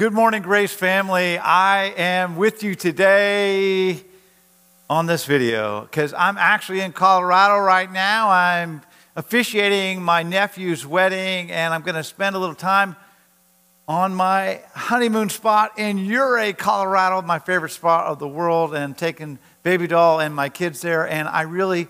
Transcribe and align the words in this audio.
Good 0.00 0.14
morning, 0.14 0.40
Grace 0.40 0.72
family. 0.72 1.36
I 1.36 1.92
am 1.94 2.36
with 2.36 2.62
you 2.62 2.74
today 2.74 4.02
on 4.88 5.04
this 5.04 5.26
video 5.26 5.82
because 5.82 6.14
I'm 6.14 6.38
actually 6.38 6.80
in 6.80 6.92
Colorado 6.92 7.58
right 7.58 7.92
now. 7.92 8.30
I'm 8.30 8.80
officiating 9.14 10.02
my 10.02 10.22
nephew's 10.22 10.86
wedding, 10.86 11.50
and 11.50 11.74
I'm 11.74 11.82
going 11.82 11.96
to 11.96 12.02
spend 12.02 12.34
a 12.34 12.38
little 12.38 12.54
time 12.54 12.96
on 13.86 14.14
my 14.14 14.62
honeymoon 14.74 15.28
spot 15.28 15.78
in 15.78 16.10
Ouray, 16.10 16.54
Colorado, 16.54 17.20
my 17.20 17.38
favorite 17.38 17.68
spot 17.68 18.06
of 18.06 18.18
the 18.18 18.28
world, 18.28 18.74
and 18.74 18.96
taking 18.96 19.38
baby 19.62 19.86
doll 19.86 20.18
and 20.18 20.34
my 20.34 20.48
kids 20.48 20.80
there. 20.80 21.06
And 21.06 21.28
I 21.28 21.42
really 21.42 21.88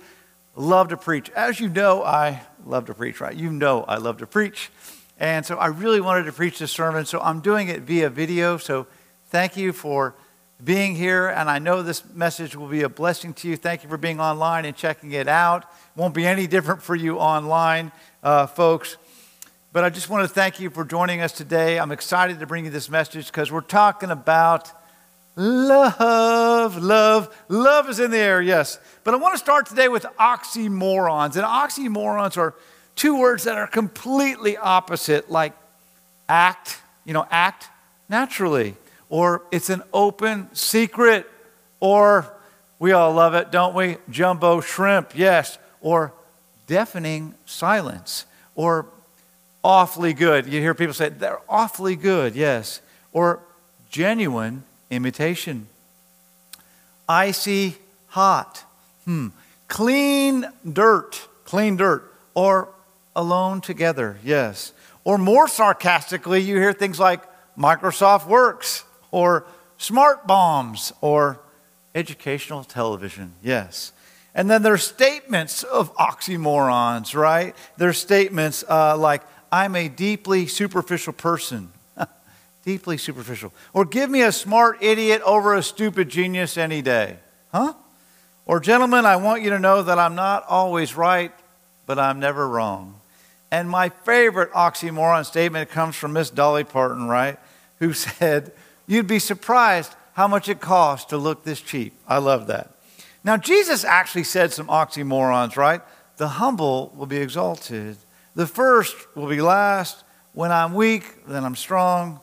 love 0.57 0.89
to 0.89 0.97
preach. 0.97 1.31
As 1.31 1.61
you 1.61 1.69
know, 1.69 2.03
I 2.03 2.43
love 2.67 2.87
to 2.87 2.95
preach, 2.95 3.21
right? 3.21 3.37
You 3.37 3.53
know 3.53 3.85
I 3.85 3.99
love 3.99 4.19
to 4.19 4.27
preach. 4.27 4.73
And 5.21 5.45
so 5.45 5.57
I 5.57 5.66
really 5.66 6.00
wanted 6.00 6.25
to 6.25 6.32
preach 6.32 6.59
this 6.59 6.73
sermon, 6.73 7.05
so 7.05 7.20
I'm 7.20 7.41
doing 7.41 7.69
it 7.69 7.83
via 7.83 8.09
video. 8.09 8.56
So 8.56 8.87
thank 9.27 9.55
you 9.55 9.74
for 9.74 10.15
being 10.65 10.95
here, 10.95 11.28
and 11.28 11.51
I 11.51 11.59
know 11.59 11.83
this 11.83 12.02
message 12.15 12.56
will 12.56 12.69
be 12.69 12.83
a 12.83 12.88
blessing 12.88 13.34
to 13.34 13.48
you. 13.48 13.59
Thank 13.59 13.83
you 13.83 13.91
for 13.91 13.98
being 13.98 14.19
online 14.19 14.64
and 14.64 14.75
checking 14.75 15.12
it 15.12 15.28
out. 15.28 15.64
It 15.64 16.01
won't 16.01 16.14
be 16.14 16.27
any 16.27 16.47
different 16.47 16.83
for 16.83 16.95
you 16.95 17.19
online, 17.19 17.92
uh, 18.23 18.47
folks. 18.47 18.97
But 19.75 19.84
I 19.84 19.91
just 19.91 20.09
want 20.09 20.27
to 20.27 20.34
thank 20.34 20.59
you 20.59 20.70
for 20.70 20.87
joining 20.87 21.20
us 21.20 21.33
today. 21.33 21.78
I'm 21.78 21.92
excited 21.92 22.41
to 22.41 22.47
bring 22.47 22.64
you 22.64 22.70
this 22.70 22.89
message 22.89 23.27
because 23.27 23.52
we're 23.52 23.61
talking 23.61 24.11
about 24.11 24.73
love, 25.37 26.78
love, 26.78 27.45
love 27.48 27.91
is 27.91 28.00
in 28.00 28.11
the 28.11 28.19
air, 28.19 28.41
yes. 28.41 28.80
But 29.05 29.12
I 29.12 29.19
want 29.19 29.34
to 29.34 29.39
start 29.39 29.66
today 29.66 29.89
with 29.89 30.05
oxymorons. 30.19 31.37
And 31.37 31.45
oxymorons 31.45 32.39
are 32.39 32.55
two 33.01 33.19
words 33.19 33.45
that 33.45 33.57
are 33.57 33.67
completely 33.67 34.59
opposite, 34.59 35.31
like 35.31 35.55
act, 36.29 36.83
you 37.07 37.15
know, 37.15 37.27
act 37.31 37.67
naturally, 38.11 38.77
or 39.09 39.42
it's 39.51 39.70
an 39.70 39.83
open 39.95 40.55
secret, 40.55 41.27
or 41.81 42.31
we 42.79 42.92
all 42.92 43.11
love 43.11 43.33
it, 43.33 43.51
don't 43.51 43.75
we? 43.75 43.97
Jumbo 44.11 44.61
shrimp, 44.61 45.12
yes, 45.17 45.57
or 45.81 46.12
deafening 46.67 47.33
silence, 47.47 48.27
or 48.55 48.84
awfully 49.64 50.12
good. 50.12 50.45
You 50.45 50.61
hear 50.61 50.75
people 50.75 50.92
say, 50.92 51.09
they're 51.09 51.41
awfully 51.48 51.97
good, 51.97 52.35
yes, 52.35 52.83
or 53.14 53.41
genuine 53.89 54.62
imitation. 54.91 55.69
Icy 57.09 57.79
hot, 58.09 58.62
hmm. 59.07 59.29
Clean 59.69 60.45
dirt, 60.70 61.29
clean 61.47 61.79
dirt, 61.79 62.12
or 62.35 62.69
alone 63.14 63.61
together, 63.61 64.19
yes. 64.25 64.72
Or 65.05 65.19
more 65.19 65.48
sarcastically, 65.48 66.41
you 66.41 66.56
hear 66.56 66.72
things 66.72 66.98
like 66.98 67.22
Microsoft 67.56 68.27
Works 68.27 68.84
or 69.11 69.44
smart 69.78 70.27
bombs 70.27 70.92
or 71.00 71.41
educational 71.94 72.64
television, 72.64 73.33
yes. 73.42 73.92
And 74.34 74.48
then 74.48 74.62
there's 74.62 74.84
statements 74.84 75.62
of 75.64 75.94
oxymorons, 75.97 77.14
right? 77.14 77.55
There's 77.77 77.98
statements 77.98 78.64
uh, 78.69 78.97
like, 78.97 79.22
I'm 79.50 79.74
a 79.74 79.89
deeply 79.89 80.47
superficial 80.47 81.12
person. 81.12 81.72
deeply 82.64 82.97
superficial. 82.97 83.52
Or 83.72 83.84
give 83.84 84.08
me 84.08 84.22
a 84.22 84.30
smart 84.30 84.83
idiot 84.83 85.22
over 85.22 85.55
a 85.55 85.62
stupid 85.62 86.08
genius 86.08 86.56
any 86.56 86.83
day. 86.83 87.17
Huh? 87.52 87.74
Or, 88.47 88.61
gentlemen, 88.61 89.05
I 89.05 89.17
want 89.17 89.42
you 89.42 89.50
to 89.50 89.58
know 89.58 89.83
that 89.83 89.98
I'm 89.98 90.14
not 90.14 90.45
always 90.48 90.97
right, 90.97 91.33
but 91.86 91.98
I'm 91.98 92.20
never 92.20 92.48
wrong. 92.48 93.00
And 93.51 93.69
my 93.69 93.89
favorite 93.89 94.53
oxymoron 94.53 95.25
statement 95.25 95.70
comes 95.70 95.97
from 95.97 96.12
Miss 96.12 96.31
Dolly 96.31 96.65
Parton, 96.65 97.09
right? 97.09 97.39
Who 97.79 97.92
said, 97.95 98.53
You'd 98.87 99.07
be 99.07 99.19
surprised 99.19 99.95
how 100.15 100.27
much 100.29 100.48
it 100.48 100.61
costs 100.61 101.07
to 101.11 101.17
look 101.17 101.45
this 101.45 101.61
cheap. 101.61 101.95
I 102.09 102.19
love 102.19 102.48
that. 102.48 102.70
Now, 103.23 103.36
Jesus 103.36 103.85
actually 103.85 104.24
said 104.24 104.52
some 104.52 104.67
oxymorons, 104.67 105.57
right? 105.57 105.80
The 106.17 106.29
humble 106.29 106.92
will 106.97 107.07
be 107.07 107.19
exalted. 107.19 107.97
The 108.35 108.47
first 108.47 108.97
will 109.14 109.29
be 109.29 109.41
last. 109.41 110.05
When 110.33 110.53
I'm 110.53 110.74
weak, 110.74 111.27
then 111.27 111.45
I'm 111.45 111.57
strong. 111.57 112.20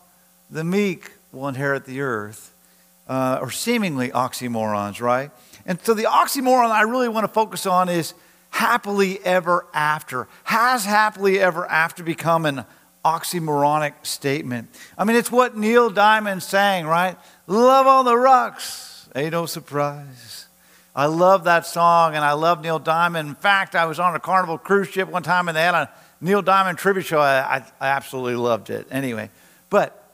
The 0.50 0.64
meek 0.64 1.12
will 1.32 1.48
inherit 1.48 1.86
the 1.86 2.02
earth. 2.02 2.54
Uh, 3.08 3.40
or 3.42 3.50
seemingly 3.50 4.10
oxymorons, 4.10 5.00
right? 5.00 5.32
And 5.66 5.80
so 5.82 5.94
the 5.94 6.04
oxymoron 6.04 6.72
I 6.72 6.82
really 6.82 7.08
want 7.08 7.24
to 7.24 7.32
focus 7.32 7.66
on 7.66 7.88
is 7.88 8.14
happily 8.50 9.20
ever 9.24 9.66
after. 9.74 10.28
Has 10.44 10.86
happily 10.86 11.40
ever 11.40 11.66
after 11.66 12.04
become 12.04 12.46
an 12.46 12.66
oxymoronic 13.04 13.94
statement? 14.04 14.70
I 14.98 15.04
mean, 15.04 15.16
it's 15.16 15.32
what 15.32 15.58
Neil 15.58 15.90
Diamond 15.90 16.44
sang, 16.44 16.86
right? 16.86 17.18
Love 17.48 17.88
on 17.88 18.06
the 18.06 18.16
rocks, 18.16 19.08
ain't 19.16 19.32
no 19.32 19.46
surprise. 19.46 20.48
I 20.96 21.06
love 21.06 21.44
that 21.44 21.68
song 21.68 22.16
and 22.16 22.26
I 22.26 22.32
love 22.34 22.64
Neil 22.64 22.80
Diamond. 22.80 23.30
In 23.30 23.36
fact, 23.36 23.76
I 23.76 23.86
was 23.86 24.00
on 24.00 24.16
a 24.16 24.20
Carnival 24.20 24.58
cruise 24.58 24.88
ship 24.88 25.08
one 25.08 25.22
time 25.22 25.48
and 25.48 25.56
they 25.56 25.62
had 25.62 25.76
a 25.76 25.92
Neil 26.20 26.42
Diamond 26.42 26.80
tribute 26.80 27.06
show. 27.06 27.20
I, 27.20 27.58
I, 27.58 27.66
I 27.80 27.88
absolutely 27.90 28.36
loved 28.36 28.72
it. 28.72 28.88
Anyway, 28.90 29.30
but 29.70 30.12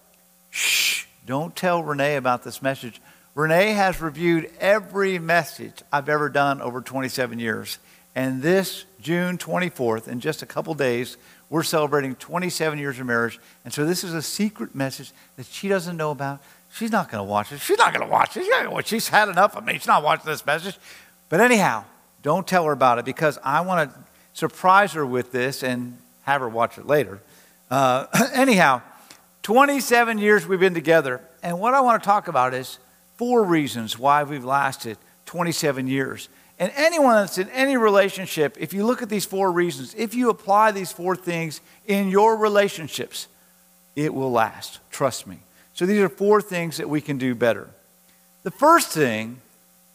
shh, 0.50 1.06
don't 1.26 1.56
tell 1.56 1.82
Renee 1.82 2.18
about 2.18 2.44
this 2.44 2.62
message. 2.62 3.02
Renee 3.34 3.72
has 3.72 4.02
reviewed 4.02 4.52
every 4.60 5.20
message 5.20 5.82
I've 5.92 6.10
ever 6.10 6.28
done 6.28 6.62
over 6.62 6.82
27 6.82 7.40
years. 7.40 7.80
And 8.16 8.42
this 8.42 8.86
June 9.02 9.38
24th, 9.38 10.08
in 10.08 10.20
just 10.20 10.42
a 10.42 10.46
couple 10.46 10.74
days, 10.74 11.18
we're 11.50 11.64
celebrating 11.64 12.16
27 12.16 12.80
years 12.80 13.00
of 13.00 13.06
marriage. 13.06 13.40
And 13.64 13.74
so 13.74 13.86
this 13.86 14.04
is 14.04 14.14
a 14.14 14.22
secret 14.22 14.76
message 14.76 15.12
that 15.36 15.46
she 15.46 15.68
doesn't 15.68 15.98
know 15.98 16.12
about. 16.12 16.42
She's 16.74 16.92
not 16.92 17.12
going 17.12 17.24
to 17.24 17.30
watch 17.30 17.52
it. 17.52 17.60
She's 17.60 17.78
not 17.78 17.94
going 17.94 18.06
to 18.06 18.12
watch 18.12 18.36
it. 18.36 18.46
She's, 18.46 18.88
She's 18.88 19.08
had 19.08 19.30
enough 19.30 19.56
of 19.56 19.64
me. 19.64 19.74
She's 19.74 19.88
not 19.88 20.04
watching 20.04 20.26
this 20.26 20.46
message. 20.46 20.78
But 21.30 21.42
anyhow, 21.42 21.86
don't 22.22 22.48
tell 22.48 22.66
her 22.66 22.72
about 22.72 23.00
it 23.00 23.06
because 23.06 23.38
I 23.44 23.62
want 23.62 23.92
to 23.92 24.00
surprise 24.34 24.94
her 24.94 25.06
with 25.06 25.32
this 25.32 25.64
and 25.64 25.98
have 26.24 26.42
her 26.42 26.50
watch 26.50 26.78
it 26.78 26.88
later. 26.88 27.20
Uh, 27.70 28.08
anyhow, 28.34 28.82
27 29.44 30.18
years 30.18 30.48
we've 30.48 30.60
been 30.60 30.74
together. 30.74 31.22
And 31.44 31.60
what 31.60 31.74
I 31.74 31.82
want 31.82 32.02
to 32.02 32.06
talk 32.08 32.28
about 32.28 32.54
is 32.54 32.80
four 33.18 33.44
reasons 33.44 34.00
why 34.00 34.24
we've 34.24 34.46
lasted 34.46 34.98
27 35.26 35.88
years. 35.88 36.30
And 36.64 36.72
anyone 36.78 37.16
that's 37.16 37.38
in 37.38 37.50
any 37.50 37.76
relationship, 37.76 38.56
if 38.58 38.74
you 38.74 38.86
look 38.86 39.02
at 39.02 39.10
these 39.10 39.26
four 39.26 39.52
reasons, 39.52 39.94
if 39.98 40.16
you 40.16 40.30
apply 40.30 40.72
these 40.72 40.94
four 40.94 41.14
things 41.14 41.60
in 41.88 42.08
your 42.08 42.38
relationships, 42.38 43.28
it 43.98 44.14
will 44.14 44.32
last. 44.32 44.80
Trust 44.90 45.28
me. 45.28 45.40
So 45.74 45.86
these 45.86 46.00
are 46.00 46.08
four 46.08 46.42
things 46.42 46.78
that 46.78 46.88
we 46.88 47.02
can 47.02 47.18
do 47.18 47.36
better. 47.36 47.70
The 48.44 48.52
first 48.52 48.94
thing 48.94 49.42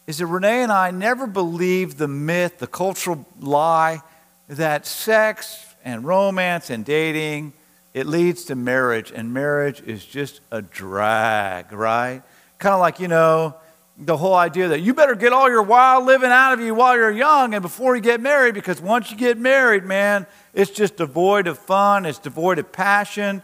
is 0.05 0.19
that 0.19 0.27
Renee 0.27 0.61
and 0.61 0.71
I 0.71 0.91
never 0.91 1.25
believed 1.25 1.97
the 1.97 2.07
myth, 2.07 2.59
the 2.59 2.67
cultural 2.67 3.25
lie 3.39 4.03
that 4.47 4.85
sex 4.85 5.65
and 5.83 6.03
romance 6.03 6.69
and 6.69 6.85
dating 6.85 7.53
it 7.95 8.05
leads 8.05 8.45
to 8.45 8.55
marriage 8.55 9.11
and 9.11 9.33
marriage 9.33 9.81
is 9.81 10.05
just 10.05 10.39
a 10.51 10.61
drag, 10.61 11.73
right? 11.73 12.21
Kind 12.59 12.75
of 12.75 12.79
like, 12.79 12.99
you 12.99 13.07
know, 13.07 13.55
the 13.99 14.15
whole 14.15 14.33
idea 14.33 14.69
that 14.69 14.79
you 14.79 14.93
better 14.93 15.13
get 15.13 15.33
all 15.33 15.49
your 15.49 15.61
wild 15.61 16.05
living 16.05 16.31
out 16.31 16.53
of 16.53 16.61
you 16.61 16.73
while 16.73 16.95
you're 16.95 17.11
young 17.11 17.53
and 17.53 17.61
before 17.61 17.95
you 17.95 18.01
get 18.01 18.21
married, 18.21 18.53
because 18.53 18.79
once 18.79 19.11
you 19.11 19.17
get 19.17 19.37
married, 19.37 19.83
man, 19.83 20.25
it's 20.53 20.71
just 20.71 20.95
devoid 20.97 21.47
of 21.47 21.57
fun, 21.59 22.05
it's 22.05 22.17
devoid 22.17 22.59
of 22.59 22.71
passion, 22.71 23.41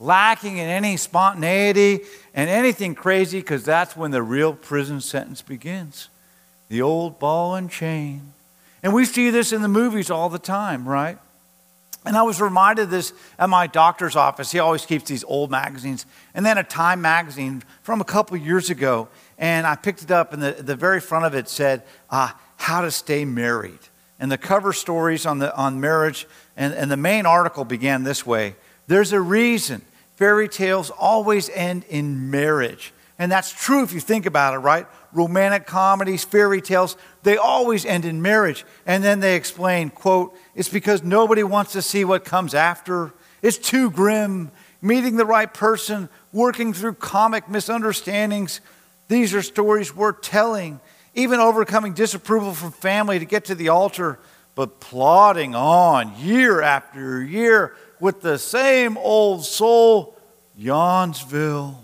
lacking 0.00 0.56
in 0.56 0.68
any 0.68 0.96
spontaneity 0.96 2.00
and 2.32 2.48
anything 2.48 2.94
crazy, 2.94 3.40
because 3.40 3.64
that's 3.64 3.96
when 3.96 4.10
the 4.10 4.22
real 4.22 4.54
prison 4.54 5.00
sentence 5.00 5.42
begins. 5.42 6.08
The 6.68 6.80
old 6.80 7.18
ball 7.18 7.54
and 7.54 7.70
chain. 7.70 8.32
And 8.82 8.94
we 8.94 9.04
see 9.04 9.28
this 9.30 9.52
in 9.52 9.60
the 9.60 9.68
movies 9.68 10.10
all 10.10 10.30
the 10.30 10.38
time, 10.38 10.88
right? 10.88 11.18
And 12.08 12.16
I 12.16 12.22
was 12.22 12.40
reminded 12.40 12.84
of 12.84 12.90
this 12.90 13.12
at 13.38 13.50
my 13.50 13.66
doctor's 13.66 14.16
office. 14.16 14.50
He 14.50 14.60
always 14.60 14.86
keeps 14.86 15.04
these 15.04 15.24
old 15.24 15.50
magazines. 15.50 16.06
And 16.32 16.44
then 16.46 16.56
a 16.56 16.64
Time 16.64 17.02
magazine 17.02 17.62
from 17.82 18.00
a 18.00 18.04
couple 18.04 18.34
years 18.38 18.70
ago. 18.70 19.08
And 19.36 19.66
I 19.66 19.76
picked 19.76 20.02
it 20.02 20.10
up, 20.10 20.32
and 20.32 20.42
the, 20.42 20.52
the 20.52 20.74
very 20.74 21.00
front 21.00 21.26
of 21.26 21.34
it 21.34 21.50
said, 21.50 21.82
uh, 22.08 22.30
How 22.56 22.80
to 22.80 22.90
Stay 22.90 23.26
Married. 23.26 23.80
And 24.18 24.32
the 24.32 24.38
cover 24.38 24.72
stories 24.72 25.26
on, 25.26 25.38
the, 25.38 25.54
on 25.54 25.82
marriage, 25.82 26.26
and, 26.56 26.72
and 26.72 26.90
the 26.90 26.96
main 26.96 27.26
article 27.26 27.66
began 27.66 28.04
this 28.04 28.24
way 28.24 28.56
There's 28.86 29.12
a 29.12 29.20
reason 29.20 29.82
fairy 30.16 30.48
tales 30.48 30.88
always 30.88 31.50
end 31.50 31.84
in 31.90 32.30
marriage. 32.30 32.94
And 33.18 33.32
that's 33.32 33.50
true 33.50 33.82
if 33.82 33.92
you 33.92 34.00
think 34.00 34.26
about 34.26 34.54
it, 34.54 34.58
right? 34.58 34.86
Romantic 35.12 35.66
comedies, 35.66 36.24
fairy 36.24 36.60
tales, 36.60 36.96
they 37.24 37.36
always 37.36 37.84
end 37.84 38.04
in 38.04 38.22
marriage. 38.22 38.64
And 38.86 39.02
then 39.02 39.18
they 39.18 39.34
explain, 39.34 39.90
quote, 39.90 40.36
it's 40.54 40.68
because 40.68 41.02
nobody 41.02 41.42
wants 41.42 41.72
to 41.72 41.82
see 41.82 42.04
what 42.04 42.24
comes 42.24 42.54
after. 42.54 43.12
It's 43.42 43.58
too 43.58 43.90
grim. 43.90 44.52
Meeting 44.80 45.16
the 45.16 45.26
right 45.26 45.52
person, 45.52 46.08
working 46.32 46.72
through 46.72 46.94
comic 46.94 47.48
misunderstandings. 47.48 48.60
These 49.08 49.34
are 49.34 49.42
stories 49.42 49.94
worth 49.94 50.22
telling. 50.22 50.78
Even 51.14 51.40
overcoming 51.40 51.94
disapproval 51.94 52.54
from 52.54 52.70
family 52.70 53.18
to 53.18 53.24
get 53.24 53.46
to 53.46 53.56
the 53.56 53.70
altar, 53.70 54.20
but 54.54 54.78
plodding 54.78 55.56
on 55.56 56.14
year 56.18 56.62
after 56.62 57.20
year 57.24 57.74
with 57.98 58.20
the 58.20 58.38
same 58.38 58.96
old 58.96 59.44
soul 59.44 60.16
Yawnsville. 60.56 61.74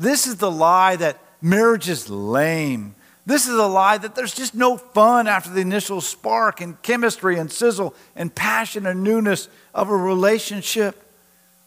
This 0.00 0.26
is 0.26 0.36
the 0.36 0.50
lie 0.50 0.96
that 0.96 1.18
marriage 1.42 1.90
is 1.90 2.08
lame. 2.08 2.94
This 3.26 3.46
is 3.46 3.54
the 3.54 3.68
lie 3.68 3.98
that 3.98 4.14
there's 4.14 4.32
just 4.32 4.54
no 4.54 4.78
fun 4.78 5.28
after 5.28 5.50
the 5.50 5.60
initial 5.60 6.00
spark 6.00 6.62
and 6.62 6.80
chemistry 6.80 7.38
and 7.38 7.52
sizzle 7.52 7.94
and 8.16 8.34
passion 8.34 8.86
and 8.86 9.04
newness 9.04 9.50
of 9.74 9.90
a 9.90 9.94
relationship. 9.94 11.04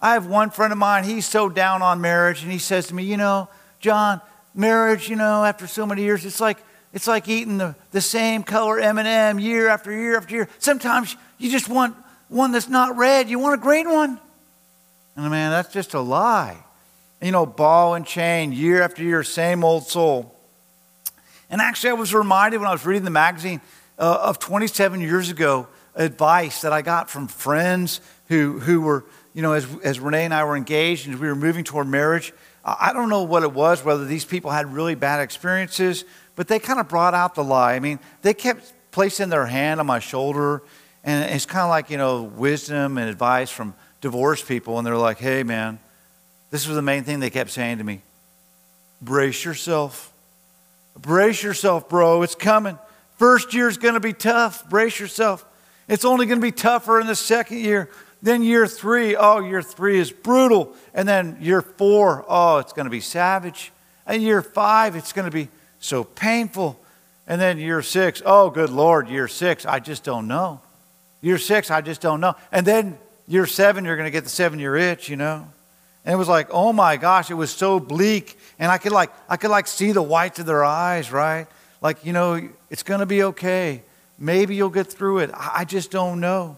I 0.02 0.14
have 0.14 0.26
one 0.26 0.50
friend 0.50 0.74
of 0.74 0.80
mine, 0.80 1.04
he's 1.04 1.28
so 1.28 1.48
down 1.48 1.84
on 1.84 2.02
marriage, 2.02 2.42
and 2.42 2.52
he 2.52 2.58
says 2.58 2.88
to 2.88 2.96
me, 2.96 3.04
You 3.04 3.18
know, 3.18 3.50
John, 3.80 4.20
marriage, 4.56 5.10
you 5.10 5.16
know, 5.16 5.46
after 5.46 5.68
so 5.68 5.86
many 5.86 6.02
years, 6.02 6.26
it's 6.26 6.42
like, 6.42 6.58
it's 6.92 7.08
like 7.08 7.30
eating 7.30 7.60
the, 7.60 7.76
the 7.92 8.02
same 8.02 8.42
color 8.42 8.80
M&M 8.80 9.38
year 9.38 9.68
after 9.68 9.92
year 9.92 10.18
after 10.18 10.34
year. 10.34 10.50
Sometimes 10.58 11.16
you 11.38 11.52
just 11.52 11.70
want 11.70 11.96
one 12.30 12.52
that's 12.52 12.68
not 12.68 12.98
red. 12.98 13.30
You 13.30 13.38
want 13.38 13.54
a 13.54 13.64
green 13.64 13.88
one. 13.92 14.20
And 15.16 15.30
man, 15.30 15.52
that's 15.52 15.72
just 15.72 15.94
a 15.94 16.00
lie. 16.00 16.58
You 17.24 17.32
know, 17.32 17.46
ball 17.46 17.96
and 17.96 18.06
chain, 18.06 18.52
year 18.52 18.82
after 18.82 19.02
year, 19.02 19.24
same 19.24 19.64
old 19.64 19.88
soul. 19.88 20.38
And 21.50 21.62
actually, 21.62 21.92
I 21.92 21.94
was 21.94 22.14
reminded 22.14 22.58
when 22.60 22.68
I 22.68 22.74
was 22.74 22.86
reading 22.86 23.06
the 23.06 23.12
magazine 23.12 23.62
uh, 23.98 24.18
of 24.24 24.40
27 24.40 25.00
years 25.00 25.30
ago 25.30 25.68
advice 25.96 26.62
that 26.62 26.74
I 26.74 26.82
got 26.82 27.10
from 27.10 27.28
friends 27.28 28.02
who, 28.28 28.60
who 28.60 28.82
were, 28.82 29.06
you 29.34 29.42
know, 29.42 29.54
as, 29.54 29.66
as 29.84 30.02
Renee 30.02 30.26
and 30.26 30.34
I 30.34 30.44
were 30.44 30.58
engaged 30.58 31.08
and 31.08 31.18
we 31.18 31.28
were 31.28 31.36
moving 31.36 31.64
toward 31.64 31.88
marriage. 31.88 32.34
I 32.66 32.92
don't 32.92 33.10
know 33.10 33.24
what 33.24 33.44
it 33.44 33.54
was, 33.54 33.86
whether 33.86 34.04
these 34.04 34.26
people 34.26 34.52
had 34.52 34.74
really 34.74 34.96
bad 34.96 35.22
experiences, 35.22 36.04
but 36.36 36.50
they 36.50 36.60
kind 36.60 36.80
of 36.80 36.90
brought 36.90 37.14
out 37.14 37.36
the 37.36 37.44
lie. 37.44 37.76
I 37.76 37.80
mean, 37.80 38.00
they 38.22 38.34
kept 38.34 38.74
placing 38.92 39.30
their 39.30 39.46
hand 39.46 39.80
on 39.80 39.86
my 39.86 40.00
shoulder, 40.00 40.62
and 41.04 41.30
it's 41.34 41.46
kind 41.46 41.64
of 41.64 41.70
like, 41.70 41.90
you 41.90 41.98
know, 41.98 42.24
wisdom 42.24 42.98
and 42.98 43.10
advice 43.10 43.50
from 43.50 43.76
divorced 44.02 44.48
people, 44.48 44.78
and 44.78 44.86
they're 44.86 44.98
like, 44.98 45.20
hey, 45.20 45.44
man, 45.44 45.80
this 46.54 46.68
was 46.68 46.76
the 46.76 46.84
main 46.84 47.04
thing 47.04 47.20
they 47.20 47.32
kept 47.32 47.50
saying 47.50 47.80
to 47.80 47.84
me 47.84 48.00
brace 49.02 49.44
yourself. 49.44 50.14
Brace 50.96 51.42
yourself, 51.42 51.90
bro. 51.90 52.22
It's 52.22 52.36
coming. 52.36 52.78
First 53.18 53.56
year's 53.56 53.78
going 53.80 53.96
to 53.96 54.00
be 54.00 54.14
tough. 54.14 54.70
Brace 54.70 55.00
yourself. 55.00 55.44
It's 55.88 56.06
only 56.06 56.28
going 56.28 56.40
to 56.40 56.46
be 56.46 56.52
tougher 56.52 57.00
in 57.00 57.08
the 57.08 57.16
second 57.16 57.58
year. 57.58 57.90
Then 58.22 58.44
year 58.44 58.68
three, 58.68 59.16
oh, 59.16 59.40
year 59.40 59.64
three 59.64 59.98
is 59.98 60.12
brutal. 60.12 60.76
And 60.94 61.08
then 61.08 61.40
year 61.42 61.64
four, 61.64 62.24
oh, 62.30 62.60
it's 62.60 62.72
going 62.72 62.86
to 62.86 62.92
be 62.92 63.00
savage. 63.00 63.72
And 64.06 64.22
year 64.22 64.44
five, 64.44 64.96
it's 64.96 65.12
going 65.12 65.26
to 65.26 65.36
be 65.36 65.50
so 65.80 66.04
painful. 66.04 66.80
And 67.26 67.42
then 67.42 67.58
year 67.58 67.82
six, 67.82 68.22
oh, 68.24 68.52
good 68.52 68.70
Lord, 68.70 69.10
year 69.10 69.28
six, 69.28 69.66
I 69.66 69.80
just 69.80 70.04
don't 70.04 70.28
know. 70.28 70.62
Year 71.20 71.40
six, 71.40 71.72
I 71.72 71.82
just 71.82 72.00
don't 72.00 72.22
know. 72.22 72.36
And 72.52 72.64
then 72.64 73.00
year 73.28 73.48
seven, 73.48 73.86
you're 73.86 73.98
going 73.98 74.06
to 74.06 74.12
get 74.12 74.24
the 74.24 74.30
seven 74.30 74.60
year 74.60 74.76
itch, 74.76 75.10
you 75.10 75.16
know? 75.16 75.48
And 76.06 76.14
it 76.14 76.18
was 76.18 76.28
like, 76.28 76.50
oh 76.52 76.74
my 76.74 76.98
gosh, 76.98 77.32
it 77.32 77.36
was 77.36 77.52
so 77.52 77.80
bleak. 77.80 78.38
And 78.60 78.72
I 78.72 78.78
could 78.78 78.92
like, 78.92 79.12
I 79.30 79.38
could 79.38 79.52
like 79.52 79.68
see 79.68 79.92
the 79.92 80.02
whites 80.02 80.40
of 80.40 80.46
their 80.46 80.64
eyes, 80.64 81.12
right? 81.12 81.48
Like, 81.82 82.06
you 82.06 82.14
know, 82.14 82.50
it's 82.70 82.84
going 82.84 83.00
to 83.00 83.06
be 83.06 83.24
okay. 83.24 83.84
Maybe 84.18 84.56
you'll 84.56 84.70
get 84.70 84.88
through 84.88 85.20
it. 85.20 85.32
I 85.34 85.66
just 85.66 85.92
don't 85.92 86.20
know. 86.20 86.58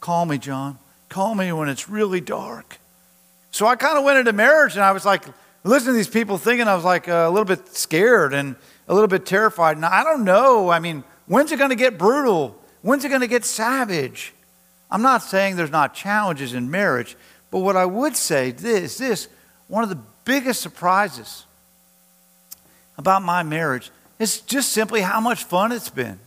Call 0.00 0.26
me, 0.26 0.38
John. 0.38 0.78
Call 1.08 1.34
me 1.34 1.52
when 1.52 1.68
it's 1.68 1.88
really 1.88 2.20
dark. 2.20 2.78
So 3.50 3.66
I 3.66 3.76
kind 3.76 3.98
of 3.98 4.04
went 4.04 4.18
into 4.18 4.32
marriage 4.32 4.74
and 4.74 4.82
I 4.82 4.92
was 4.92 5.04
like, 5.04 5.24
listening 5.64 5.94
to 5.94 5.96
these 5.96 6.08
people 6.08 6.38
thinking 6.38 6.68
I 6.68 6.74
was 6.74 6.84
like 6.84 7.08
a 7.08 7.28
little 7.28 7.44
bit 7.44 7.68
scared 7.68 8.32
and 8.32 8.56
a 8.88 8.94
little 8.94 9.08
bit 9.08 9.26
terrified. 9.26 9.76
And 9.76 9.84
I 9.84 10.04
don't 10.04 10.24
know. 10.24 10.70
I 10.70 10.80
mean, 10.80 11.04
when's 11.26 11.52
it 11.52 11.58
going 11.58 11.70
to 11.70 11.76
get 11.76 11.98
brutal? 11.98 12.60
When's 12.82 13.04
it 13.04 13.08
going 13.08 13.20
to 13.20 13.26
get 13.26 13.44
savage? 13.44 14.32
I'm 14.90 15.02
not 15.02 15.22
saying 15.22 15.56
there's 15.56 15.70
not 15.70 15.94
challenges 15.94 16.54
in 16.54 16.70
marriage, 16.70 17.16
but 17.50 17.60
what 17.60 17.76
I 17.76 17.86
would 17.86 18.16
say 18.16 18.50
is 18.50 18.98
this 18.98 19.28
one 19.68 19.82
of 19.82 19.88
the 19.88 19.98
biggest 20.24 20.60
surprises 20.60 21.44
about 22.96 23.22
my 23.22 23.42
marriage 23.42 23.90
is 24.18 24.40
just 24.40 24.72
simply 24.72 25.00
how 25.00 25.20
much 25.20 25.44
fun 25.44 25.72
it's 25.72 25.88
been. 25.88 26.18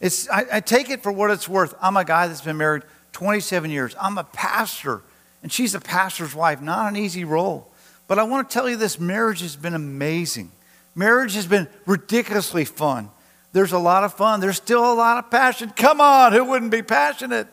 It's, 0.00 0.28
I, 0.28 0.44
I 0.54 0.60
take 0.60 0.90
it 0.90 1.02
for 1.02 1.12
what 1.12 1.30
it's 1.30 1.48
worth. 1.48 1.74
I'm 1.80 1.96
a 1.96 2.04
guy 2.04 2.26
that's 2.26 2.40
been 2.40 2.56
married 2.56 2.82
27 3.12 3.70
years. 3.70 3.94
I'm 4.00 4.18
a 4.18 4.24
pastor, 4.24 5.02
and 5.42 5.52
she's 5.52 5.74
a 5.74 5.80
pastor's 5.80 6.34
wife. 6.34 6.60
Not 6.60 6.90
an 6.90 6.96
easy 6.96 7.24
role. 7.24 7.68
But 8.08 8.18
I 8.18 8.24
want 8.24 8.50
to 8.50 8.52
tell 8.52 8.68
you 8.68 8.76
this 8.76 8.98
marriage 8.98 9.40
has 9.42 9.54
been 9.54 9.74
amazing. 9.74 10.50
Marriage 10.94 11.34
has 11.34 11.46
been 11.46 11.68
ridiculously 11.86 12.64
fun. 12.64 13.10
There's 13.52 13.72
a 13.72 13.78
lot 13.78 14.02
of 14.02 14.14
fun. 14.14 14.40
There's 14.40 14.56
still 14.56 14.92
a 14.92 14.94
lot 14.94 15.18
of 15.24 15.30
passion. 15.30 15.70
Come 15.76 16.00
on, 16.00 16.32
who 16.32 16.44
wouldn't 16.44 16.70
be 16.70 16.82
passionate? 16.82 17.46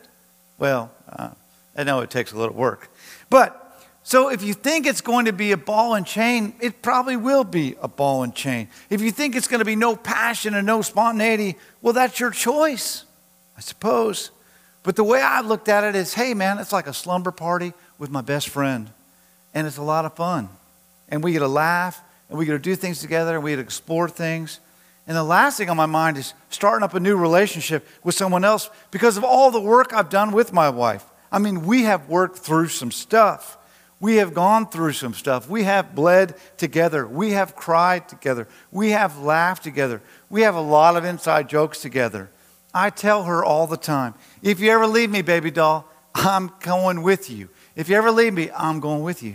Well, 0.58 0.90
uh, 1.08 1.30
I 1.76 1.84
know 1.84 2.00
it 2.00 2.10
takes 2.10 2.32
a 2.32 2.36
little 2.36 2.54
work. 2.54 2.89
But 3.30 3.60
so 4.02 4.28
if 4.28 4.42
you 4.42 4.54
think 4.54 4.86
it's 4.86 5.00
going 5.00 5.26
to 5.26 5.32
be 5.32 5.52
a 5.52 5.56
ball 5.56 5.94
and 5.94 6.04
chain, 6.04 6.54
it 6.60 6.82
probably 6.82 7.16
will 7.16 7.44
be 7.44 7.76
a 7.80 7.88
ball 7.88 8.22
and 8.22 8.34
chain. 8.34 8.68
If 8.90 9.00
you 9.00 9.10
think 9.10 9.36
it's 9.36 9.48
going 9.48 9.60
to 9.60 9.64
be 9.64 9.76
no 9.76 9.94
passion 9.94 10.54
and 10.54 10.66
no 10.66 10.82
spontaneity, 10.82 11.56
well, 11.80 11.92
that's 11.92 12.18
your 12.18 12.30
choice, 12.30 13.04
I 13.56 13.60
suppose. 13.60 14.30
But 14.82 14.96
the 14.96 15.04
way 15.04 15.20
I 15.22 15.42
looked 15.42 15.68
at 15.68 15.84
it 15.84 15.94
is 15.94 16.14
hey, 16.14 16.34
man, 16.34 16.58
it's 16.58 16.72
like 16.72 16.86
a 16.86 16.94
slumber 16.94 17.30
party 17.30 17.72
with 17.98 18.10
my 18.10 18.20
best 18.20 18.48
friend. 18.48 18.90
And 19.54 19.66
it's 19.66 19.76
a 19.76 19.82
lot 19.82 20.04
of 20.04 20.14
fun. 20.14 20.48
And 21.08 21.22
we 21.22 21.32
get 21.32 21.40
to 21.40 21.48
laugh 21.48 22.02
and 22.28 22.38
we 22.38 22.46
get 22.46 22.52
to 22.52 22.58
do 22.58 22.74
things 22.74 23.00
together 23.00 23.34
and 23.34 23.44
we 23.44 23.52
get 23.52 23.56
to 23.56 23.62
explore 23.62 24.08
things. 24.08 24.60
And 25.06 25.16
the 25.16 25.24
last 25.24 25.58
thing 25.58 25.68
on 25.68 25.76
my 25.76 25.86
mind 25.86 26.16
is 26.16 26.34
starting 26.50 26.84
up 26.84 26.94
a 26.94 27.00
new 27.00 27.16
relationship 27.16 27.86
with 28.02 28.14
someone 28.14 28.44
else 28.44 28.70
because 28.90 29.16
of 29.16 29.24
all 29.24 29.50
the 29.50 29.60
work 29.60 29.92
I've 29.92 30.08
done 30.08 30.30
with 30.30 30.52
my 30.52 30.70
wife. 30.70 31.04
I 31.32 31.38
mean, 31.38 31.64
we 31.64 31.84
have 31.84 32.08
worked 32.08 32.38
through 32.38 32.68
some 32.68 32.90
stuff. 32.90 33.56
We 34.00 34.16
have 34.16 34.32
gone 34.32 34.66
through 34.66 34.92
some 34.94 35.12
stuff. 35.12 35.48
We 35.48 35.64
have 35.64 35.94
bled 35.94 36.34
together. 36.56 37.06
We 37.06 37.32
have 37.32 37.54
cried 37.54 38.08
together. 38.08 38.48
We 38.72 38.90
have 38.90 39.18
laughed 39.18 39.62
together. 39.62 40.00
We 40.30 40.42
have 40.42 40.54
a 40.54 40.60
lot 40.60 40.96
of 40.96 41.04
inside 41.04 41.48
jokes 41.48 41.82
together. 41.82 42.30
I 42.72 42.90
tell 42.90 43.24
her 43.24 43.44
all 43.44 43.66
the 43.66 43.76
time 43.76 44.14
if 44.42 44.60
you 44.60 44.70
ever 44.70 44.86
leave 44.86 45.10
me, 45.10 45.22
baby 45.22 45.50
doll, 45.50 45.86
I'm 46.14 46.50
going 46.60 47.02
with 47.02 47.30
you. 47.30 47.48
If 47.76 47.88
you 47.88 47.96
ever 47.96 48.10
leave 48.10 48.32
me, 48.32 48.50
I'm 48.56 48.80
going 48.80 49.02
with 49.02 49.22
you. 49.22 49.34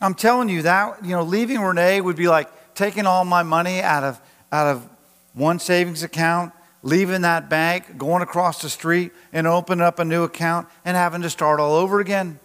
I'm 0.00 0.14
telling 0.14 0.48
you 0.48 0.62
that, 0.62 1.04
you 1.04 1.10
know, 1.10 1.22
leaving 1.22 1.60
Renee 1.60 2.00
would 2.00 2.16
be 2.16 2.28
like 2.28 2.48
taking 2.74 3.06
all 3.06 3.24
my 3.24 3.42
money 3.42 3.80
out 3.80 4.02
of, 4.02 4.20
out 4.50 4.66
of 4.66 4.88
one 5.34 5.58
savings 5.58 6.02
account, 6.02 6.52
leaving 6.82 7.22
that 7.22 7.48
bank, 7.48 7.98
going 7.98 8.22
across 8.22 8.62
the 8.62 8.70
street 8.70 9.12
and 9.32 9.46
opening 9.46 9.84
up 9.84 9.98
a 9.98 10.04
new 10.04 10.24
account 10.24 10.66
and 10.84 10.96
having 10.96 11.22
to 11.22 11.30
start 11.30 11.60
all 11.60 11.74
over 11.74 12.00
again. 12.00 12.38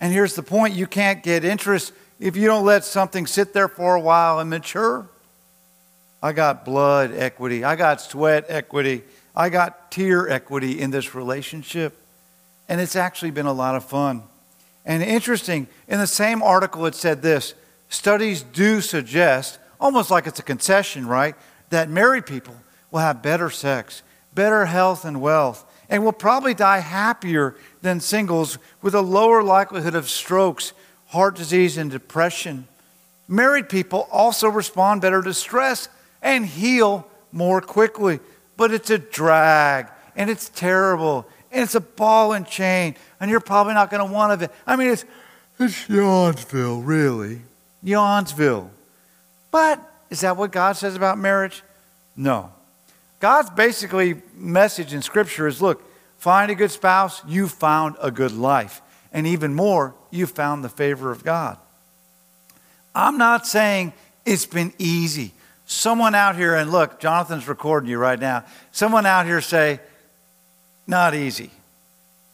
And 0.00 0.12
here's 0.12 0.34
the 0.34 0.42
point 0.42 0.74
you 0.74 0.86
can't 0.86 1.22
get 1.22 1.44
interest 1.44 1.92
if 2.20 2.36
you 2.36 2.46
don't 2.46 2.64
let 2.64 2.84
something 2.84 3.26
sit 3.26 3.52
there 3.52 3.68
for 3.68 3.94
a 3.94 4.00
while 4.00 4.38
and 4.38 4.50
mature. 4.50 5.08
I 6.22 6.32
got 6.32 6.64
blood 6.64 7.12
equity, 7.12 7.64
I 7.64 7.76
got 7.76 8.00
sweat 8.00 8.44
equity, 8.48 9.02
I 9.34 9.50
got 9.50 9.90
tear 9.90 10.28
equity 10.28 10.80
in 10.80 10.90
this 10.90 11.14
relationship. 11.14 11.96
And 12.68 12.80
it's 12.80 12.96
actually 12.96 13.30
been 13.30 13.46
a 13.46 13.52
lot 13.52 13.76
of 13.76 13.84
fun. 13.84 14.24
And 14.84 15.02
interesting, 15.02 15.68
in 15.86 15.98
the 15.98 16.06
same 16.06 16.42
article, 16.42 16.86
it 16.86 16.94
said 16.94 17.22
this 17.22 17.54
studies 17.88 18.42
do 18.42 18.80
suggest, 18.80 19.58
almost 19.80 20.10
like 20.10 20.26
it's 20.26 20.38
a 20.38 20.42
concession, 20.42 21.06
right, 21.06 21.34
that 21.70 21.88
married 21.88 22.26
people 22.26 22.56
will 22.90 23.00
have 23.00 23.22
better 23.22 23.50
sex, 23.50 24.02
better 24.34 24.66
health 24.66 25.04
and 25.04 25.20
wealth, 25.20 25.64
and 25.88 26.04
will 26.04 26.12
probably 26.12 26.54
die 26.54 26.80
happier 26.80 27.54
than 27.82 28.00
singles 28.00 28.58
with 28.82 28.94
a 28.94 29.00
lower 29.00 29.42
likelihood 29.42 29.94
of 29.94 30.08
strokes, 30.08 30.72
heart 31.06 31.34
disease, 31.34 31.76
and 31.76 31.90
depression. 31.90 32.66
Married 33.26 33.68
people 33.68 34.08
also 34.10 34.48
respond 34.48 35.00
better 35.00 35.22
to 35.22 35.34
stress 35.34 35.88
and 36.22 36.46
heal 36.46 37.06
more 37.32 37.60
quickly. 37.60 38.20
But 38.56 38.72
it's 38.72 38.90
a 38.90 38.98
drag 38.98 39.88
and 40.16 40.28
it's 40.30 40.48
terrible 40.48 41.26
and 41.50 41.62
it's 41.62 41.74
a 41.74 41.80
ball 41.80 42.32
and 42.32 42.46
chain, 42.46 42.94
and 43.20 43.30
you're 43.30 43.40
probably 43.40 43.74
not 43.74 43.90
going 43.90 44.06
to 44.06 44.12
want 44.12 44.42
it. 44.42 44.50
I 44.66 44.76
mean, 44.76 44.90
it's, 44.90 45.04
it's 45.58 45.86
Yawnsville, 45.86 46.82
really. 46.84 47.40
Yawnsville. 47.82 48.68
But 49.50 49.80
is 50.10 50.20
that 50.20 50.36
what 50.36 50.52
God 50.52 50.76
says 50.76 50.94
about 50.94 51.18
marriage? 51.18 51.62
No. 52.16 52.52
God's 53.20 53.50
basically 53.50 54.22
message 54.34 54.94
in 54.94 55.02
Scripture 55.02 55.46
is 55.46 55.60
look, 55.60 55.82
find 56.18 56.50
a 56.50 56.54
good 56.54 56.70
spouse, 56.70 57.22
you 57.26 57.48
found 57.48 57.96
a 58.00 58.10
good 58.10 58.32
life. 58.32 58.80
And 59.12 59.26
even 59.26 59.54
more, 59.54 59.94
you 60.10 60.26
found 60.26 60.62
the 60.62 60.68
favor 60.68 61.10
of 61.10 61.24
God. 61.24 61.58
I'm 62.94 63.18
not 63.18 63.46
saying 63.46 63.92
it's 64.26 64.46
been 64.46 64.72
easy. 64.78 65.32
Someone 65.66 66.14
out 66.14 66.36
here, 66.36 66.54
and 66.54 66.70
look, 66.70 67.00
Jonathan's 67.00 67.48
recording 67.48 67.90
you 67.90 67.98
right 67.98 68.18
now. 68.18 68.44
Someone 68.72 69.06
out 69.06 69.26
here 69.26 69.40
say, 69.40 69.80
not 70.86 71.14
easy. 71.14 71.50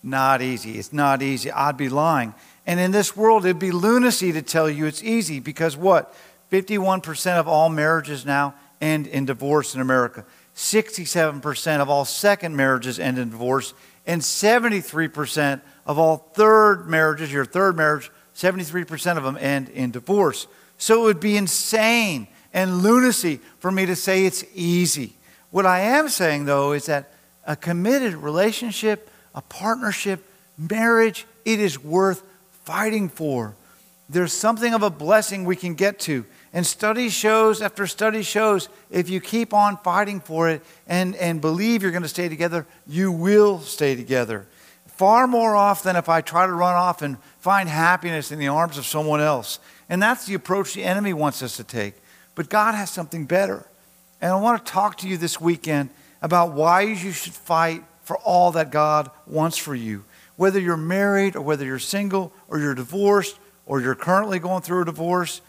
Not 0.03 0.43
easy. 0.43 0.79
It's 0.79 0.93
not 0.93 1.23
easy. 1.23 1.51
I'd 1.51 1.77
be 1.77 1.89
lying. 1.89 2.35
And 2.67 2.79
in 2.79 2.93
this 2.93 3.17
world, 3.17 3.45
it'd 3.45 3.59
be 3.59 3.73
lunacy 3.73 4.33
to 4.33 4.43
tell 4.43 4.71
you 4.71 4.87
it's 4.87 5.03
easy 5.03 5.41
because 5.41 5.77
what? 5.77 6.15
51% 6.53 7.39
of 7.39 7.49
all 7.49 7.69
marriages 7.69 8.25
now 8.25 8.55
end 8.81 9.07
in 9.07 9.25
divorce 9.25 9.75
in 9.75 9.81
America. 9.81 10.25
67% 10.57 11.81
of 11.81 11.89
all 11.89 12.05
second 12.05 12.57
marriages 12.57 12.99
end 12.99 13.19
in 13.19 13.31
divorce. 13.31 13.75
And 14.07 14.21
73% 14.21 15.61
of 15.87 15.99
all 15.99 16.17
third 16.35 16.89
marriages, 16.89 17.33
your 17.33 17.45
third 17.45 17.77
marriage, 17.77 18.11
73% 18.37 19.17
of 19.17 19.25
them 19.25 19.37
end 19.41 19.69
in 19.71 19.91
divorce. 19.91 20.47
So 20.79 21.03
it 21.03 21.05
would 21.05 21.21
be 21.21 21.37
insane 21.37 22.29
and 22.53 22.83
lunacy 22.83 23.41
for 23.59 23.71
me 23.71 23.87
to 23.87 23.97
say 23.97 24.27
it's 24.27 24.45
easy. 24.55 25.15
What 25.51 25.67
I 25.67 25.81
am 25.81 26.09
saying, 26.09 26.45
though, 26.47 26.73
is 26.73 26.87
that 26.87 27.13
a 27.47 27.57
committed 27.57 28.15
relationship, 28.15 29.11
a 29.35 29.43
partnership, 29.43 30.25
marriage, 30.59 31.27
it 31.45 31.61
is 31.61 31.83
worth 31.83 32.23
fighting 32.65 33.09
for. 33.09 33.55
There's 34.09 34.33
something 34.33 34.75
of 34.75 34.83
a 34.83 34.91
blessing 34.91 35.45
we 35.45 35.57
can 35.57 35.75
get 35.75 35.99
to. 36.01 36.25
And 36.55 36.65
study 36.65 37.09
shows 37.09 37.61
after 37.61 37.85
study 37.89 38.23
shows 38.23 38.69
if 38.89 39.11
you 39.11 39.21
keep 39.21 39.53
on 39.53 39.77
fighting 39.79 40.21
for 40.21 40.49
it 40.49 40.63
and, 40.87 41.17
and 41.17 41.41
believe 41.41 41.83
you're 41.83 41.91
going 41.91 42.05
to 42.05 42.09
stay 42.09 42.29
together, 42.29 42.65
you 42.87 43.11
will 43.11 43.59
stay 43.59 43.97
together. 43.97 44.47
Far 44.87 45.27
more 45.27 45.57
often 45.57 45.89
than 45.89 45.97
if 45.97 46.09
I 46.09 46.21
try 46.21 46.47
to 46.47 46.53
run 46.53 46.75
off 46.75 47.03
and 47.03 47.19
find 47.41 47.69
happiness 47.69 48.31
in 48.31 48.39
the 48.39 48.47
arms 48.47 48.79
of 48.79 48.87
someone 48.87 49.21
else. 49.21 49.59
And 49.89 50.01
that's 50.01 50.27
the 50.27 50.35
approach 50.35 50.75
the 50.75 50.85
enemy 50.85 51.13
wants 51.13 51.43
us 51.43 51.57
to 51.57 51.65
take. 51.65 51.95
But 52.37 52.49
God 52.49 52.77
has 52.77 52.89
something 52.89 53.27
better. 53.27 53.67
And 54.21 54.31
I 54.31 54.37
want 54.37 54.65
to 54.65 54.73
talk 54.73 54.99
to 54.99 55.09
you 55.09 55.17
this 55.17 55.41
weekend 55.41 55.91
about 56.23 56.53
why 56.53 56.83
you 56.83 57.11
should 57.11 57.35
fight 57.35 57.83
for 58.05 58.17
all 58.19 58.53
that 58.53 58.71
God 58.71 59.11
wants 59.27 59.57
for 59.57 59.75
you. 59.75 60.05
Whether 60.37 60.61
you're 60.61 60.77
married 60.77 61.35
or 61.35 61.43
whether 61.43 61.65
you're 61.65 61.81
single 61.81 62.33
or 62.47 62.61
you're 62.61 62.77
divorced 62.77 63.37
or 63.67 63.81
you're 63.81 63.97
currently 63.97 64.39
going 64.39 64.63
through 64.63 64.83
a 64.83 64.85
divorce, 64.85 65.41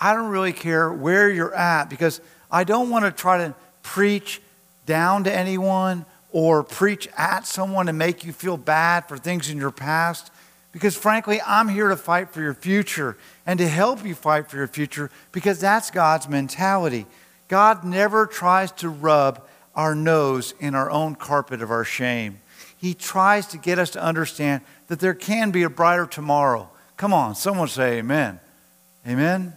I 0.00 0.14
don't 0.14 0.30
really 0.30 0.52
care 0.52 0.92
where 0.92 1.30
you're 1.30 1.54
at 1.54 1.88
because 1.88 2.20
I 2.50 2.64
don't 2.64 2.90
want 2.90 3.04
to 3.04 3.10
try 3.10 3.38
to 3.38 3.54
preach 3.82 4.40
down 4.84 5.24
to 5.24 5.34
anyone 5.34 6.04
or 6.32 6.62
preach 6.62 7.08
at 7.16 7.46
someone 7.46 7.88
and 7.88 7.96
make 7.96 8.24
you 8.24 8.32
feel 8.32 8.56
bad 8.56 9.08
for 9.08 9.16
things 9.16 9.48
in 9.48 9.58
your 9.58 9.70
past. 9.70 10.30
Because 10.72 10.94
frankly, 10.96 11.40
I'm 11.46 11.68
here 11.68 11.88
to 11.88 11.96
fight 11.96 12.30
for 12.30 12.42
your 12.42 12.52
future 12.52 13.16
and 13.46 13.58
to 13.58 13.66
help 13.66 14.04
you 14.04 14.14
fight 14.14 14.50
for 14.50 14.58
your 14.58 14.68
future 14.68 15.10
because 15.32 15.58
that's 15.58 15.90
God's 15.90 16.28
mentality. 16.28 17.06
God 17.48 17.84
never 17.84 18.26
tries 18.26 18.72
to 18.72 18.88
rub 18.88 19.46
our 19.74 19.94
nose 19.94 20.52
in 20.60 20.74
our 20.74 20.90
own 20.90 21.14
carpet 21.14 21.62
of 21.62 21.70
our 21.70 21.84
shame. 21.84 22.40
He 22.76 22.92
tries 22.92 23.46
to 23.48 23.58
get 23.58 23.78
us 23.78 23.90
to 23.90 24.02
understand 24.02 24.62
that 24.88 25.00
there 25.00 25.14
can 25.14 25.50
be 25.50 25.62
a 25.62 25.70
brighter 25.70 26.06
tomorrow. 26.06 26.68
Come 26.96 27.14
on, 27.14 27.34
someone 27.34 27.68
say 27.68 27.98
amen. 27.98 28.40
Amen. 29.06 29.54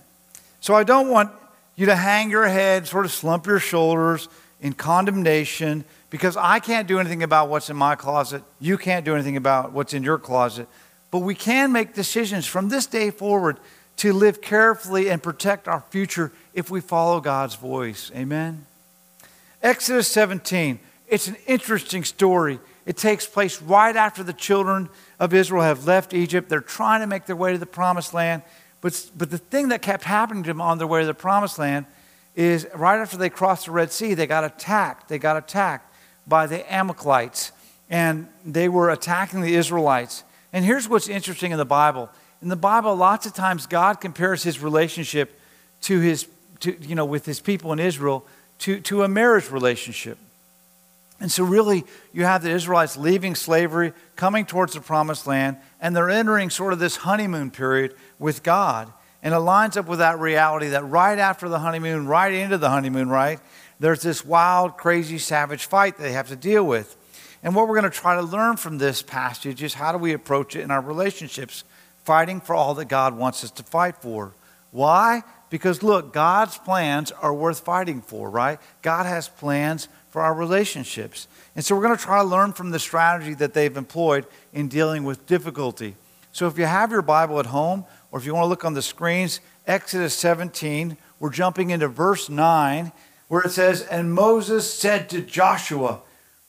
So 0.62 0.76
I 0.76 0.84
don't 0.84 1.10
want 1.10 1.32
you 1.76 1.86
to 1.88 1.96
hang 1.96 2.30
your 2.30 2.48
head, 2.48 2.88
sort 2.88 3.06
of 3.06 3.12
slump 3.12 3.48
your 3.48 3.60
shoulders 3.60 4.28
in 4.62 4.74
condemnation 4.74 5.86
because 6.10 6.36
I 6.36 6.60
can't 6.60 6.88
do 6.88 7.00
anything 7.00 7.24
about 7.24 7.50
what's 7.50 7.70
in 7.70 7.78
my 7.78 7.96
closet. 7.96 8.44
You 8.60 8.78
can't 8.78 9.06
do 9.06 9.14
anything 9.14 9.38
about 9.38 9.72
what's 9.72 9.94
in 9.94 10.04
your 10.04 10.18
closet. 10.18 10.68
But 11.12 11.20
we 11.20 11.36
can 11.36 11.72
make 11.72 11.94
decisions 11.94 12.46
from 12.46 12.70
this 12.70 12.86
day 12.86 13.12
forward 13.12 13.60
to 13.98 14.14
live 14.14 14.42
carefully 14.42 15.10
and 15.10 15.22
protect 15.22 15.68
our 15.68 15.84
future 15.90 16.32
if 16.54 16.70
we 16.70 16.82
follow 16.82 17.20
God's 17.20 17.56
voice. 17.56 18.12
Amen. 18.16 18.66
Exodus 19.62 20.08
17. 20.08 20.80
It's 21.08 21.28
an 21.28 21.36
interesting 21.48 22.04
story. 22.04 22.60
It 22.86 22.98
takes 22.98 23.26
place 23.26 23.62
right 23.62 23.96
after 23.96 24.24
the 24.24 24.34
children 24.34 24.90
of 25.20 25.34
Israel 25.34 25.64
have 25.64 25.86
left 25.86 26.14
Egypt. 26.14 26.50
They're 26.50 26.62
trying 26.62 27.02
to 27.02 27.08
make 27.08 27.26
their 27.26 27.36
way 27.36 27.52
to 27.52 27.58
the 27.58 27.66
promised 27.66 28.14
land. 28.14 28.42
But, 28.82 29.10
but 29.18 29.30
the 29.30 29.38
thing 29.38 29.70
that 29.70 29.82
kept 29.82 30.04
happening 30.04 30.44
to 30.44 30.48
them 30.48 30.62
on 30.62 30.78
their 30.78 30.88
way 30.88 31.02
to 31.02 31.08
the 31.08 31.14
promised 31.14 31.60
land 31.60 31.86
is 32.36 32.68
right 32.74 33.00
after 33.00 33.18
they 33.18 33.30
crossed 33.30 33.66
the 33.66 33.72
Red 33.72 33.92
Sea, 33.92 34.14
they 34.14 34.28
got 34.28 34.44
attacked. 34.44 35.10
They 35.10 35.18
got 35.18 35.36
attacked 35.36 35.94
by 36.26 36.48
the 36.48 36.72
Amalekites, 36.74 37.52
and 37.90 38.28
they 38.46 38.70
were 38.70 38.90
attacking 38.90 39.42
the 39.42 39.56
Israelites. 39.56 40.24
And 40.54 40.64
here's 40.64 40.88
what's 40.88 41.10
interesting 41.10 41.52
in 41.52 41.58
the 41.58 41.66
Bible. 41.66 42.10
In 42.42 42.48
the 42.48 42.56
Bible, 42.56 42.96
lots 42.96 43.26
of 43.26 43.34
times 43.34 43.68
God 43.68 44.00
compares 44.00 44.44
his 44.44 44.62
relationship 44.62 45.40
to 45.82 46.00
his, 46.00 46.28
to, 46.62 46.78
you 46.82 46.96
know, 46.96 47.06
with 47.06 47.26
his 47.26 47.40
people 47.40 47.74
in 47.74 47.80
Israel 47.80 48.26
to, 48.60 48.80
to 48.82 49.04
a 49.04 49.08
marriage 49.08 49.52
relationship. 49.52 50.18
And 51.20 51.32
so, 51.32 51.44
really, 51.44 51.84
you 52.14 52.24
have 52.24 52.44
the 52.44 52.52
Israelites 52.52 52.96
leaving 52.96 53.36
slavery, 53.36 53.94
coming 54.16 54.46
towards 54.46 54.74
the 54.74 54.82
promised 54.82 55.28
land, 55.28 55.58
and 55.82 55.96
they're 55.96 56.10
entering 56.10 56.50
sort 56.50 56.72
of 56.72 56.80
this 56.80 56.98
honeymoon 56.98 57.52
period 57.52 57.94
with 58.20 58.42
God. 58.42 58.92
And 59.22 59.34
it 59.34 59.40
lines 59.40 59.76
up 59.76 59.88
with 59.88 60.00
that 60.00 60.18
reality 60.20 60.70
that 60.70 60.86
right 60.86 61.20
after 61.20 61.50
the 61.50 61.60
honeymoon, 61.60 62.08
right 62.08 62.34
into 62.34 62.58
the 62.58 62.70
honeymoon, 62.70 63.10
right, 63.10 63.40
there's 63.80 64.02
this 64.02 64.24
wild, 64.24 64.78
crazy, 64.78 65.18
savage 65.18 65.66
fight 65.66 65.98
they 65.98 66.14
have 66.14 66.30
to 66.30 66.38
deal 66.38 66.64
with. 66.64 66.96
And 67.44 67.56
what 67.56 67.68
we're 67.68 67.80
going 67.80 67.92
to 67.92 67.98
try 67.98 68.16
to 68.16 68.22
learn 68.22 68.58
from 68.58 68.78
this 68.78 69.02
passage 69.02 69.64
is 69.64 69.74
how 69.74 69.92
do 69.92 69.98
we 69.98 70.14
approach 70.14 70.56
it 70.56 70.62
in 70.62 70.72
our 70.72 70.82
relationships, 70.82 71.64
fighting 72.04 72.42
for 72.42 72.54
all 72.56 72.74
that 72.76 72.86
God 72.86 73.18
wants 73.18 73.44
us 73.44 73.52
to 73.52 73.64
fight 73.64 73.98
for. 73.98 74.34
Why? 74.72 75.24
Because 75.50 75.82
look, 75.82 76.14
God's 76.14 76.58
plans 76.58 77.12
are 77.12 77.34
worth 77.34 77.62
fighting 77.62 78.02
for, 78.02 78.30
right? 78.30 78.60
God 78.82 79.06
has 79.06 79.30
plans 79.30 79.88
for 80.10 80.22
our 80.22 80.34
relationships. 80.34 81.28
And 81.56 81.64
so 81.64 81.76
we're 81.76 81.84
going 81.84 81.98
to 81.98 82.04
try 82.04 82.20
to 82.20 82.28
learn 82.28 82.54
from 82.54 82.72
the 82.72 82.80
strategy 82.80 83.34
that 83.36 83.54
they've 83.54 83.76
employed 83.76 84.26
in 84.54 84.68
dealing 84.68 85.04
with 85.04 85.26
difficulty. 85.26 85.96
So 86.32 86.48
if 86.48 86.58
you 86.58 86.66
have 86.66 86.92
your 86.92 87.02
Bible 87.02 87.40
at 87.40 87.48
home, 87.48 87.86
or 88.12 88.20
if 88.20 88.26
you 88.26 88.34
want 88.34 88.46
to 88.46 88.50
look 88.50 88.66
on 88.66 88.74
the 88.74 88.82
screens, 88.82 89.40
Exodus 89.68 90.16
17, 90.16 90.98
we're 91.20 91.30
jumping 91.30 91.70
into 91.70 91.88
verse 91.88 92.30
9, 92.30 92.92
where 93.28 93.42
it 93.42 93.52
says, 93.52 93.82
And 93.84 94.14
Moses 94.14 94.72
said 94.72 95.10
to 95.10 95.22
Joshua, 95.22 96.02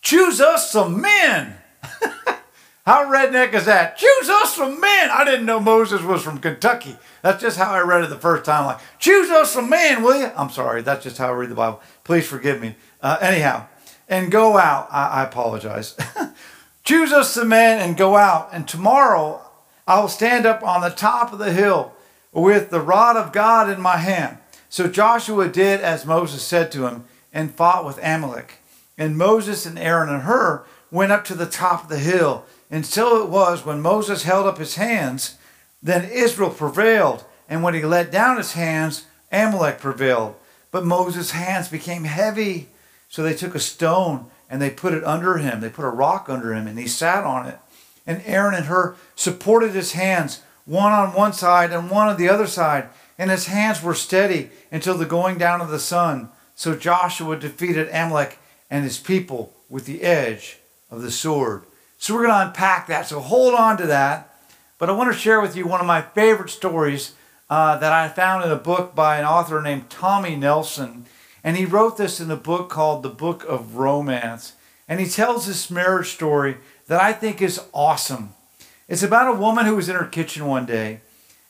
Choose 0.02 0.40
us 0.40 0.70
some 0.70 1.00
men. 1.00 1.56
how 2.86 3.04
redneck 3.04 3.52
is 3.52 3.66
that? 3.66 3.98
Choose 3.98 4.30
us 4.30 4.56
some 4.56 4.80
men. 4.80 5.10
I 5.10 5.24
didn't 5.24 5.44
know 5.44 5.60
Moses 5.60 6.02
was 6.02 6.22
from 6.22 6.38
Kentucky. 6.38 6.96
That's 7.22 7.42
just 7.42 7.58
how 7.58 7.70
I 7.70 7.80
read 7.80 8.04
it 8.04 8.08
the 8.08 8.16
first 8.16 8.44
time. 8.44 8.64
Like, 8.64 8.80
choose 8.98 9.28
us 9.28 9.52
some 9.52 9.68
men, 9.68 10.02
will 10.02 10.18
you? 10.18 10.30
I'm 10.36 10.50
sorry. 10.50 10.80
That's 10.80 11.04
just 11.04 11.18
how 11.18 11.28
I 11.28 11.32
read 11.32 11.50
the 11.50 11.54
Bible. 11.54 11.82
Please 12.04 12.26
forgive 12.26 12.62
me. 12.62 12.74
Uh, 13.02 13.16
anyhow, 13.20 13.66
and 14.08 14.30
go 14.30 14.58
out. 14.58 14.88
I, 14.90 15.08
I 15.08 15.24
apologize. 15.24 15.96
Choose 16.84 17.12
us 17.12 17.34
some 17.34 17.48
men 17.48 17.80
and 17.80 17.96
go 17.96 18.16
out. 18.16 18.50
And 18.52 18.66
tomorrow 18.66 19.42
I 19.86 20.00
will 20.00 20.08
stand 20.08 20.46
up 20.46 20.62
on 20.62 20.80
the 20.80 20.90
top 20.90 21.32
of 21.32 21.38
the 21.38 21.52
hill 21.52 21.92
with 22.32 22.70
the 22.70 22.80
rod 22.80 23.16
of 23.16 23.32
God 23.32 23.70
in 23.70 23.80
my 23.80 23.96
hand. 23.96 24.38
So 24.68 24.86
Joshua 24.88 25.48
did 25.48 25.80
as 25.80 26.06
Moses 26.06 26.42
said 26.42 26.70
to 26.72 26.86
him 26.86 27.04
and 27.32 27.54
fought 27.54 27.84
with 27.84 27.98
Amalek. 28.02 28.58
And 28.98 29.16
Moses 29.16 29.66
and 29.66 29.78
Aaron 29.78 30.08
and 30.08 30.22
Hur 30.22 30.64
went 30.90 31.12
up 31.12 31.24
to 31.26 31.34
the 31.34 31.46
top 31.46 31.84
of 31.84 31.88
the 31.88 31.98
hill. 31.98 32.44
And 32.70 32.86
so 32.86 33.22
it 33.22 33.28
was 33.28 33.64
when 33.64 33.80
Moses 33.80 34.24
held 34.24 34.46
up 34.46 34.58
his 34.58 34.76
hands, 34.76 35.38
then 35.82 36.08
Israel 36.10 36.50
prevailed. 36.50 37.24
And 37.48 37.62
when 37.62 37.74
he 37.74 37.82
let 37.82 38.12
down 38.12 38.36
his 38.36 38.52
hands, 38.52 39.06
Amalek 39.32 39.78
prevailed. 39.78 40.36
But 40.70 40.84
Moses' 40.84 41.32
hands 41.32 41.68
became 41.68 42.04
heavy. 42.04 42.68
So 43.10 43.22
they 43.22 43.34
took 43.34 43.54
a 43.54 43.60
stone 43.60 44.30
and 44.48 44.62
they 44.62 44.70
put 44.70 44.94
it 44.94 45.04
under 45.04 45.36
him. 45.36 45.60
They 45.60 45.68
put 45.68 45.84
a 45.84 45.90
rock 45.90 46.28
under 46.28 46.54
him 46.54 46.66
and 46.66 46.78
he 46.78 46.86
sat 46.86 47.24
on 47.24 47.46
it. 47.46 47.58
And 48.06 48.22
Aaron 48.24 48.54
and 48.54 48.66
Hur 48.66 48.96
supported 49.14 49.72
his 49.72 49.92
hands, 49.92 50.42
one 50.64 50.92
on 50.92 51.12
one 51.12 51.32
side 51.34 51.72
and 51.72 51.90
one 51.90 52.08
on 52.08 52.16
the 52.16 52.28
other 52.28 52.46
side. 52.46 52.88
And 53.18 53.30
his 53.30 53.46
hands 53.46 53.82
were 53.82 53.94
steady 53.94 54.50
until 54.72 54.96
the 54.96 55.04
going 55.04 55.36
down 55.36 55.60
of 55.60 55.68
the 55.68 55.78
sun. 55.78 56.30
So 56.54 56.74
Joshua 56.74 57.36
defeated 57.36 57.88
Amalek 57.88 58.38
and 58.70 58.84
his 58.84 58.98
people 58.98 59.52
with 59.68 59.86
the 59.86 60.02
edge 60.02 60.58
of 60.90 61.02
the 61.02 61.10
sword. 61.10 61.64
So 61.98 62.14
we're 62.14 62.26
going 62.26 62.34
to 62.34 62.46
unpack 62.46 62.86
that. 62.86 63.06
So 63.06 63.20
hold 63.20 63.54
on 63.54 63.76
to 63.76 63.86
that. 63.88 64.34
But 64.78 64.88
I 64.88 64.92
want 64.92 65.12
to 65.12 65.18
share 65.18 65.40
with 65.40 65.56
you 65.56 65.66
one 65.66 65.80
of 65.80 65.86
my 65.86 66.00
favorite 66.00 66.50
stories 66.50 67.14
uh, 67.50 67.76
that 67.78 67.92
I 67.92 68.08
found 68.08 68.44
in 68.44 68.50
a 68.50 68.56
book 68.56 68.94
by 68.94 69.18
an 69.18 69.26
author 69.26 69.60
named 69.60 69.90
Tommy 69.90 70.36
Nelson. 70.36 71.06
And 71.42 71.56
he 71.56 71.64
wrote 71.64 71.96
this 71.96 72.20
in 72.20 72.30
a 72.30 72.36
book 72.36 72.68
called 72.68 73.02
The 73.02 73.08
Book 73.08 73.44
of 73.44 73.76
Romance. 73.76 74.54
And 74.88 75.00
he 75.00 75.06
tells 75.06 75.46
this 75.46 75.70
marriage 75.70 76.08
story 76.08 76.56
that 76.86 77.00
I 77.00 77.12
think 77.12 77.40
is 77.40 77.60
awesome. 77.72 78.34
It's 78.88 79.02
about 79.02 79.32
a 79.32 79.38
woman 79.38 79.66
who 79.66 79.76
was 79.76 79.88
in 79.88 79.96
her 79.96 80.06
kitchen 80.06 80.46
one 80.46 80.66
day, 80.66 81.00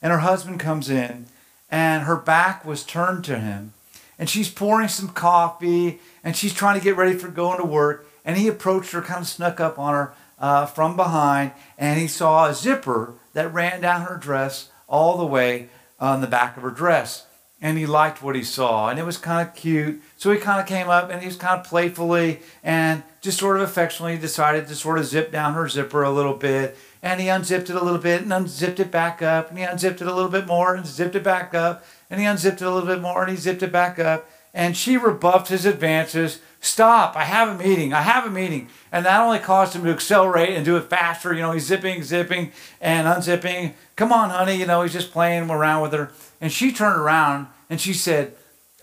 and 0.02 0.12
her 0.12 0.18
husband 0.18 0.60
comes 0.60 0.90
in, 0.90 1.26
and 1.70 2.02
her 2.04 2.16
back 2.16 2.64
was 2.64 2.84
turned 2.84 3.24
to 3.24 3.38
him. 3.38 3.72
And 4.18 4.28
she's 4.28 4.50
pouring 4.50 4.88
some 4.88 5.08
coffee, 5.08 6.00
and 6.22 6.36
she's 6.36 6.52
trying 6.52 6.78
to 6.78 6.84
get 6.84 6.96
ready 6.96 7.16
for 7.16 7.28
going 7.28 7.58
to 7.58 7.64
work. 7.64 8.06
And 8.24 8.36
he 8.36 8.46
approached 8.46 8.92
her, 8.92 9.00
kind 9.00 9.22
of 9.22 9.28
snuck 9.28 9.58
up 9.58 9.78
on 9.78 9.94
her 9.94 10.12
uh, 10.38 10.66
from 10.66 10.96
behind, 10.96 11.52
and 11.78 11.98
he 11.98 12.06
saw 12.06 12.46
a 12.46 12.54
zipper 12.54 13.14
that 13.32 13.52
ran 13.52 13.80
down 13.80 14.02
her 14.02 14.16
dress 14.16 14.68
all 14.86 15.16
the 15.16 15.24
way 15.24 15.70
on 15.98 16.20
the 16.20 16.26
back 16.26 16.56
of 16.56 16.62
her 16.62 16.70
dress 16.70 17.26
and 17.62 17.76
he 17.76 17.86
liked 17.86 18.22
what 18.22 18.34
he 18.34 18.42
saw 18.42 18.88
and 18.88 18.98
it 18.98 19.04
was 19.04 19.18
kind 19.18 19.46
of 19.46 19.54
cute. 19.54 20.00
So 20.16 20.32
he 20.32 20.38
kind 20.38 20.60
of 20.60 20.66
came 20.66 20.88
up 20.88 21.10
and 21.10 21.20
he 21.20 21.26
was 21.26 21.36
kind 21.36 21.60
of 21.60 21.66
playfully 21.66 22.40
and 22.62 23.02
just 23.20 23.38
sort 23.38 23.56
of 23.56 23.62
affectionately 23.62 24.16
decided 24.16 24.66
to 24.68 24.74
sort 24.74 24.98
of 24.98 25.04
zip 25.06 25.30
down 25.30 25.54
her 25.54 25.68
zipper 25.68 26.02
a 26.02 26.10
little 26.10 26.34
bit. 26.34 26.76
And 27.02 27.20
he 27.20 27.28
unzipped 27.28 27.70
it 27.70 27.76
a 27.76 27.84
little 27.84 28.00
bit 28.00 28.22
and 28.22 28.32
unzipped 28.32 28.80
it 28.80 28.90
back 28.90 29.22
up 29.22 29.50
and 29.50 29.58
he 29.58 29.64
unzipped 29.64 30.00
it 30.00 30.06
a 30.06 30.14
little 30.14 30.30
bit 30.30 30.46
more 30.46 30.74
and 30.74 30.86
zipped 30.86 31.14
it 31.14 31.24
back 31.24 31.54
up 31.54 31.84
and 32.08 32.20
he 32.20 32.26
unzipped 32.26 32.62
it 32.62 32.66
a 32.66 32.70
little 32.70 32.88
bit 32.88 33.00
more 33.00 33.22
and 33.22 33.30
he 33.30 33.36
zipped 33.36 33.62
it 33.62 33.72
back 33.72 33.98
up 33.98 34.28
And 34.52 34.76
she 34.76 34.96
rebuffed 34.96 35.48
his 35.48 35.64
advances. 35.64 36.40
Stop, 36.60 37.16
I 37.16 37.24
have 37.24 37.48
a 37.48 37.62
meeting, 37.62 37.92
I 37.92 38.02
have 38.02 38.26
a 38.26 38.30
meeting. 38.30 38.68
And 38.92 39.06
that 39.06 39.20
only 39.20 39.38
caused 39.38 39.74
him 39.74 39.84
to 39.84 39.90
accelerate 39.90 40.50
and 40.50 40.64
do 40.64 40.76
it 40.76 40.90
faster. 40.90 41.32
You 41.32 41.40
know, 41.40 41.52
he's 41.52 41.66
zipping, 41.66 42.02
zipping, 42.02 42.52
and 42.80 43.06
unzipping. 43.06 43.74
Come 43.96 44.12
on, 44.12 44.30
honey, 44.30 44.56
you 44.56 44.66
know, 44.66 44.82
he's 44.82 44.92
just 44.92 45.12
playing 45.12 45.48
around 45.48 45.82
with 45.82 45.92
her. 45.92 46.12
And 46.40 46.52
she 46.52 46.72
turned 46.72 47.00
around 47.00 47.46
and 47.70 47.80
she 47.80 47.92
said, 47.94 48.34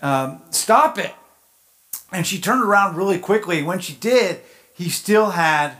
um, 0.02 0.42
Stop 0.50 0.98
it. 0.98 1.14
And 2.12 2.26
she 2.26 2.40
turned 2.40 2.62
around 2.62 2.96
really 2.96 3.18
quickly. 3.18 3.62
When 3.62 3.78
she 3.80 3.92
did, 3.92 4.40
he 4.74 4.88
still 4.88 5.30
had 5.30 5.76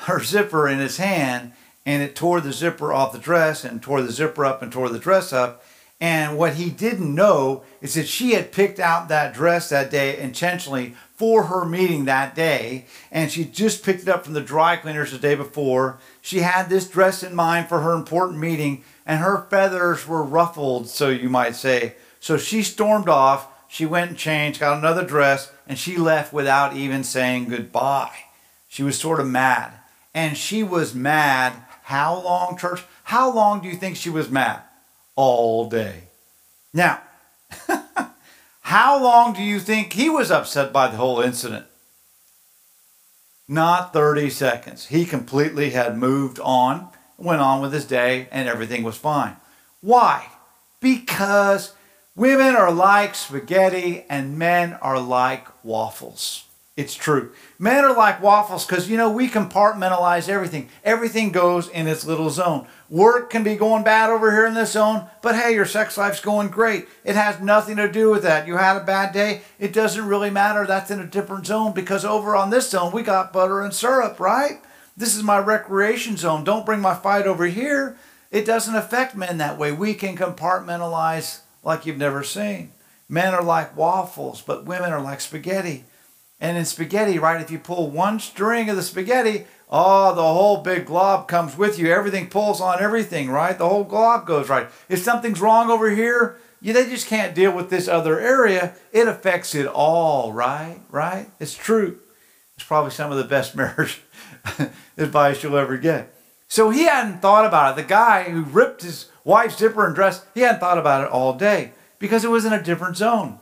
her 0.00 0.22
zipper 0.22 0.68
in 0.68 0.80
his 0.80 0.96
hand 0.96 1.52
and 1.84 2.02
it 2.02 2.14
tore 2.14 2.40
the 2.40 2.52
zipper 2.52 2.92
off 2.92 3.12
the 3.12 3.18
dress 3.18 3.64
and 3.64 3.82
tore 3.82 4.02
the 4.02 4.12
zipper 4.12 4.44
up 4.44 4.62
and 4.62 4.72
tore 4.72 4.88
the 4.88 4.98
dress 4.98 5.32
up. 5.32 5.61
And 6.02 6.36
what 6.36 6.54
he 6.54 6.68
didn't 6.68 7.14
know 7.14 7.62
is 7.80 7.94
that 7.94 8.08
she 8.08 8.32
had 8.32 8.50
picked 8.50 8.80
out 8.80 9.06
that 9.06 9.32
dress 9.32 9.68
that 9.68 9.88
day 9.88 10.18
intentionally 10.18 10.96
for 11.14 11.44
her 11.44 11.64
meeting 11.64 12.06
that 12.06 12.34
day. 12.34 12.86
And 13.12 13.30
she 13.30 13.44
just 13.44 13.84
picked 13.84 14.02
it 14.02 14.08
up 14.08 14.24
from 14.24 14.34
the 14.34 14.40
dry 14.40 14.74
cleaners 14.74 15.12
the 15.12 15.18
day 15.18 15.36
before. 15.36 16.00
She 16.20 16.40
had 16.40 16.68
this 16.68 16.88
dress 16.88 17.22
in 17.22 17.36
mind 17.36 17.68
for 17.68 17.82
her 17.82 17.92
important 17.92 18.40
meeting, 18.40 18.82
and 19.06 19.20
her 19.20 19.46
feathers 19.48 20.08
were 20.08 20.24
ruffled, 20.24 20.88
so 20.88 21.08
you 21.08 21.28
might 21.28 21.54
say. 21.54 21.94
So 22.18 22.36
she 22.36 22.64
stormed 22.64 23.08
off. 23.08 23.46
She 23.68 23.86
went 23.86 24.10
and 24.10 24.18
changed, 24.18 24.58
got 24.58 24.78
another 24.78 25.06
dress, 25.06 25.52
and 25.68 25.78
she 25.78 25.96
left 25.96 26.32
without 26.32 26.74
even 26.74 27.04
saying 27.04 27.48
goodbye. 27.48 28.24
She 28.66 28.82
was 28.82 28.98
sort 28.98 29.20
of 29.20 29.28
mad. 29.28 29.74
And 30.12 30.36
she 30.36 30.64
was 30.64 30.96
mad. 30.96 31.52
How 31.84 32.20
long, 32.20 32.58
church? 32.58 32.82
How 33.04 33.32
long 33.32 33.60
do 33.60 33.68
you 33.68 33.76
think 33.76 33.94
she 33.94 34.10
was 34.10 34.28
mad? 34.28 34.62
All 35.16 35.68
day. 35.68 36.04
Now, 36.72 37.00
how 38.60 39.02
long 39.02 39.34
do 39.34 39.42
you 39.42 39.60
think 39.60 39.92
he 39.92 40.08
was 40.08 40.30
upset 40.30 40.72
by 40.72 40.88
the 40.88 40.96
whole 40.96 41.20
incident? 41.20 41.66
Not 43.48 43.92
30 43.92 44.30
seconds. 44.30 44.86
He 44.86 45.04
completely 45.04 45.70
had 45.70 45.98
moved 45.98 46.40
on, 46.40 46.88
went 47.18 47.42
on 47.42 47.60
with 47.60 47.72
his 47.72 47.84
day, 47.84 48.28
and 48.30 48.48
everything 48.48 48.82
was 48.82 48.96
fine. 48.96 49.36
Why? 49.80 50.28
Because 50.80 51.74
women 52.16 52.56
are 52.56 52.72
like 52.72 53.14
spaghetti 53.14 54.04
and 54.08 54.38
men 54.38 54.74
are 54.74 55.00
like 55.00 55.48
waffles. 55.64 56.46
It's 56.76 56.94
true. 56.94 57.32
Men 57.58 57.84
are 57.84 57.94
like 57.94 58.22
waffles 58.22 58.64
because, 58.64 58.88
you 58.88 58.96
know, 58.96 59.10
we 59.10 59.28
compartmentalize 59.28 60.28
everything. 60.28 60.70
Everything 60.82 61.30
goes 61.30 61.68
in 61.68 61.86
its 61.86 62.06
little 62.06 62.30
zone. 62.30 62.66
Work 62.92 63.30
can 63.30 63.42
be 63.42 63.56
going 63.56 63.84
bad 63.84 64.10
over 64.10 64.30
here 64.30 64.44
in 64.44 64.52
this 64.52 64.72
zone, 64.72 65.06
but 65.22 65.34
hey, 65.34 65.54
your 65.54 65.64
sex 65.64 65.96
life's 65.96 66.20
going 66.20 66.48
great. 66.48 66.86
It 67.04 67.16
has 67.16 67.40
nothing 67.40 67.76
to 67.76 67.90
do 67.90 68.10
with 68.10 68.22
that. 68.24 68.46
You 68.46 68.58
had 68.58 68.76
a 68.76 68.84
bad 68.84 69.14
day, 69.14 69.40
it 69.58 69.72
doesn't 69.72 70.06
really 70.06 70.28
matter. 70.28 70.66
That's 70.66 70.90
in 70.90 71.00
a 71.00 71.06
different 71.06 71.46
zone 71.46 71.72
because 71.72 72.04
over 72.04 72.36
on 72.36 72.50
this 72.50 72.68
zone, 72.68 72.92
we 72.92 73.00
got 73.00 73.32
butter 73.32 73.62
and 73.62 73.72
syrup, 73.72 74.20
right? 74.20 74.60
This 74.94 75.16
is 75.16 75.22
my 75.22 75.38
recreation 75.38 76.18
zone. 76.18 76.44
Don't 76.44 76.66
bring 76.66 76.80
my 76.80 76.94
fight 76.94 77.26
over 77.26 77.46
here. 77.46 77.96
It 78.30 78.44
doesn't 78.44 78.76
affect 78.76 79.16
men 79.16 79.38
that 79.38 79.56
way. 79.56 79.72
We 79.72 79.94
can 79.94 80.14
compartmentalize 80.14 81.40
like 81.62 81.86
you've 81.86 81.96
never 81.96 82.22
seen. 82.22 82.72
Men 83.08 83.32
are 83.32 83.42
like 83.42 83.74
waffles, 83.74 84.42
but 84.42 84.66
women 84.66 84.92
are 84.92 85.00
like 85.00 85.22
spaghetti. 85.22 85.84
And 86.38 86.58
in 86.58 86.66
spaghetti, 86.66 87.18
right, 87.18 87.40
if 87.40 87.50
you 87.50 87.58
pull 87.58 87.88
one 87.88 88.20
string 88.20 88.68
of 88.68 88.76
the 88.76 88.82
spaghetti, 88.82 89.46
oh, 89.72 90.14
the 90.14 90.22
whole 90.22 90.58
big 90.58 90.86
glob 90.86 91.26
comes 91.26 91.56
with 91.56 91.78
you. 91.78 91.92
Everything 91.92 92.28
pulls 92.28 92.60
on 92.60 92.80
everything, 92.80 93.30
right? 93.30 93.58
The 93.58 93.68
whole 93.68 93.82
glob 93.82 94.26
goes 94.26 94.48
right. 94.48 94.68
If 94.88 95.02
something's 95.02 95.40
wrong 95.40 95.70
over 95.70 95.90
here, 95.90 96.38
you, 96.60 96.72
they 96.72 96.88
just 96.88 97.08
can't 97.08 97.34
deal 97.34 97.50
with 97.50 97.70
this 97.70 97.88
other 97.88 98.20
area. 98.20 98.74
It 98.92 99.08
affects 99.08 99.54
it 99.54 99.66
all, 99.66 100.32
right? 100.32 100.80
Right? 100.90 101.28
It's 101.40 101.54
true. 101.54 101.98
It's 102.54 102.64
probably 102.64 102.92
some 102.92 103.10
of 103.10 103.18
the 103.18 103.24
best 103.24 103.56
marriage 103.56 104.02
advice 104.96 105.42
you'll 105.42 105.56
ever 105.56 105.76
get. 105.76 106.14
So 106.46 106.70
he 106.70 106.84
hadn't 106.84 107.22
thought 107.22 107.46
about 107.46 107.76
it. 107.76 107.82
The 107.82 107.88
guy 107.88 108.24
who 108.24 108.42
ripped 108.42 108.82
his 108.82 109.08
wife's 109.24 109.58
zipper 109.58 109.86
and 109.86 109.94
dress, 109.94 110.24
he 110.34 110.42
hadn't 110.42 110.60
thought 110.60 110.78
about 110.78 111.04
it 111.04 111.10
all 111.10 111.32
day 111.32 111.72
because 111.98 112.24
it 112.24 112.30
was 112.30 112.44
in 112.44 112.52
a 112.52 112.62
different 112.62 112.96
zone. 112.96 113.40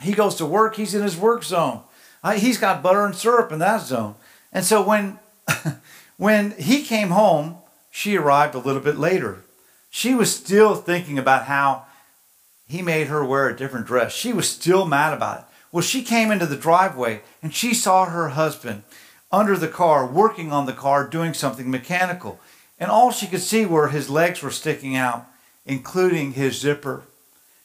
He 0.00 0.12
goes 0.12 0.34
to 0.34 0.44
work, 0.44 0.74
he's 0.74 0.94
in 0.94 1.02
his 1.02 1.16
work 1.16 1.44
zone 1.44 1.82
uh, 2.26 2.32
he's 2.32 2.58
got 2.58 2.82
butter 2.82 3.06
and 3.06 3.14
syrup 3.14 3.52
in 3.52 3.60
that 3.60 3.82
zone. 3.82 4.16
And 4.52 4.64
so 4.64 4.82
when, 4.82 5.20
when 6.16 6.52
he 6.52 6.82
came 6.82 7.08
home, 7.08 7.58
she 7.90 8.16
arrived 8.16 8.54
a 8.54 8.58
little 8.58 8.82
bit 8.82 8.98
later. 8.98 9.44
She 9.90 10.14
was 10.14 10.34
still 10.34 10.74
thinking 10.74 11.18
about 11.18 11.44
how 11.44 11.84
he 12.68 12.82
made 12.82 13.06
her 13.06 13.24
wear 13.24 13.48
a 13.48 13.56
different 13.56 13.86
dress. 13.86 14.12
She 14.12 14.32
was 14.32 14.48
still 14.48 14.86
mad 14.86 15.14
about 15.14 15.38
it. 15.40 15.44
Well, 15.72 15.82
she 15.82 16.02
came 16.02 16.30
into 16.30 16.46
the 16.46 16.56
driveway 16.56 17.22
and 17.42 17.54
she 17.54 17.74
saw 17.74 18.06
her 18.06 18.30
husband 18.30 18.82
under 19.32 19.56
the 19.56 19.68
car, 19.68 20.06
working 20.06 20.52
on 20.52 20.66
the 20.66 20.72
car, 20.72 21.06
doing 21.06 21.34
something 21.34 21.70
mechanical. 21.70 22.40
And 22.78 22.90
all 22.90 23.10
she 23.10 23.26
could 23.26 23.40
see 23.40 23.66
were 23.66 23.88
his 23.88 24.10
legs 24.10 24.42
were 24.42 24.50
sticking 24.50 24.96
out, 24.96 25.26
including 25.64 26.32
his 26.32 26.60
zipper. 26.60 27.02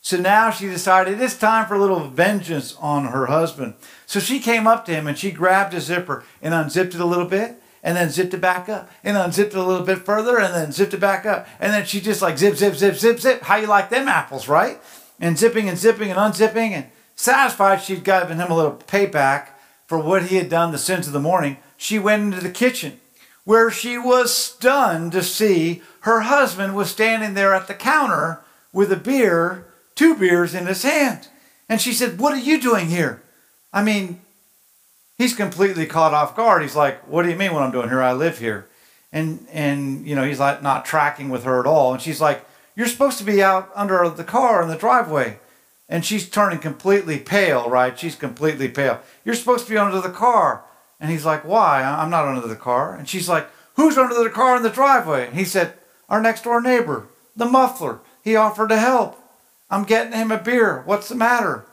So 0.02 0.17
now 0.17 0.50
she 0.50 0.67
decided 0.67 1.22
it's 1.22 1.38
time 1.38 1.67
for 1.67 1.76
a 1.76 1.80
little 1.80 2.08
vengeance 2.08 2.76
on 2.80 3.06
her 3.06 3.28
husband. 3.28 3.76
So 4.08 4.20
she 4.20 4.39
came 4.39 4.65
up 4.65 4.86
to 4.86 4.94
him 4.94 5.08
and 5.08 5.17
she 5.17 5.32
grabbed 5.32 5.74
his 5.74 5.86
zipper 5.86 6.24
and 6.41 6.54
unzipped 6.54 6.96
it 6.96 7.02
a 7.02 7.06
little 7.06 7.28
bit 7.28 7.62
and 7.84 7.98
then 7.98 8.10
zipped 8.10 8.34
it 8.34 8.41
back 8.41 8.70
up 8.70 8.89
and 9.04 9.17
unzipped 9.17 9.54
it 9.54 9.60
a 9.60 9.63
little 9.63 9.86
bit 9.86 10.00
further 10.00 10.39
and 10.39 10.54
then 10.54 10.72
zipped 10.72 10.94
it 10.94 11.00
back 11.00 11.26
up. 11.26 11.48
And 11.60 11.74
then 11.74 11.86
she 11.86 12.00
just 12.00 12.22
like 12.22 12.38
zip, 12.38 12.56
zip, 12.56 12.76
zip, 12.76 12.96
zip, 12.96 13.20
zip. 13.20 13.41
How 13.44 13.58
you 13.58 13.67
like 13.67 13.89
them 13.89 14.08
apples, 14.08 14.48
right? 14.48 14.80
And 15.20 15.38
zipping 15.38 15.67
and 15.67 15.78
zipping 15.78 16.10
and 16.10 16.20
unzipping 16.20 16.72
and 16.72 16.86
satisfied 17.15 17.82
she'd 17.82 18.04
given 18.04 18.39
him 18.39 18.52
a 18.52 18.56
little 18.56 18.74
payback 18.74 19.50
for 19.88 20.00
what 20.00 20.24
he 20.24 20.38
had 20.38 20.50
done 20.50 20.72
the 20.72 20.78
sins 20.78 21.08
of 21.08 21.13
the 21.13 21.20
morning. 21.20 21.58
She 21.78 22.00
went 22.00 22.24
into 22.24 22.39
the 22.39 22.52
kitchen 22.52 23.00
where 23.44 23.72
she 23.72 23.98
was 23.98 24.34
stunned 24.34 25.12
to 25.12 25.24
see 25.24 25.82
her 26.02 26.22
husband 26.22 26.76
was 26.76 26.91
standing 26.91 27.34
there 27.34 27.54
at 27.54 27.67
the 27.67 27.74
counter 27.74 28.41
with 28.72 28.91
a 28.91 28.98
beer 28.98 29.67
two 29.96 30.15
beers 30.15 30.56
in 30.56 30.67
his 30.67 30.84
hand. 30.84 31.28
And 31.67 31.82
she 31.82 31.94
said, 31.94 32.20
What 32.20 32.34
are 32.34 32.39
you 32.39 32.60
doing 32.60 32.88
here? 32.88 33.22
I 33.74 33.84
mean, 33.84 34.22
he's 35.22 35.36
completely 35.36 35.86
caught 35.86 36.16
off 36.16 36.36
guard. 36.36 36.64
He's 36.64 36.76
like, 36.76 37.08
What 37.08 37.24
do 37.24 37.30
you 37.30 37.36
mean 37.36 37.54
what 37.54 37.62
I'm 37.62 37.72
doing 37.72 37.90
here? 37.90 38.02
I 38.02 38.14
live 38.14 38.40
here. 38.40 38.68
And 39.14 39.46
and 39.52 40.08
you 40.08 40.16
know, 40.16 40.24
he's 40.24 40.40
like 40.40 40.64
not 40.64 40.84
tracking 40.84 41.30
with 41.30 41.44
her 41.44 41.60
at 41.60 41.68
all. 41.68 41.94
And 41.94 42.02
she's 42.02 42.20
like, 42.20 42.44
You're 42.76 42.88
supposed 42.88 43.20
to 43.20 43.24
be 43.24 43.44
out 43.44 43.70
under 43.76 44.10
the 44.10 44.24
car 44.24 44.64
in 44.64 44.70
the 44.70 44.76
driveway. 44.76 45.40
And 45.88 46.04
she's 46.06 46.30
turning 46.30 46.60
completely 46.60 47.20
pale, 47.20 47.70
right? 47.70 48.00
She's 48.00 48.16
completely 48.16 48.70
pale. 48.70 49.02
You're 49.24 49.36
supposed 49.36 49.66
to 49.66 49.72
be 49.72 49.78
under 49.78 50.02
the 50.02 50.10
car. 50.10 50.64
And 51.00 51.12
he's 51.12 51.26
like, 51.26 51.46
Why? 51.46 51.84
I'm 51.84 52.10
not 52.10 52.26
under 52.28 52.48
the 52.48 52.56
car. 52.56 52.96
And 52.96 53.08
she's 53.08 53.30
like, 53.30 53.48
Who's 53.76 53.98
under 53.98 54.16
the 54.16 54.30
car 54.30 54.58
in 54.58 54.64
the 54.64 54.70
driveway? 54.70 55.28
And 55.28 55.38
he 55.38 55.46
said, 55.46 55.74
Our 56.10 56.22
next 56.22 56.44
door 56.44 56.62
neighbor, 56.62 57.08
the 57.36 57.46
muffler. 57.46 58.00
He 58.24 58.36
offered 58.36 58.70
to 58.70 58.78
help. 58.78 59.18
I'm 59.70 59.84
getting 59.84 60.14
him 60.14 60.32
a 60.32 60.38
beer. 60.38 60.82
What's 60.86 61.10
the 61.10 61.16
matter? 61.16 61.66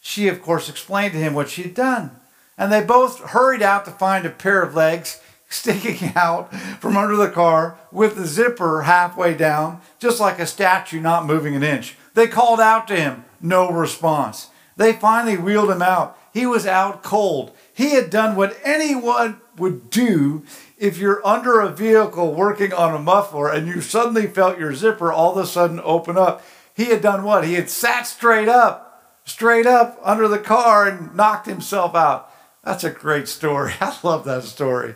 She, 0.00 0.28
of 0.28 0.42
course, 0.42 0.68
explained 0.68 1.12
to 1.12 1.18
him 1.18 1.34
what 1.34 1.48
she 1.48 1.62
had 1.62 1.74
done. 1.74 2.10
And 2.56 2.72
they 2.72 2.82
both 2.82 3.20
hurried 3.30 3.62
out 3.62 3.84
to 3.84 3.90
find 3.90 4.24
a 4.24 4.30
pair 4.30 4.62
of 4.62 4.74
legs 4.74 5.20
sticking 5.48 6.12
out 6.16 6.54
from 6.80 6.96
under 6.96 7.16
the 7.16 7.30
car 7.30 7.78
with 7.92 8.16
the 8.16 8.26
zipper 8.26 8.82
halfway 8.82 9.34
down, 9.34 9.80
just 9.98 10.20
like 10.20 10.38
a 10.38 10.46
statue 10.46 11.00
not 11.00 11.26
moving 11.26 11.54
an 11.54 11.62
inch. 11.62 11.96
They 12.14 12.26
called 12.26 12.60
out 12.60 12.88
to 12.88 12.96
him, 12.96 13.24
no 13.40 13.70
response. 13.70 14.48
They 14.76 14.92
finally 14.92 15.36
wheeled 15.36 15.70
him 15.70 15.82
out. 15.82 16.18
He 16.32 16.46
was 16.46 16.66
out 16.66 17.04
cold. 17.04 17.52
He 17.72 17.94
had 17.94 18.10
done 18.10 18.34
what 18.34 18.58
anyone 18.64 19.40
would 19.56 19.90
do 19.90 20.44
if 20.76 20.98
you're 20.98 21.24
under 21.24 21.60
a 21.60 21.68
vehicle 21.68 22.34
working 22.34 22.72
on 22.72 22.92
a 22.92 22.98
muffler 22.98 23.48
and 23.48 23.68
you 23.68 23.80
suddenly 23.80 24.26
felt 24.26 24.58
your 24.58 24.74
zipper 24.74 25.12
all 25.12 25.32
of 25.32 25.44
a 25.44 25.46
sudden 25.46 25.80
open 25.84 26.18
up 26.18 26.42
he 26.74 26.86
had 26.86 27.00
done 27.00 27.22
what? 27.22 27.44
He 27.44 27.54
had 27.54 27.70
sat 27.70 28.02
straight 28.02 28.48
up, 28.48 29.20
straight 29.24 29.66
up 29.66 29.98
under 30.02 30.26
the 30.26 30.38
car 30.38 30.88
and 30.88 31.14
knocked 31.14 31.46
himself 31.46 31.94
out. 31.94 32.30
That's 32.64 32.84
a 32.84 32.90
great 32.90 33.28
story. 33.28 33.74
I 33.80 33.96
love 34.02 34.24
that 34.24 34.44
story. 34.44 34.94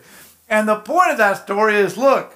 And 0.48 0.68
the 0.68 0.76
point 0.76 1.12
of 1.12 1.18
that 1.18 1.44
story 1.44 1.76
is 1.76 1.96
look, 1.96 2.35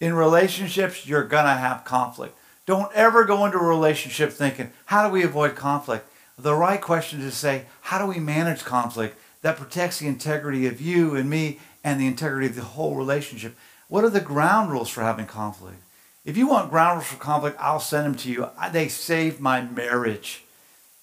in 0.00 0.14
relationships, 0.14 1.06
you're 1.06 1.24
going 1.24 1.46
to 1.46 1.52
have 1.52 1.84
conflict. 1.84 2.36
Don't 2.66 2.92
ever 2.94 3.24
go 3.24 3.46
into 3.46 3.58
a 3.58 3.64
relationship 3.64 4.30
thinking, 4.30 4.70
how 4.86 5.06
do 5.06 5.12
we 5.12 5.22
avoid 5.22 5.56
conflict? 5.56 6.08
The 6.38 6.54
right 6.54 6.80
question 6.80 7.20
is 7.20 7.32
to 7.32 7.36
say, 7.36 7.64
how 7.80 7.98
do 7.98 8.06
we 8.06 8.20
manage 8.20 8.64
conflict 8.64 9.18
that 9.42 9.56
protects 9.56 9.98
the 9.98 10.06
integrity 10.06 10.66
of 10.66 10.80
you 10.80 11.16
and 11.16 11.28
me 11.28 11.58
and 11.82 11.98
the 11.98 12.06
integrity 12.06 12.46
of 12.46 12.54
the 12.54 12.62
whole 12.62 12.94
relationship? 12.94 13.56
What 13.88 14.04
are 14.04 14.10
the 14.10 14.20
ground 14.20 14.70
rules 14.70 14.90
for 14.90 15.00
having 15.00 15.26
conflict? 15.26 15.78
If 16.24 16.36
you 16.36 16.46
want 16.46 16.70
ground 16.70 16.98
rules 16.98 17.08
for 17.08 17.16
conflict, 17.16 17.56
I'll 17.58 17.80
send 17.80 18.04
them 18.04 18.14
to 18.16 18.30
you. 18.30 18.50
They 18.70 18.88
saved 18.88 19.40
my 19.40 19.62
marriage. 19.62 20.44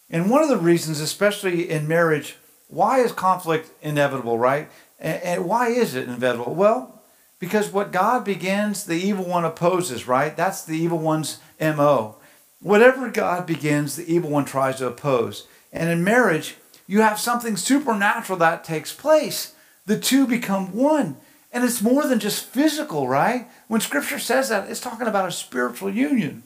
And 0.10 0.30
one 0.30 0.44
of 0.44 0.50
the 0.50 0.58
reasons, 0.58 1.00
especially 1.00 1.70
in 1.70 1.88
marriage, 1.88 2.38
why 2.68 3.00
is 3.00 3.12
conflict 3.12 3.70
inevitable, 3.82 4.38
right? 4.38 4.70
And, 5.00 5.46
why 5.46 5.70
is 5.70 5.94
it 5.96 6.08
inevitable? 6.08 6.56
Well, 6.56 7.02
because 7.40 7.70
what 7.70 7.92
God 7.92 8.24
begins, 8.24 8.86
the 8.86 8.96
evil 8.96 9.26
one 9.26 9.46
opposes, 9.46 10.08
right? 10.08 10.36
That's 10.36 10.64
the 10.64 10.78
evil 10.78 10.98
one's 10.98 11.40
MO. 11.60 12.16
Whatever 12.62 13.10
God 13.10 13.46
begins, 13.46 13.96
the 13.96 14.12
evil 14.12 14.30
one 14.30 14.46
tries 14.46 14.78
to 14.78 14.88
oppose. 14.88 15.48
And 15.72 15.90
in 15.90 16.04
marriage, 16.04 16.56
you 16.88 17.02
have 17.02 17.20
something 17.20 17.58
supernatural 17.58 18.40
that 18.40 18.64
takes 18.64 18.94
place. 18.94 19.54
The 19.86 20.00
two 20.00 20.26
become 20.26 20.74
one. 20.74 21.18
And 21.52 21.64
it's 21.64 21.82
more 21.82 22.08
than 22.08 22.20
just 22.20 22.46
physical, 22.46 23.08
right? 23.08 23.48
When 23.68 23.82
scripture 23.82 24.20
says 24.20 24.50
that, 24.50 24.70
it's 24.70 24.80
talking 24.80 25.08
about 25.08 25.30
a 25.30 25.32
spiritual 25.32 25.92
union. 25.94 26.44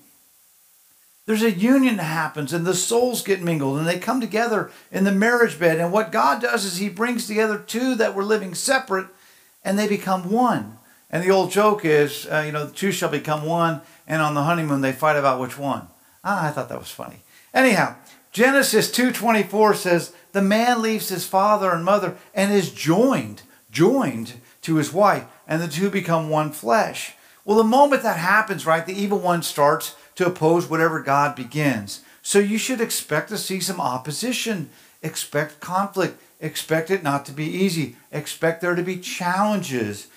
There's 1.29 1.43
a 1.43 1.51
union 1.51 1.97
that 1.97 2.05
happens 2.05 2.53
and 2.53 2.65
the 2.65 2.73
souls 2.73 3.21
get 3.21 3.39
mingled 3.39 3.77
and 3.77 3.85
they 3.85 3.99
come 3.99 4.19
together 4.19 4.71
in 4.91 5.03
the 5.03 5.11
marriage 5.11 5.59
bed. 5.59 5.77
And 5.77 5.93
what 5.93 6.11
God 6.11 6.41
does 6.41 6.65
is 6.65 6.77
He 6.77 6.89
brings 6.89 7.27
together 7.27 7.59
two 7.59 7.93
that 7.93 8.15
were 8.15 8.23
living 8.23 8.55
separate 8.55 9.05
and 9.63 9.77
they 9.77 9.87
become 9.87 10.31
one. 10.31 10.79
And 11.11 11.23
the 11.23 11.29
old 11.29 11.51
joke 11.51 11.85
is, 11.85 12.25
uh, 12.25 12.41
you 12.47 12.51
know, 12.51 12.67
two 12.67 12.91
shall 12.91 13.09
become 13.11 13.45
one, 13.45 13.81
and 14.07 14.23
on 14.23 14.33
the 14.33 14.41
honeymoon 14.41 14.81
they 14.81 14.91
fight 14.91 15.17
about 15.17 15.39
which 15.39 15.55
one. 15.55 15.89
Ah, 16.23 16.47
I 16.47 16.49
thought 16.49 16.67
that 16.69 16.79
was 16.79 16.89
funny. 16.89 17.17
Anyhow, 17.53 17.93
Genesis 18.31 18.89
2:24 18.89 19.75
says, 19.75 20.13
"The 20.31 20.41
man 20.41 20.81
leaves 20.81 21.09
his 21.09 21.27
father 21.27 21.69
and 21.69 21.85
mother 21.85 22.15
and 22.33 22.51
is 22.51 22.71
joined, 22.71 23.43
joined 23.71 24.33
to 24.63 24.77
his 24.77 24.91
wife, 24.91 25.25
and 25.47 25.61
the 25.61 25.67
two 25.67 25.91
become 25.91 26.31
one 26.31 26.51
flesh." 26.51 27.13
Well, 27.45 27.57
the 27.57 27.63
moment 27.63 28.01
that 28.01 28.17
happens, 28.17 28.65
right, 28.65 28.83
the 28.83 28.99
evil 28.99 29.19
one 29.19 29.43
starts 29.43 29.93
to 30.19 30.27
oppose 30.27 30.69
whatever 30.69 30.99
God 30.99 31.33
begins. 31.33 32.01
So 32.21 32.39
you 32.39 32.57
should 32.57 32.81
expect 32.81 33.29
to 33.29 33.37
see 33.37 33.61
some 33.61 33.79
opposition, 33.79 34.69
expect 35.01 35.61
conflict, 35.61 36.21
expect 36.41 36.91
it 36.91 37.03
not 37.03 37.25
to 37.27 37.31
be 37.31 37.45
easy, 37.45 37.95
expect 38.11 38.59
there 38.59 38.75
to 38.75 38.83
be 38.83 38.97
challenges. 38.99 40.07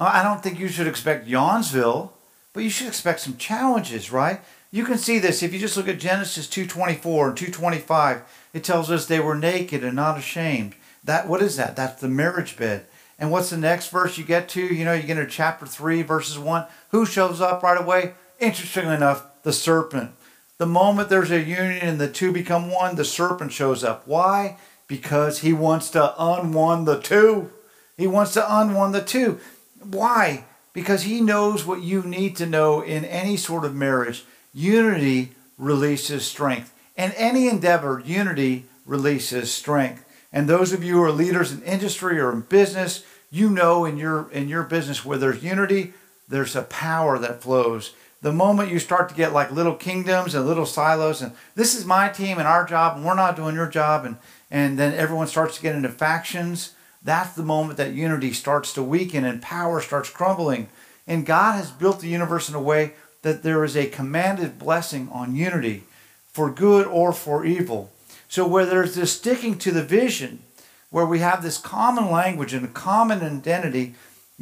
I 0.00 0.22
don't 0.22 0.42
think 0.42 0.58
you 0.58 0.68
should 0.68 0.86
expect 0.86 1.28
Yawnsville, 1.28 2.08
but 2.54 2.62
you 2.62 2.70
should 2.70 2.86
expect 2.86 3.20
some 3.20 3.36
challenges, 3.36 4.10
right? 4.10 4.40
You 4.70 4.86
can 4.86 4.96
see 4.96 5.18
this 5.18 5.42
if 5.42 5.52
you 5.52 5.58
just 5.58 5.76
look 5.76 5.88
at 5.88 6.00
Genesis 6.00 6.46
2:24 6.46 7.28
and 7.28 7.36
2:25. 7.36 8.22
It 8.54 8.64
tells 8.64 8.90
us 8.90 9.04
they 9.04 9.20
were 9.20 9.34
naked 9.34 9.84
and 9.84 9.94
not 9.94 10.16
ashamed. 10.16 10.74
That 11.04 11.28
what 11.28 11.42
is 11.42 11.56
that? 11.56 11.76
That's 11.76 12.00
the 12.00 12.08
marriage 12.08 12.56
bed. 12.56 12.86
And 13.18 13.30
what's 13.30 13.50
the 13.50 13.58
next 13.58 13.88
verse 13.88 14.16
you 14.16 14.24
get 14.24 14.48
to? 14.50 14.62
You 14.62 14.86
know, 14.86 14.94
you 14.94 15.02
get 15.02 15.18
into 15.18 15.30
chapter 15.30 15.66
3 15.66 16.00
verses 16.00 16.38
1. 16.38 16.64
Who 16.92 17.04
shows 17.04 17.42
up 17.42 17.62
right 17.62 17.78
away? 17.78 18.14
Interestingly 18.38 18.94
enough, 18.94 19.24
the 19.42 19.52
serpent. 19.52 20.12
The 20.58 20.66
moment 20.66 21.08
there's 21.08 21.30
a 21.30 21.40
union 21.40 21.78
and 21.78 22.00
the 22.00 22.10
two 22.10 22.32
become 22.32 22.70
one, 22.70 22.96
the 22.96 23.04
serpent 23.04 23.52
shows 23.52 23.82
up. 23.82 24.06
Why? 24.06 24.58
Because 24.86 25.40
he 25.40 25.52
wants 25.52 25.90
to 25.90 26.14
unone 26.22 26.84
the 26.84 27.00
two. 27.00 27.50
He 27.96 28.06
wants 28.06 28.34
to 28.34 28.44
unone 28.60 28.92
the 28.92 29.02
two. 29.02 29.40
Why? 29.82 30.44
Because 30.72 31.02
he 31.02 31.20
knows 31.20 31.64
what 31.64 31.82
you 31.82 32.02
need 32.02 32.36
to 32.36 32.46
know 32.46 32.82
in 32.82 33.04
any 33.04 33.36
sort 33.36 33.64
of 33.64 33.74
marriage. 33.74 34.24
Unity 34.52 35.32
releases 35.56 36.26
strength. 36.26 36.74
In 36.96 37.12
any 37.12 37.48
endeavor, 37.48 38.02
unity 38.04 38.66
releases 38.84 39.52
strength. 39.52 40.04
And 40.32 40.48
those 40.48 40.72
of 40.72 40.84
you 40.84 40.96
who 40.96 41.04
are 41.04 41.12
leaders 41.12 41.52
in 41.52 41.62
industry 41.62 42.20
or 42.20 42.32
in 42.32 42.42
business, 42.42 43.04
you 43.30 43.48
know 43.48 43.84
in 43.84 43.96
your 43.96 44.30
in 44.30 44.48
your 44.48 44.64
business 44.64 45.04
where 45.04 45.18
there's 45.18 45.42
unity, 45.42 45.94
there's 46.28 46.56
a 46.56 46.62
power 46.62 47.18
that 47.18 47.42
flows. 47.42 47.94
The 48.22 48.32
moment 48.32 48.70
you 48.70 48.78
start 48.78 49.08
to 49.08 49.14
get 49.14 49.32
like 49.32 49.50
little 49.50 49.74
kingdoms 49.74 50.34
and 50.34 50.46
little 50.46 50.66
silos, 50.66 51.22
and 51.22 51.32
this 51.54 51.74
is 51.74 51.84
my 51.86 52.08
team 52.08 52.38
and 52.38 52.46
our 52.46 52.66
job, 52.66 52.96
and 52.96 53.04
we're 53.04 53.14
not 53.14 53.36
doing 53.36 53.54
your 53.54 53.68
job, 53.68 54.04
and 54.04 54.16
and 54.50 54.78
then 54.78 54.94
everyone 54.94 55.26
starts 55.26 55.56
to 55.56 55.62
get 55.62 55.74
into 55.74 55.88
factions 55.88 56.74
that's 57.02 57.34
the 57.34 57.42
moment 57.42 57.78
that 57.78 57.94
unity 57.94 58.32
starts 58.32 58.72
to 58.74 58.82
weaken 58.82 59.24
and 59.24 59.40
power 59.40 59.80
starts 59.80 60.10
crumbling. 60.10 60.68
And 61.06 61.26
God 61.26 61.52
has 61.52 61.70
built 61.70 62.00
the 62.00 62.08
universe 62.08 62.48
in 62.48 62.54
a 62.54 62.60
way 62.60 62.92
that 63.22 63.42
there 63.42 63.64
is 63.64 63.76
a 63.76 63.86
commanded 63.86 64.58
blessing 64.58 65.08
on 65.10 65.34
unity 65.34 65.84
for 66.26 66.50
good 66.50 66.86
or 66.86 67.12
for 67.12 67.44
evil. 67.44 67.90
So, 68.28 68.46
where 68.46 68.66
there's 68.66 68.94
this 68.94 69.12
sticking 69.12 69.58
to 69.58 69.72
the 69.72 69.82
vision, 69.82 70.42
where 70.90 71.06
we 71.06 71.18
have 71.18 71.42
this 71.42 71.58
common 71.58 72.10
language 72.10 72.52
and 72.52 72.64
a 72.64 72.68
common 72.68 73.22
identity, 73.22 73.94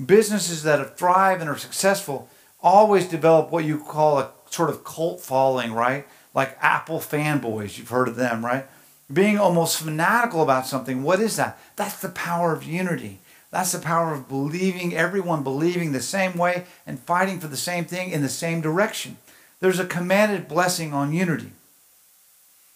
businesses 0.04 0.62
that 0.64 0.98
thrive 0.98 1.40
and 1.40 1.48
are 1.48 1.56
successful 1.56 2.28
always 2.60 3.08
develop 3.08 3.50
what 3.50 3.64
you 3.64 3.78
call 3.78 4.18
a 4.18 4.30
sort 4.50 4.70
of 4.70 4.84
cult 4.84 5.20
following, 5.20 5.72
right? 5.72 6.06
Like 6.34 6.56
Apple 6.60 6.98
fanboys, 6.98 7.78
you've 7.78 7.90
heard 7.90 8.08
of 8.08 8.16
them, 8.16 8.44
right? 8.44 8.66
being 9.12 9.38
almost 9.38 9.78
fanatical 9.78 10.42
about 10.42 10.66
something. 10.66 11.02
What 11.02 11.20
is 11.20 11.36
that? 11.36 11.58
That's 11.76 12.00
the 12.00 12.10
power 12.10 12.52
of 12.52 12.64
unity. 12.64 13.20
That's 13.50 13.72
the 13.72 13.78
power 13.78 14.12
of 14.12 14.28
believing, 14.28 14.94
everyone 14.94 15.42
believing 15.42 15.92
the 15.92 16.02
same 16.02 16.36
way 16.36 16.66
and 16.86 17.00
fighting 17.00 17.40
for 17.40 17.48
the 17.48 17.56
same 17.56 17.86
thing 17.86 18.10
in 18.10 18.20
the 18.20 18.28
same 18.28 18.60
direction. 18.60 19.16
There's 19.60 19.80
a 19.80 19.86
commanded 19.86 20.46
blessing 20.46 20.92
on 20.92 21.14
unity. 21.14 21.52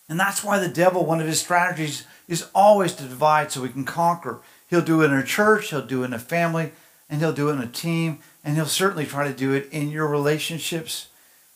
And 0.09 0.19
that's 0.19 0.43
why 0.43 0.59
the 0.59 0.69
devil, 0.69 1.05
one 1.05 1.21
of 1.21 1.27
his 1.27 1.41
strategies, 1.41 2.05
is 2.27 2.49
always 2.55 2.95
to 2.95 3.03
divide 3.03 3.53
so 3.53 3.63
he 3.63 3.69
can 3.71 3.85
conquer. 3.85 4.41
He'll 4.69 4.81
do 4.81 5.03
it 5.03 5.07
in 5.07 5.13
a 5.13 5.25
church, 5.25 5.69
he'll 5.69 5.87
do 5.87 6.03
it 6.03 6.07
in 6.07 6.13
a 6.15 6.19
family, 6.19 6.73
and 7.13 7.21
he'll 7.21 7.33
do 7.33 7.51
it 7.51 7.53
in 7.53 7.61
a 7.61 7.69
team, 7.69 8.19
and 8.43 8.57
he'll 8.57 8.67
certainly 8.67 9.07
try 9.07 9.29
to 9.29 9.35
do 9.35 9.53
it 9.53 9.69
in 9.71 9.91
your 9.91 10.09
relationships. 10.09 11.09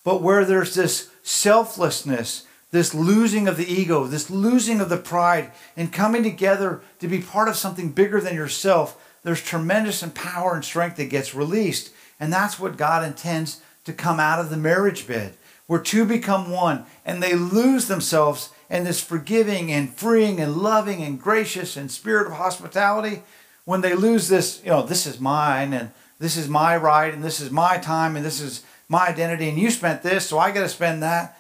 But 0.05 0.23
where 0.23 0.45
there's 0.45 0.75
this 0.75 1.11
selflessness 1.25 2.47
this 2.73 2.95
losing 2.95 3.49
of 3.49 3.57
the 3.57 3.73
ego, 3.73 4.05
this 4.05 4.29
losing 4.29 4.81
of 4.81 4.89
the 4.89 4.97
pride, 4.97 5.51
and 5.77 5.93
coming 5.93 6.23
together 6.23 6.83
to 6.99 7.09
be 7.09 7.23
part 7.23 7.49
of 7.49 7.57
something 7.57 7.91
bigger 7.91 8.21
than 8.21 8.35
yourself, 8.35 9.03
there's 9.23 9.43
tremendous 9.43 10.03
power 10.15 10.55
and 10.55 10.65
strength 10.65 10.97
that 10.97 11.11
gets 11.11 11.35
released. 11.35 11.91
And 12.21 12.33
that's 12.33 12.59
what 12.59 12.77
God 12.77 13.05
intends 13.05 13.63
to 13.85 13.93
come 13.93 14.21
out 14.21 14.41
of 14.41 14.51
the 14.51 14.57
marriage 14.57 15.07
bed, 15.07 15.35
where 15.67 15.81
two 15.81 16.05
become 16.05 16.51
one 16.51 16.85
and 17.05 17.23
they 17.23 17.35
lose 17.35 17.89
themselves 17.89 18.51
in 18.69 18.85
this 18.85 19.01
forgiving 19.01 19.73
and 19.73 19.95
freeing 19.95 20.41
and 20.41 20.57
loving 20.57 21.03
and 21.03 21.21
gracious 21.21 21.77
and 21.77 21.91
spirit 21.91 22.27
of 22.27 22.35
hospitality. 22.35 23.23
When 23.67 23.83
they 23.83 23.95
lose 23.95 24.29
this, 24.29 24.63
you 24.65 24.71
know, 24.71 24.83
this 24.83 25.07
is 25.07 25.21
mine 25.21 25.75
and 25.75 25.91
this 26.19 26.39
is 26.39 26.49
my 26.49 26.75
right 26.75 27.13
and 27.13 27.23
this 27.23 27.41
is 27.41 27.51
my 27.51 27.77
time 27.77 28.17
and 28.17 28.25
this 28.25 28.41
is 28.41 28.63
my 28.89 29.09
identity 29.09 29.51
and 29.51 29.59
you 29.59 29.71
spent 29.71 30.03
this, 30.03 30.27
so 30.27 30.39
I 30.39 30.51
got 30.51 30.63
to 30.63 30.69
spend 30.71 31.03
that 31.03 31.37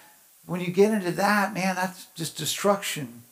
when 0.46 0.60
you 0.60 0.68
get 0.68 0.92
into 0.92 1.10
that, 1.12 1.52
man, 1.52 1.74
that's 1.74 2.06
just 2.14 2.36
destruction. 2.36 3.22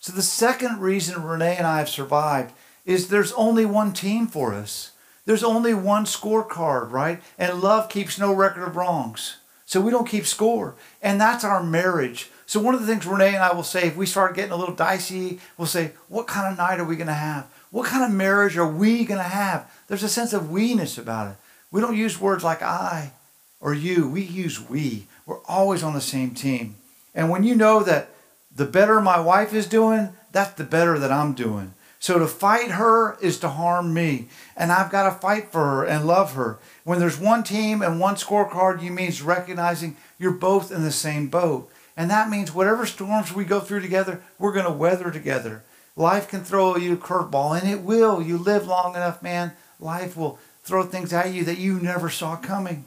So 0.00 0.12
the 0.12 0.22
second 0.22 0.80
reason 0.80 1.22
Renee 1.22 1.56
and 1.56 1.66
I 1.66 1.78
have 1.78 1.88
survived 1.88 2.52
is 2.84 3.08
there's 3.08 3.32
only 3.32 3.64
one 3.64 3.92
team 3.92 4.26
for 4.26 4.52
us. 4.52 4.92
There's 5.24 5.42
only 5.42 5.74
one 5.74 6.04
scorecard, 6.04 6.90
right? 6.90 7.20
And 7.38 7.60
love 7.60 7.88
keeps 7.88 8.18
no 8.18 8.32
record 8.32 8.64
of 8.64 8.76
wrongs. 8.76 9.36
So 9.64 9.80
we 9.80 9.90
don't 9.90 10.08
keep 10.08 10.26
score. 10.26 10.74
And 11.02 11.20
that's 11.20 11.44
our 11.44 11.62
marriage. 11.62 12.30
So 12.46 12.60
one 12.60 12.74
of 12.74 12.80
the 12.80 12.86
things 12.86 13.06
Renee 13.06 13.34
and 13.34 13.42
I 13.42 13.52
will 13.52 13.64
say, 13.64 13.88
if 13.88 13.96
we 13.96 14.06
start 14.06 14.36
getting 14.36 14.52
a 14.52 14.56
little 14.56 14.74
dicey, 14.74 15.40
we'll 15.58 15.66
say, 15.66 15.92
what 16.08 16.28
kind 16.28 16.52
of 16.52 16.58
night 16.58 16.78
are 16.78 16.84
we 16.84 16.94
going 16.94 17.08
to 17.08 17.12
have? 17.12 17.48
What 17.76 17.88
kind 17.88 18.02
of 18.02 18.10
marriage 18.10 18.56
are 18.56 18.66
we 18.66 19.04
going 19.04 19.18
to 19.18 19.22
have? 19.22 19.70
There's 19.86 20.02
a 20.02 20.08
sense 20.08 20.32
of 20.32 20.50
we-ness 20.50 20.96
about 20.96 21.32
it. 21.32 21.36
We 21.70 21.82
don't 21.82 21.94
use 21.94 22.18
words 22.18 22.42
like 22.42 22.62
I 22.62 23.12
or 23.60 23.74
you. 23.74 24.08
We 24.08 24.22
use 24.22 24.66
we. 24.66 25.08
We're 25.26 25.42
always 25.42 25.82
on 25.82 25.92
the 25.92 26.00
same 26.00 26.30
team. 26.30 26.76
And 27.14 27.28
when 27.28 27.44
you 27.44 27.54
know 27.54 27.82
that 27.82 28.08
the 28.50 28.64
better 28.64 28.98
my 29.02 29.20
wife 29.20 29.52
is 29.52 29.66
doing, 29.66 30.14
that's 30.32 30.54
the 30.54 30.64
better 30.64 30.98
that 30.98 31.12
I'm 31.12 31.34
doing. 31.34 31.74
So 31.98 32.18
to 32.18 32.26
fight 32.26 32.70
her 32.70 33.18
is 33.20 33.38
to 33.40 33.50
harm 33.50 33.92
me. 33.92 34.28
And 34.56 34.72
I've 34.72 34.90
got 34.90 35.12
to 35.12 35.20
fight 35.20 35.52
for 35.52 35.62
her 35.62 35.84
and 35.84 36.06
love 36.06 36.32
her. 36.32 36.58
When 36.84 36.98
there's 36.98 37.20
one 37.20 37.42
team 37.42 37.82
and 37.82 38.00
one 38.00 38.14
scorecard, 38.14 38.82
you 38.82 38.90
means 38.90 39.20
recognizing 39.20 39.98
you're 40.18 40.30
both 40.30 40.72
in 40.72 40.82
the 40.82 40.90
same 40.90 41.28
boat. 41.28 41.70
And 41.94 42.10
that 42.10 42.30
means 42.30 42.54
whatever 42.54 42.86
storms 42.86 43.34
we 43.34 43.44
go 43.44 43.60
through 43.60 43.82
together, 43.82 44.22
we're 44.38 44.54
going 44.54 44.64
to 44.64 44.72
weather 44.72 45.10
together. 45.10 45.62
Life 45.96 46.28
can 46.28 46.44
throw 46.44 46.76
you 46.76 46.92
a 46.92 46.96
curveball, 46.96 47.58
and 47.58 47.68
it 47.68 47.80
will. 47.80 48.22
You 48.22 48.38
live 48.38 48.66
long 48.66 48.94
enough, 48.94 49.22
man, 49.22 49.52
life 49.80 50.16
will 50.16 50.38
throw 50.62 50.84
things 50.84 51.12
at 51.12 51.32
you 51.32 51.44
that 51.44 51.58
you 51.58 51.80
never 51.80 52.10
saw 52.10 52.36
coming 52.36 52.84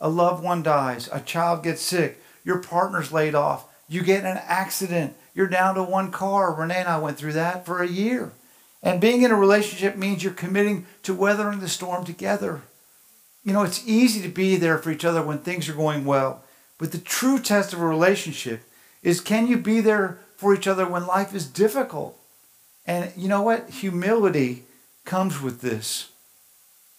a 0.00 0.08
loved 0.08 0.42
one 0.42 0.62
dies, 0.62 1.08
a 1.12 1.20
child 1.20 1.62
gets 1.62 1.82
sick, 1.82 2.22
your 2.44 2.58
partner's 2.58 3.12
laid 3.12 3.34
off, 3.34 3.66
you 3.88 4.02
get 4.02 4.20
in 4.20 4.26
an 4.26 4.40
accident, 4.44 5.14
you're 5.34 5.48
down 5.48 5.74
to 5.74 5.82
one 5.82 6.10
car. 6.10 6.52
Renee 6.52 6.80
and 6.80 6.88
I 6.88 6.98
went 6.98 7.16
through 7.16 7.32
that 7.34 7.64
for 7.64 7.82
a 7.82 7.88
year. 7.88 8.32
And 8.82 9.00
being 9.00 9.22
in 9.22 9.30
a 9.30 9.36
relationship 9.36 9.96
means 9.96 10.22
you're 10.22 10.32
committing 10.32 10.86
to 11.02 11.14
weathering 11.14 11.60
the 11.60 11.68
storm 11.68 12.04
together. 12.04 12.62
You 13.44 13.52
know, 13.52 13.62
it's 13.62 13.86
easy 13.86 14.20
to 14.22 14.28
be 14.28 14.56
there 14.56 14.78
for 14.78 14.90
each 14.90 15.04
other 15.04 15.22
when 15.22 15.38
things 15.38 15.68
are 15.68 15.74
going 15.74 16.04
well. 16.04 16.44
But 16.76 16.92
the 16.92 16.98
true 16.98 17.38
test 17.38 17.72
of 17.72 17.80
a 17.80 17.86
relationship 17.86 18.62
is 19.02 19.20
can 19.20 19.46
you 19.46 19.56
be 19.56 19.80
there 19.80 20.18
for 20.36 20.54
each 20.54 20.68
other 20.68 20.86
when 20.86 21.06
life 21.06 21.34
is 21.34 21.46
difficult? 21.46 22.17
And 22.88 23.12
you 23.16 23.28
know 23.28 23.42
what? 23.42 23.68
Humility 23.68 24.64
comes 25.04 25.42
with 25.42 25.60
this. 25.60 26.10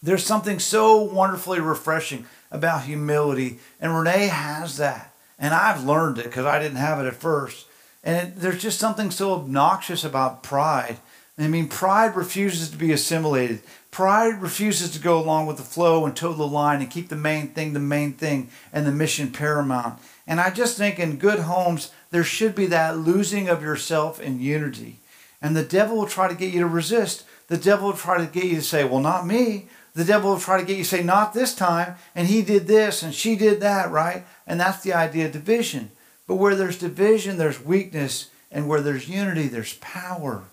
There's 0.03 0.23
something 0.23 0.59
so 0.59 1.01
wonderfully 1.01 1.59
refreshing 1.59 2.27
about 2.51 2.83
humility. 2.83 3.59
And 3.81 3.97
Renee 3.97 4.27
has 4.27 4.77
that. 4.77 5.13
And 5.39 5.53
I've 5.53 5.83
learned 5.83 6.19
it 6.19 6.25
because 6.25 6.45
I 6.45 6.59
didn't 6.59 6.77
have 6.77 7.03
it 7.03 7.07
at 7.07 7.15
first. 7.15 7.65
And 8.03 8.27
it, 8.27 8.35
there's 8.39 8.61
just 8.61 8.79
something 8.79 9.09
so 9.09 9.33
obnoxious 9.33 10.03
about 10.03 10.43
pride. 10.43 10.97
I 11.39 11.47
mean, 11.47 11.67
pride 11.67 12.15
refuses 12.15 12.69
to 12.69 12.77
be 12.77 12.91
assimilated. 12.91 13.61
Pride 13.91 14.41
refuses 14.41 14.91
to 14.91 14.99
go 14.99 15.17
along 15.17 15.47
with 15.47 15.57
the 15.57 15.63
flow 15.63 16.05
and 16.05 16.15
toe 16.15 16.33
the 16.33 16.45
line 16.45 16.81
and 16.81 16.91
keep 16.91 17.09
the 17.09 17.15
main 17.15 17.47
thing 17.47 17.73
the 17.73 17.79
main 17.79 18.13
thing 18.13 18.49
and 18.71 18.85
the 18.85 18.91
mission 18.91 19.31
paramount. 19.31 19.99
And 20.27 20.39
I 20.39 20.51
just 20.51 20.77
think 20.77 20.99
in 20.99 21.17
good 21.17 21.39
homes, 21.39 21.91
there 22.11 22.23
should 22.23 22.53
be 22.53 22.67
that 22.67 22.97
losing 22.97 23.49
of 23.49 23.63
yourself 23.63 24.19
in 24.19 24.39
unity. 24.39 24.99
And 25.41 25.55
the 25.55 25.63
devil 25.63 25.97
will 25.97 26.07
try 26.07 26.27
to 26.27 26.35
get 26.35 26.53
you 26.53 26.59
to 26.59 26.67
resist. 26.67 27.23
The 27.47 27.57
devil 27.57 27.87
will 27.87 27.97
try 27.97 28.17
to 28.17 28.31
get 28.31 28.45
you 28.45 28.55
to 28.55 28.61
say, 28.61 28.83
Well, 28.83 28.99
not 28.99 29.25
me. 29.25 29.67
The 29.93 30.05
devil 30.05 30.31
will 30.31 30.39
try 30.39 30.59
to 30.59 30.65
get 30.65 30.77
you 30.77 30.83
to 30.83 30.89
say, 30.89 31.03
Not 31.03 31.33
this 31.33 31.55
time. 31.55 31.95
And 32.15 32.27
he 32.27 32.41
did 32.41 32.67
this 32.67 33.03
and 33.03 33.13
she 33.13 33.35
did 33.35 33.59
that, 33.61 33.91
right? 33.91 34.25
And 34.45 34.59
that's 34.59 34.83
the 34.83 34.93
idea 34.93 35.27
of 35.27 35.31
division. 35.31 35.91
But 36.27 36.35
where 36.35 36.55
there's 36.55 36.77
division, 36.77 37.37
there's 37.37 37.63
weakness. 37.63 38.29
And 38.51 38.67
where 38.67 38.81
there's 38.81 39.07
unity, 39.07 39.47
there's 39.47 39.75
power. 39.75 40.43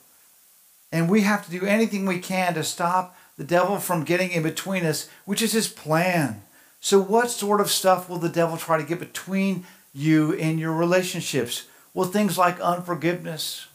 And 0.92 1.08
we 1.08 1.22
have 1.22 1.44
to 1.46 1.50
do 1.50 1.64
anything 1.64 2.06
we 2.06 2.18
can 2.18 2.54
to 2.54 2.62
stop 2.62 3.16
the 3.36 3.44
devil 3.44 3.78
from 3.78 4.04
getting 4.04 4.30
in 4.30 4.42
between 4.42 4.84
us, 4.84 5.08
which 5.24 5.42
is 5.42 5.52
his 5.52 5.68
plan. 5.68 6.42
So, 6.80 7.00
what 7.00 7.30
sort 7.30 7.60
of 7.60 7.70
stuff 7.70 8.08
will 8.08 8.18
the 8.18 8.28
devil 8.28 8.56
try 8.56 8.78
to 8.78 8.84
get 8.86 8.98
between 8.98 9.66
you 9.92 10.34
and 10.34 10.60
your 10.60 10.72
relationships? 10.72 11.66
Well, 11.94 12.08
things 12.08 12.38
like 12.38 12.60
unforgiveness, 12.60 13.66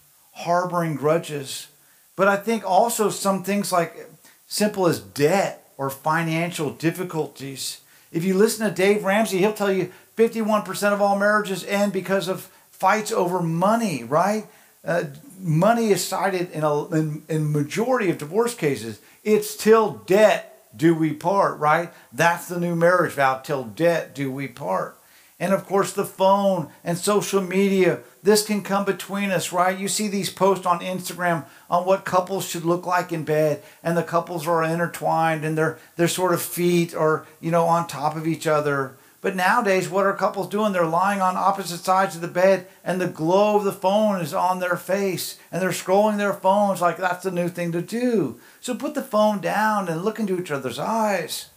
harboring 0.42 0.96
grudges. 0.96 1.68
But 2.16 2.28
I 2.28 2.36
think 2.38 2.64
also 2.64 3.10
some 3.10 3.44
things 3.44 3.72
like 3.72 4.08
simple 4.48 4.88
as 4.88 5.00
debt 5.00 5.72
or 5.78 5.90
financial 5.90 6.72
difficulties. 6.72 7.82
If 8.12 8.24
you 8.24 8.34
listen 8.34 8.68
to 8.68 8.74
Dave 8.74 9.04
Ramsey, 9.04 9.40
he'll 9.40 9.54
tell 9.54 9.72
you 9.72 9.92
51% 10.18 10.94
of 10.94 11.02
all 11.02 11.18
marriages 11.18 11.64
end 11.66 11.94
because 11.94 12.28
of 12.28 12.50
fights 12.70 13.12
over 13.12 13.42
money, 13.42 14.04
right? 14.04 14.48
Uh, 14.84 15.06
money 15.40 15.88
is 15.90 16.06
cited 16.06 16.52
in 16.52 16.64
a 16.64 16.88
in, 16.90 17.24
in 17.30 17.52
majority 17.52 18.10
of 18.10 18.18
divorce 18.18 18.56
cases. 18.56 19.00
It's 19.24 19.56
till 19.56 19.94
debt 20.06 20.48
do 20.76 20.96
we 20.96 21.14
part, 21.14 21.60
right? 21.60 21.92
That's 22.12 22.48
the 22.48 22.60
new 22.60 22.76
marriage 22.76 23.14
vow. 23.14 23.40
Till 23.40 23.64
debt 23.64 24.16
do 24.16 24.32
we 24.32 24.48
part. 24.48 24.98
And 25.42 25.56
of 25.56 25.66
course, 25.66 25.92
the 25.92 26.06
phone 26.06 26.70
and 26.84 27.00
social 27.00 27.42
media, 27.42 28.02
this 28.22 28.46
can 28.46 28.62
come 28.62 28.86
between 28.86 29.32
us, 29.32 29.52
right? 29.52 29.78
You 29.78 29.88
see 29.88 30.08
these 30.08 30.30
posts 30.30 30.68
on 30.68 30.82
Instagram 30.82 31.46
on 31.68 31.84
what 31.84 32.06
couples 32.06 32.48
should 32.48 32.64
look 32.64 32.86
like 32.86 33.12
in 33.12 33.24
bed, 33.24 33.64
and 33.84 33.98
the 33.98 34.04
couples 34.04 34.48
are 34.48 34.64
intertwined 34.64 35.44
and 35.44 35.58
their, 35.58 35.80
their 35.96 36.08
sort 36.08 36.36
of 36.36 36.44
feet 36.44 36.94
are, 36.94 37.26
you 37.40 37.50
know, 37.50 37.66
on 37.66 37.88
top 37.88 38.16
of 38.16 38.28
each 38.28 38.46
other. 38.46 38.98
But 39.20 39.36
nowadays, 39.36 39.90
what 39.90 40.06
are 40.06 40.14
couples 40.14 40.48
doing? 40.48 40.74
They're 40.74 40.86
lying 40.86 41.22
on 41.22 41.36
opposite 41.36 41.80
sides 41.80 42.16
of 42.16 42.22
the 42.22 42.28
bed, 42.28 42.68
and 42.84 43.02
the 43.02 43.08
glow 43.08 43.56
of 43.56 43.64
the 43.64 43.72
phone 43.72 44.22
is 44.22 44.36
on 44.36 44.60
their 44.60 44.78
face, 44.78 45.40
and 45.52 45.60
they're 45.60 45.70
scrolling 45.70 46.18
their 46.18 46.34
phones 46.34 46.82
like 46.82 46.98
that's 46.98 47.24
the 47.24 47.32
new 47.32 47.50
thing 47.50 47.72
to 47.72 47.82
do. 47.82 48.40
So 48.60 48.76
put 48.76 48.94
the 48.94 49.02
phone 49.02 49.42
down 49.42 49.90
and 49.90 50.04
look 50.04 50.20
into 50.20 50.40
each 50.40 50.52
other's 50.52 50.78
eyes. 50.78 51.50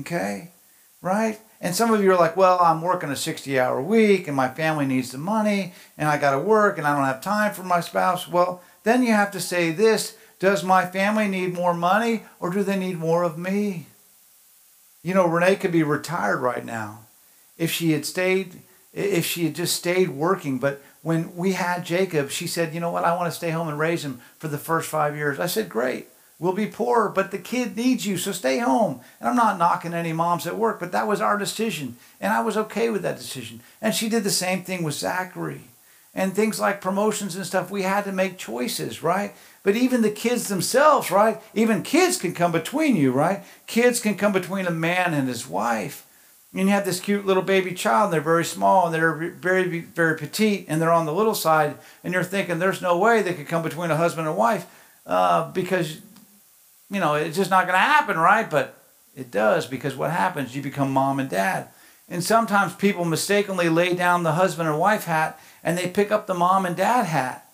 Okay? 0.00 0.50
Right? 1.00 1.38
And 1.60 1.74
some 1.74 1.92
of 1.92 2.02
you 2.02 2.12
are 2.12 2.18
like, 2.18 2.36
well, 2.36 2.60
I'm 2.60 2.82
working 2.82 3.10
a 3.10 3.16
60 3.16 3.58
hour 3.58 3.82
week 3.82 4.28
and 4.28 4.36
my 4.36 4.48
family 4.48 4.86
needs 4.86 5.10
the 5.10 5.18
money 5.18 5.72
and 5.96 6.08
I 6.08 6.16
got 6.16 6.32
to 6.32 6.38
work 6.38 6.78
and 6.78 6.86
I 6.86 6.94
don't 6.94 7.04
have 7.04 7.20
time 7.20 7.52
for 7.52 7.64
my 7.64 7.80
spouse. 7.80 8.28
Well, 8.28 8.62
then 8.84 9.02
you 9.02 9.12
have 9.12 9.32
to 9.32 9.40
say 9.40 9.72
this 9.72 10.16
Does 10.38 10.62
my 10.62 10.86
family 10.86 11.26
need 11.26 11.54
more 11.54 11.74
money 11.74 12.22
or 12.38 12.50
do 12.50 12.62
they 12.62 12.78
need 12.78 12.98
more 12.98 13.24
of 13.24 13.38
me? 13.38 13.86
You 15.02 15.14
know, 15.14 15.26
Renee 15.26 15.56
could 15.56 15.72
be 15.72 15.82
retired 15.82 16.40
right 16.40 16.64
now 16.64 17.00
if 17.56 17.72
she 17.72 17.92
had 17.92 18.06
stayed, 18.06 18.60
if 18.92 19.26
she 19.26 19.44
had 19.44 19.54
just 19.54 19.74
stayed 19.74 20.10
working. 20.10 20.58
But 20.58 20.80
when 21.02 21.34
we 21.36 21.52
had 21.52 21.84
Jacob, 21.84 22.30
she 22.30 22.46
said, 22.46 22.72
you 22.72 22.80
know 22.80 22.90
what, 22.90 23.04
I 23.04 23.16
want 23.16 23.30
to 23.30 23.36
stay 23.36 23.50
home 23.50 23.68
and 23.68 23.78
raise 23.78 24.04
him 24.04 24.20
for 24.38 24.48
the 24.48 24.58
first 24.58 24.88
five 24.88 25.16
years. 25.16 25.40
I 25.40 25.46
said, 25.46 25.68
great. 25.68 26.08
We'll 26.40 26.52
be 26.52 26.66
poor, 26.66 27.08
but 27.08 27.32
the 27.32 27.38
kid 27.38 27.76
needs 27.76 28.06
you, 28.06 28.16
so 28.16 28.30
stay 28.30 28.58
home. 28.58 29.00
And 29.18 29.28
I'm 29.28 29.36
not 29.36 29.58
knocking 29.58 29.92
any 29.92 30.12
moms 30.12 30.46
at 30.46 30.56
work, 30.56 30.78
but 30.78 30.92
that 30.92 31.08
was 31.08 31.20
our 31.20 31.36
decision. 31.36 31.96
And 32.20 32.32
I 32.32 32.40
was 32.40 32.56
okay 32.56 32.90
with 32.90 33.02
that 33.02 33.18
decision. 33.18 33.60
And 33.82 33.92
she 33.92 34.08
did 34.08 34.22
the 34.22 34.30
same 34.30 34.62
thing 34.62 34.84
with 34.84 34.94
Zachary. 34.94 35.62
And 36.14 36.34
things 36.34 36.60
like 36.60 36.80
promotions 36.80 37.34
and 37.34 37.44
stuff, 37.44 37.70
we 37.70 37.82
had 37.82 38.04
to 38.04 38.12
make 38.12 38.38
choices, 38.38 39.02
right? 39.02 39.34
But 39.64 39.76
even 39.76 40.02
the 40.02 40.10
kids 40.10 40.48
themselves, 40.48 41.10
right? 41.10 41.40
Even 41.54 41.82
kids 41.82 42.16
can 42.16 42.34
come 42.34 42.52
between 42.52 42.94
you, 42.94 43.10
right? 43.10 43.42
Kids 43.66 43.98
can 43.98 44.16
come 44.16 44.32
between 44.32 44.66
a 44.66 44.70
man 44.70 45.14
and 45.14 45.28
his 45.28 45.46
wife. 45.46 46.06
And 46.52 46.62
you 46.62 46.68
have 46.68 46.84
this 46.84 47.00
cute 47.00 47.26
little 47.26 47.42
baby 47.42 47.74
child, 47.74 48.04
and 48.04 48.12
they're 48.14 48.20
very 48.20 48.44
small, 48.44 48.86
and 48.86 48.94
they're 48.94 49.12
very, 49.12 49.80
very 49.80 50.16
petite, 50.16 50.66
and 50.68 50.80
they're 50.80 50.92
on 50.92 51.04
the 51.04 51.12
little 51.12 51.34
side, 51.34 51.76
and 52.02 52.14
you're 52.14 52.24
thinking 52.24 52.58
there's 52.58 52.80
no 52.80 52.96
way 52.96 53.20
they 53.20 53.34
could 53.34 53.48
come 53.48 53.62
between 53.62 53.90
a 53.90 53.96
husband 53.96 54.26
and 54.26 54.36
wife 54.36 54.66
uh, 55.08 55.50
because 55.52 55.98
you 56.90 57.00
know, 57.00 57.14
it's 57.14 57.36
just 57.36 57.50
not 57.50 57.66
going 57.66 57.74
to 57.74 57.78
happen, 57.78 58.16
right? 58.18 58.48
But 58.48 58.76
it 59.14 59.30
does 59.30 59.66
because 59.66 59.96
what 59.96 60.10
happens? 60.10 60.54
You 60.54 60.62
become 60.62 60.92
mom 60.92 61.20
and 61.20 61.28
dad. 61.28 61.68
And 62.08 62.24
sometimes 62.24 62.74
people 62.74 63.04
mistakenly 63.04 63.68
lay 63.68 63.94
down 63.94 64.22
the 64.22 64.32
husband 64.32 64.68
and 64.68 64.78
wife 64.78 65.04
hat 65.04 65.38
and 65.62 65.76
they 65.76 65.88
pick 65.88 66.10
up 66.10 66.26
the 66.26 66.34
mom 66.34 66.64
and 66.64 66.76
dad 66.76 67.04
hat. 67.04 67.46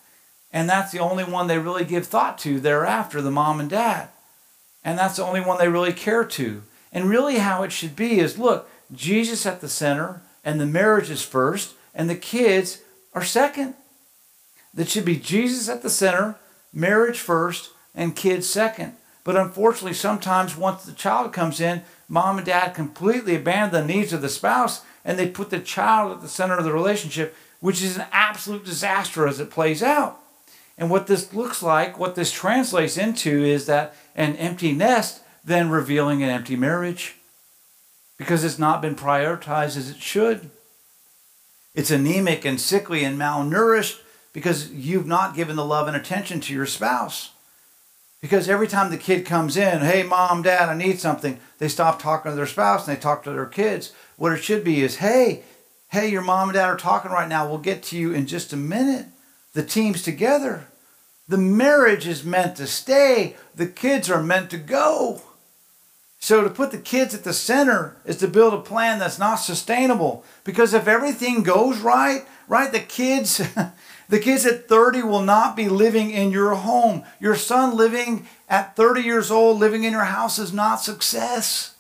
And 0.53 0.69
that's 0.69 0.93
the 0.93 1.01
only 1.01 1.25
one 1.25 1.49
they 1.49 1.59
really 1.59 1.85
give 1.85 2.07
thought 2.07 2.39
to 2.39 2.61
thereafter, 2.61 3.21
the 3.21 3.31
mom 3.31 3.59
and 3.59 3.69
dad. 3.69 4.09
And 4.85 4.99
that's 4.99 5.17
the 5.17 5.25
only 5.25 5.41
one 5.41 5.59
they 5.59 5.69
really 5.69 5.93
care 5.93 6.25
to. 6.25 6.63
And 6.93 7.11
really, 7.11 7.39
how 7.39 7.65
it 7.65 7.73
should 7.73 7.97
be 7.97 8.21
is 8.21 8.39
look, 8.39 8.71
Jesus 8.93 9.47
at 9.47 9.61
the 9.61 9.69
center, 9.69 10.23
and 10.45 10.61
the 10.61 10.67
marriage 10.67 11.11
is 11.11 11.23
first, 11.23 11.75
and 11.93 12.09
the 12.09 12.15
kids 12.15 12.83
are 13.15 13.25
second. 13.25 13.75
That 14.73 14.89
should 14.89 15.05
be 15.05 15.17
Jesus 15.17 15.69
at 15.69 15.83
the 15.83 15.91
center, 15.91 16.37
marriage 16.73 17.19
first, 17.19 17.71
and 17.95 18.15
kids 18.15 18.49
second. 18.49 18.97
But 19.25 19.37
unfortunately, 19.37 19.95
sometimes 19.95 20.57
once 20.57 20.85
the 20.85 20.93
child 20.93 21.33
comes 21.33 21.61
in, 21.61 21.83
mom 22.09 22.37
and 22.37 22.47
dad 22.47 22.75
completely 22.75 23.35
abandon 23.35 23.87
the 23.87 23.95
needs 23.95 24.13
of 24.13 24.21
the 24.21 24.29
spouse 24.29 24.83
and 25.05 25.19
they 25.19 25.29
put 25.29 25.51
the 25.51 25.59
child 25.59 26.13
at 26.13 26.21
the 26.21 26.29
center 26.29 26.57
of 26.57 26.65
the 26.65 26.73
relationship, 26.73 27.35
which 27.61 27.83
is 27.83 27.97
an 27.97 28.07
absolute 28.13 28.65
disaster 28.65 29.27
as 29.27 29.41
it 29.41 29.51
plays 29.51 29.83
out. 29.83 30.21
And 30.77 30.91
what 30.91 31.07
this 31.07 31.33
looks 31.33 31.63
like, 31.63 31.99
what 31.99 32.15
this 32.15 32.33
translates 32.33 32.99
into, 32.99 33.43
is 33.43 33.67
that 33.67 33.95
an 34.15 34.37
empty 34.37 34.73
nest 34.73 35.23
then 35.45 35.71
revealing 35.71 36.23
an 36.23 36.31
empty 36.31 36.57
marriage 36.57 37.17
because 38.17 38.45
it's 38.45 38.59
not 38.59 38.83
been 38.83 38.95
prioritized 38.95 39.77
as 39.77 39.91
it 39.91 40.01
should. 40.01 40.51
It's 41.75 41.91
anemic 41.91 42.45
and 42.45 42.61
sickly 42.61 43.05
and 43.05 43.19
malnourished 43.19 44.01
because 44.33 44.71
you've 44.71 45.07
not 45.07 45.35
given 45.35 45.57
the 45.57 45.65
love 45.65 45.87
and 45.87 45.97
attention 45.97 46.41
to 46.41 46.55
your 46.55 46.67
spouse. 46.67 47.31
Because 48.25 48.49
every 48.49 48.69
time 48.69 48.91
the 48.91 48.97
kid 48.97 49.27
comes 49.27 49.55
in, 49.55 49.81
hey, 49.81 50.03
mom, 50.03 50.41
dad, 50.41 50.71
I 50.71 50.75
need 50.75 50.99
something, 50.99 51.39
they 51.59 51.69
stop 51.69 52.01
talking 52.01 52.33
to 52.33 52.37
their 52.37 52.47
spouse 52.47 52.89
and 52.89 52.97
they 52.97 52.99
talk 52.99 53.23
to 53.25 53.31
their 53.31 53.45
kids. 53.45 53.93
What 54.17 54.33
it 54.33 54.43
should 54.43 54.65
be 54.65 54.81
is, 54.81 54.97
hey, 54.97 55.43
hey, 55.91 56.09
your 56.09 56.23
mom 56.23 56.49
and 56.49 56.57
dad 56.57 56.71
are 56.71 56.77
talking 56.79 57.11
right 57.11 57.29
now. 57.29 57.47
We'll 57.47 57.59
get 57.59 57.83
to 57.83 57.99
you 57.99 58.15
in 58.15 58.27
just 58.27 58.55
a 58.55 58.57
minute. 58.57 59.09
The 59.53 59.63
team's 59.63 60.03
together. 60.03 60.69
The 61.29 61.37
marriage 61.37 62.07
is 62.07 62.25
meant 62.25 62.57
to 62.57 62.67
stay, 62.67 63.37
the 63.55 63.67
kids 63.67 64.09
are 64.09 64.23
meant 64.23 64.49
to 64.53 64.57
go. 64.57 65.21
So, 66.19 66.43
to 66.43 66.49
put 66.49 66.71
the 66.71 66.79
kids 66.79 67.15
at 67.15 67.25
the 67.25 67.35
center 67.35 67.95
is 68.07 68.17
to 68.21 68.27
build 68.27 68.55
a 68.55 68.59
plan 68.59 68.99
that's 68.99 69.19
not 69.19 69.35
sustainable. 69.35 70.25
Because 70.45 70.73
if 70.73 70.89
everything 70.89 71.43
goes 71.43 71.81
right, 71.81 72.25
right, 72.49 72.73
the 72.73 72.81
kids, 72.81 73.43
The 74.09 74.19
kids 74.19 74.45
at 74.45 74.69
30 74.69 75.03
will 75.03 75.23
not 75.23 75.57
be 75.57 75.69
living 75.69 76.11
in 76.11 76.31
your 76.31 76.55
home. 76.55 77.05
Your 77.21 77.37
son 77.37 77.77
living 77.77 78.27
at 78.49 78.77
30 78.77 79.01
years 79.01 79.31
old, 79.31 79.59
living 79.59 79.85
in 79.85 79.93
your 79.93 80.05
house 80.05 80.39
is 80.39 80.53
not 80.53 80.77
success. 80.77 81.75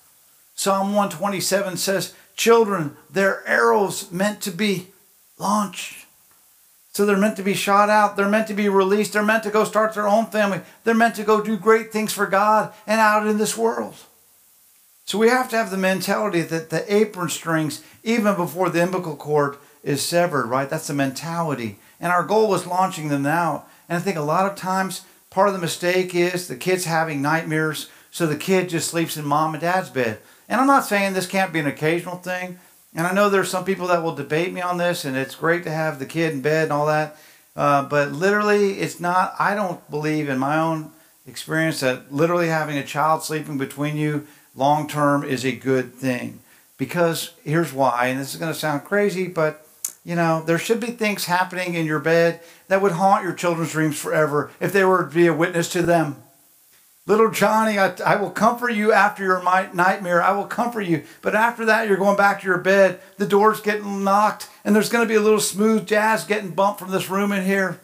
Psalm 0.54 0.88
127 0.88 1.76
says, 1.76 2.14
Children, 2.36 2.96
they're 3.10 3.46
arrows 3.46 4.10
meant 4.10 4.40
to 4.42 4.50
be 4.50 4.88
launched. 5.38 6.06
So 6.92 7.04
they're 7.04 7.16
meant 7.16 7.36
to 7.36 7.42
be 7.42 7.54
shot 7.54 7.90
out. 7.90 8.16
They're 8.16 8.28
meant 8.28 8.46
to 8.48 8.54
be 8.54 8.68
released. 8.68 9.12
They're 9.12 9.22
meant 9.24 9.42
to 9.42 9.50
go 9.50 9.64
start 9.64 9.94
their 9.94 10.06
own 10.06 10.26
family. 10.26 10.60
They're 10.84 10.94
meant 10.94 11.16
to 11.16 11.24
go 11.24 11.42
do 11.42 11.56
great 11.56 11.92
things 11.92 12.12
for 12.12 12.26
God 12.26 12.72
and 12.86 13.00
out 13.00 13.26
in 13.26 13.38
this 13.38 13.58
world. 13.58 13.96
So 15.04 15.18
we 15.18 15.28
have 15.28 15.50
to 15.50 15.56
have 15.56 15.70
the 15.70 15.76
mentality 15.76 16.42
that 16.42 16.70
the 16.70 16.92
apron 16.92 17.28
strings, 17.28 17.82
even 18.04 18.36
before 18.36 18.70
the 18.70 18.82
umbilical 18.82 19.16
cord 19.16 19.56
is 19.82 20.02
severed, 20.02 20.46
right? 20.46 20.70
That's 20.70 20.86
the 20.86 20.94
mentality. 20.94 21.78
And 22.00 22.12
our 22.12 22.24
goal 22.24 22.54
is 22.54 22.66
launching 22.66 23.08
them 23.08 23.22
now. 23.22 23.66
And 23.88 23.98
I 23.98 24.00
think 24.00 24.16
a 24.16 24.22
lot 24.22 24.50
of 24.50 24.56
times 24.56 25.02
part 25.30 25.48
of 25.48 25.54
the 25.54 25.60
mistake 25.60 26.14
is 26.14 26.48
the 26.48 26.56
kid's 26.56 26.84
having 26.84 27.20
nightmares, 27.20 27.88
so 28.10 28.26
the 28.26 28.36
kid 28.36 28.68
just 28.68 28.88
sleeps 28.88 29.16
in 29.16 29.24
mom 29.24 29.54
and 29.54 29.60
dad's 29.60 29.90
bed. 29.90 30.18
And 30.48 30.60
I'm 30.60 30.66
not 30.66 30.84
saying 30.84 31.12
this 31.12 31.26
can't 31.26 31.52
be 31.52 31.58
an 31.58 31.66
occasional 31.66 32.16
thing. 32.16 32.58
And 32.94 33.06
I 33.06 33.12
know 33.12 33.28
there's 33.28 33.50
some 33.50 33.64
people 33.64 33.88
that 33.88 34.02
will 34.02 34.14
debate 34.14 34.52
me 34.52 34.60
on 34.60 34.78
this, 34.78 35.04
and 35.04 35.16
it's 35.16 35.34
great 35.34 35.64
to 35.64 35.70
have 35.70 35.98
the 35.98 36.06
kid 36.06 36.32
in 36.32 36.40
bed 36.40 36.64
and 36.64 36.72
all 36.72 36.86
that. 36.86 37.16
Uh, 37.56 37.82
but 37.84 38.12
literally, 38.12 38.78
it's 38.78 39.00
not, 39.00 39.34
I 39.38 39.54
don't 39.54 39.88
believe 39.90 40.28
in 40.28 40.38
my 40.38 40.58
own 40.58 40.92
experience 41.26 41.80
that 41.80 42.12
literally 42.12 42.48
having 42.48 42.76
a 42.76 42.84
child 42.84 43.22
sleeping 43.22 43.58
between 43.58 43.96
you 43.96 44.26
long 44.54 44.86
term 44.86 45.24
is 45.24 45.44
a 45.44 45.52
good 45.52 45.94
thing. 45.94 46.40
Because 46.76 47.32
here's 47.44 47.72
why, 47.72 48.06
and 48.06 48.20
this 48.20 48.34
is 48.34 48.40
going 48.40 48.52
to 48.52 48.58
sound 48.58 48.84
crazy, 48.84 49.26
but 49.28 49.63
You 50.04 50.14
know, 50.14 50.42
there 50.42 50.58
should 50.58 50.80
be 50.80 50.88
things 50.88 51.24
happening 51.24 51.74
in 51.74 51.86
your 51.86 51.98
bed 51.98 52.40
that 52.68 52.82
would 52.82 52.92
haunt 52.92 53.24
your 53.24 53.32
children's 53.32 53.72
dreams 53.72 53.98
forever 53.98 54.50
if 54.60 54.72
they 54.72 54.84
were 54.84 55.04
to 55.04 55.14
be 55.14 55.26
a 55.26 55.34
witness 55.34 55.70
to 55.72 55.82
them. 55.82 56.22
Little 57.06 57.30
Johnny, 57.30 57.78
I, 57.78 57.94
I, 58.04 58.16
will 58.16 58.30
comfort 58.30 58.70
you 58.70 58.90
after 58.90 59.22
your 59.22 59.42
nightmare. 59.42 60.22
I 60.22 60.32
will 60.32 60.46
comfort 60.46 60.82
you. 60.82 61.04
But 61.20 61.34
after 61.34 61.66
that, 61.66 61.86
you're 61.86 61.98
going 61.98 62.16
back 62.16 62.40
to 62.40 62.46
your 62.46 62.58
bed. 62.58 62.98
The 63.18 63.26
door's 63.26 63.60
getting 63.60 64.04
knocked, 64.04 64.48
and 64.64 64.74
there's 64.74 64.88
going 64.88 65.04
to 65.06 65.08
be 65.08 65.16
a 65.16 65.20
little 65.20 65.40
smooth 65.40 65.86
jazz 65.86 66.24
getting 66.24 66.52
bumped 66.52 66.80
from 66.80 66.90
this 66.90 67.10
room 67.10 67.30
in 67.32 67.44
here. 67.44 67.80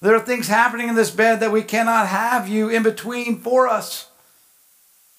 There 0.00 0.16
are 0.16 0.20
things 0.20 0.48
happening 0.48 0.88
in 0.88 0.96
this 0.96 1.12
bed 1.12 1.38
that 1.38 1.52
we 1.52 1.62
cannot 1.62 2.08
have 2.08 2.48
you 2.48 2.68
in 2.68 2.82
between 2.82 3.38
for 3.38 3.68
us. 3.68 4.08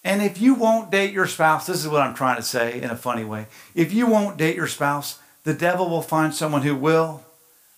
And 0.03 0.21
if 0.21 0.41
you 0.41 0.53
won't 0.53 0.91
date 0.91 1.13
your 1.13 1.27
spouse, 1.27 1.65
this 1.65 1.77
is 1.77 1.87
what 1.87 2.01
I'm 2.01 2.13
trying 2.13 2.35
to 2.35 2.43
say 2.43 2.81
in 2.81 2.89
a 2.89 2.97
funny 2.97 3.23
way. 3.23 3.47
If 3.73 3.93
you 3.93 4.05
won't 4.05 4.35
date 4.35 4.57
your 4.57 4.67
spouse, 4.67 5.19
the 5.43 5.53
devil 5.53 5.89
will 5.89 6.01
find 6.01 6.33
someone 6.33 6.61
who 6.61 6.75
will, 6.75 7.23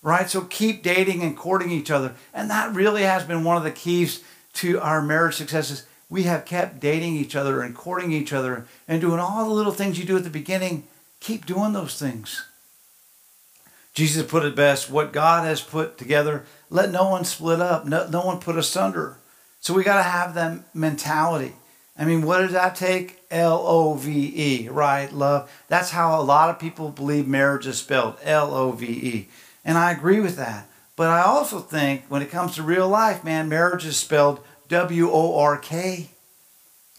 right? 0.02 0.30
So 0.30 0.42
keep 0.42 0.82
dating 0.82 1.22
and 1.22 1.36
courting 1.36 1.70
each 1.70 1.90
other. 1.90 2.14
And 2.32 2.50
that 2.50 2.74
really 2.74 3.02
has 3.02 3.24
been 3.24 3.44
one 3.44 3.56
of 3.56 3.64
the 3.64 3.70
keys 3.70 4.22
to 4.54 4.80
our 4.80 5.02
marriage 5.02 5.34
successes. 5.34 5.86
We 6.08 6.22
have 6.24 6.44
kept 6.44 6.80
dating 6.80 7.16
each 7.16 7.34
other 7.34 7.60
and 7.60 7.74
courting 7.74 8.12
each 8.12 8.32
other 8.32 8.66
and 8.86 9.00
doing 9.00 9.18
all 9.18 9.44
the 9.44 9.54
little 9.54 9.72
things 9.72 9.98
you 9.98 10.04
do 10.04 10.16
at 10.16 10.24
the 10.24 10.30
beginning. 10.30 10.84
Keep 11.20 11.46
doing 11.46 11.72
those 11.72 11.98
things. 11.98 12.44
Jesus 13.94 14.26
put 14.26 14.44
it 14.44 14.54
best 14.54 14.90
what 14.90 15.12
God 15.12 15.46
has 15.46 15.62
put 15.62 15.96
together, 15.96 16.44
let 16.68 16.90
no 16.90 17.08
one 17.08 17.24
split 17.24 17.60
up, 17.60 17.86
no, 17.86 18.06
no 18.08 18.20
one 18.20 18.38
put 18.38 18.58
asunder. 18.58 19.16
So 19.60 19.72
we 19.72 19.82
got 19.82 19.96
to 19.96 20.02
have 20.02 20.34
that 20.34 20.74
mentality. 20.74 21.54
I 21.98 22.04
mean, 22.04 22.22
what 22.22 22.38
does 22.38 22.52
that 22.52 22.76
take? 22.76 23.22
L 23.30 23.62
O 23.66 23.94
V 23.94 24.32
E, 24.36 24.68
right? 24.68 25.10
Love. 25.12 25.50
That's 25.68 25.90
how 25.90 26.20
a 26.20 26.22
lot 26.22 26.50
of 26.50 26.58
people 26.58 26.90
believe 26.90 27.26
marriage 27.26 27.66
is 27.66 27.78
spelled 27.78 28.18
L 28.22 28.54
O 28.54 28.72
V 28.72 28.86
E. 28.86 29.28
And 29.64 29.78
I 29.78 29.92
agree 29.92 30.20
with 30.20 30.36
that. 30.36 30.68
But 30.94 31.08
I 31.08 31.22
also 31.22 31.60
think 31.60 32.04
when 32.08 32.22
it 32.22 32.30
comes 32.30 32.54
to 32.54 32.62
real 32.62 32.88
life, 32.88 33.24
man, 33.24 33.48
marriage 33.48 33.84
is 33.84 33.96
spelled 33.96 34.40
W 34.68 35.10
O 35.10 35.38
R 35.38 35.58
K. 35.58 36.10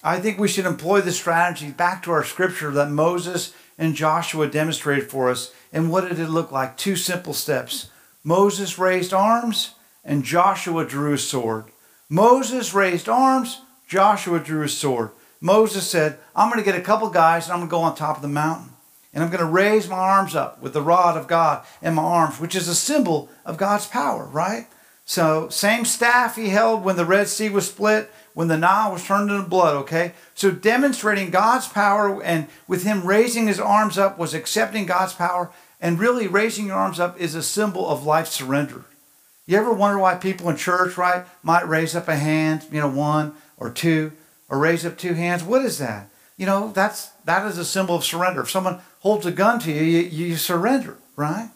I 0.03 0.19
think 0.19 0.39
we 0.39 0.47
should 0.47 0.65
employ 0.65 1.01
the 1.01 1.11
strategy 1.11 1.71
back 1.71 2.03
to 2.03 2.11
our 2.11 2.23
scripture 2.23 2.71
that 2.71 2.89
Moses 2.89 3.53
and 3.77 3.95
Joshua 3.95 4.47
demonstrated 4.47 5.09
for 5.09 5.29
us. 5.29 5.53
And 5.73 5.91
what 5.91 6.07
did 6.07 6.19
it 6.19 6.29
look 6.29 6.51
like? 6.51 6.77
Two 6.77 6.95
simple 6.95 7.33
steps. 7.33 7.89
Moses 8.23 8.77
raised 8.77 9.13
arms 9.13 9.73
and 10.03 10.23
Joshua 10.23 10.85
drew 10.85 11.11
his 11.11 11.27
sword. 11.27 11.65
Moses 12.09 12.73
raised 12.73 13.09
arms, 13.09 13.61
Joshua 13.87 14.39
drew 14.39 14.61
his 14.61 14.77
sword. 14.77 15.11
Moses 15.39 15.89
said, 15.89 16.19
I'm 16.35 16.49
going 16.49 16.63
to 16.63 16.69
get 16.69 16.79
a 16.79 16.83
couple 16.83 17.09
guys 17.09 17.45
and 17.45 17.53
I'm 17.53 17.59
going 17.59 17.69
to 17.69 17.71
go 17.71 17.81
on 17.81 17.95
top 17.95 18.17
of 18.17 18.21
the 18.21 18.27
mountain. 18.27 18.71
And 19.13 19.23
I'm 19.23 19.31
going 19.31 19.43
to 19.43 19.49
raise 19.49 19.87
my 19.87 19.97
arms 19.97 20.35
up 20.35 20.61
with 20.61 20.73
the 20.73 20.81
rod 20.81 21.17
of 21.17 21.27
God 21.27 21.65
in 21.81 21.95
my 21.95 22.03
arms, 22.03 22.39
which 22.39 22.55
is 22.55 22.67
a 22.67 22.75
symbol 22.75 23.29
of 23.45 23.57
God's 23.57 23.87
power, 23.87 24.25
right? 24.25 24.67
So, 25.05 25.47
same 25.47 25.85
staff 25.85 26.35
he 26.35 26.49
held 26.49 26.83
when 26.83 26.97
the 26.97 27.05
Red 27.05 27.29
Sea 27.29 27.49
was 27.49 27.67
split, 27.67 28.11
when 28.33 28.49
the 28.49 28.57
Nile 28.57 28.91
was 28.91 29.05
turned 29.05 29.31
into 29.31 29.47
blood, 29.47 29.75
okay? 29.77 30.11
So, 30.35 30.51
demonstrating 30.51 31.29
God's 31.29 31.67
power 31.67 32.21
and 32.21 32.47
with 32.67 32.83
him 32.83 33.07
raising 33.07 33.47
his 33.47 33.59
arms 33.59 33.97
up 33.97 34.19
was 34.19 34.33
accepting 34.33 34.85
God's 34.85 35.13
power. 35.13 35.49
And 35.79 35.97
really, 35.97 36.27
raising 36.27 36.67
your 36.67 36.75
arms 36.75 36.99
up 36.99 37.19
is 37.19 37.35
a 37.35 37.41
symbol 37.41 37.87
of 37.87 38.05
life 38.05 38.27
surrender. 38.27 38.83
You 39.45 39.57
ever 39.57 39.71
wonder 39.71 39.97
why 39.97 40.15
people 40.15 40.49
in 40.49 40.57
church, 40.57 40.97
right, 40.97 41.25
might 41.41 41.67
raise 41.67 41.95
up 41.95 42.09
a 42.09 42.17
hand, 42.17 42.65
you 42.69 42.81
know, 42.81 42.89
one 42.89 43.33
or 43.57 43.69
two, 43.69 44.11
or 44.49 44.59
raise 44.59 44.85
up 44.85 44.97
two 44.97 45.13
hands? 45.13 45.43
What 45.43 45.63
is 45.63 45.77
that? 45.79 46.09
You 46.37 46.45
know, 46.45 46.71
that's 46.71 47.09
that 47.25 47.45
is 47.47 47.57
a 47.57 47.65
symbol 47.65 47.95
of 47.95 48.03
surrender. 48.03 48.41
If 48.41 48.49
someone 48.49 48.79
holds 48.99 49.25
a 49.25 49.31
gun 49.31 49.59
to 49.61 49.71
you, 49.71 49.83
you, 49.83 50.01
you 50.01 50.35
surrender, 50.37 50.97
right? 51.15 51.49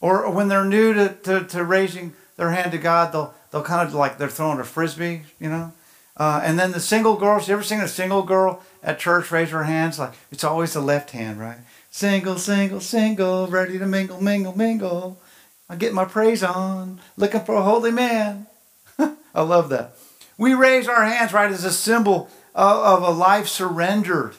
Or 0.00 0.30
when 0.30 0.48
they're 0.48 0.64
new 0.64 0.94
to, 0.94 1.08
to, 1.24 1.44
to, 1.44 1.64
raising 1.64 2.12
their 2.36 2.52
hand 2.52 2.70
to 2.72 2.78
God, 2.78 3.12
they'll, 3.12 3.34
they'll 3.50 3.62
kind 3.62 3.86
of 3.86 3.94
like 3.94 4.16
they're 4.16 4.28
throwing 4.28 4.60
a 4.60 4.64
frisbee, 4.64 5.22
you 5.40 5.48
know? 5.48 5.72
Uh, 6.16 6.40
and 6.44 6.58
then 6.58 6.72
the 6.72 6.80
single 6.80 7.16
girls, 7.16 7.48
you 7.48 7.54
ever 7.54 7.62
seen 7.62 7.80
a 7.80 7.88
single 7.88 8.22
girl 8.22 8.62
at 8.82 8.98
church 8.98 9.30
raise 9.30 9.50
her 9.50 9.64
hands? 9.64 9.98
Like 9.98 10.14
it's 10.30 10.44
always 10.44 10.72
the 10.72 10.80
left 10.80 11.10
hand, 11.10 11.38
right? 11.38 11.58
Single, 11.90 12.38
single, 12.38 12.80
single, 12.80 13.46
ready 13.46 13.78
to 13.78 13.86
mingle, 13.86 14.20
mingle, 14.20 14.56
mingle. 14.56 15.20
I 15.68 15.76
get 15.76 15.94
my 15.94 16.04
praise 16.04 16.42
on, 16.42 17.00
looking 17.16 17.44
for 17.44 17.54
a 17.54 17.62
holy 17.62 17.92
man. 17.92 18.46
I 18.98 19.42
love 19.42 19.68
that. 19.68 19.96
We 20.38 20.54
raise 20.54 20.88
our 20.88 21.04
hands, 21.04 21.32
right, 21.32 21.50
as 21.50 21.64
a 21.64 21.72
symbol 21.72 22.30
of, 22.54 23.02
of 23.02 23.02
a 23.02 23.10
life 23.10 23.48
surrendered. 23.48 24.36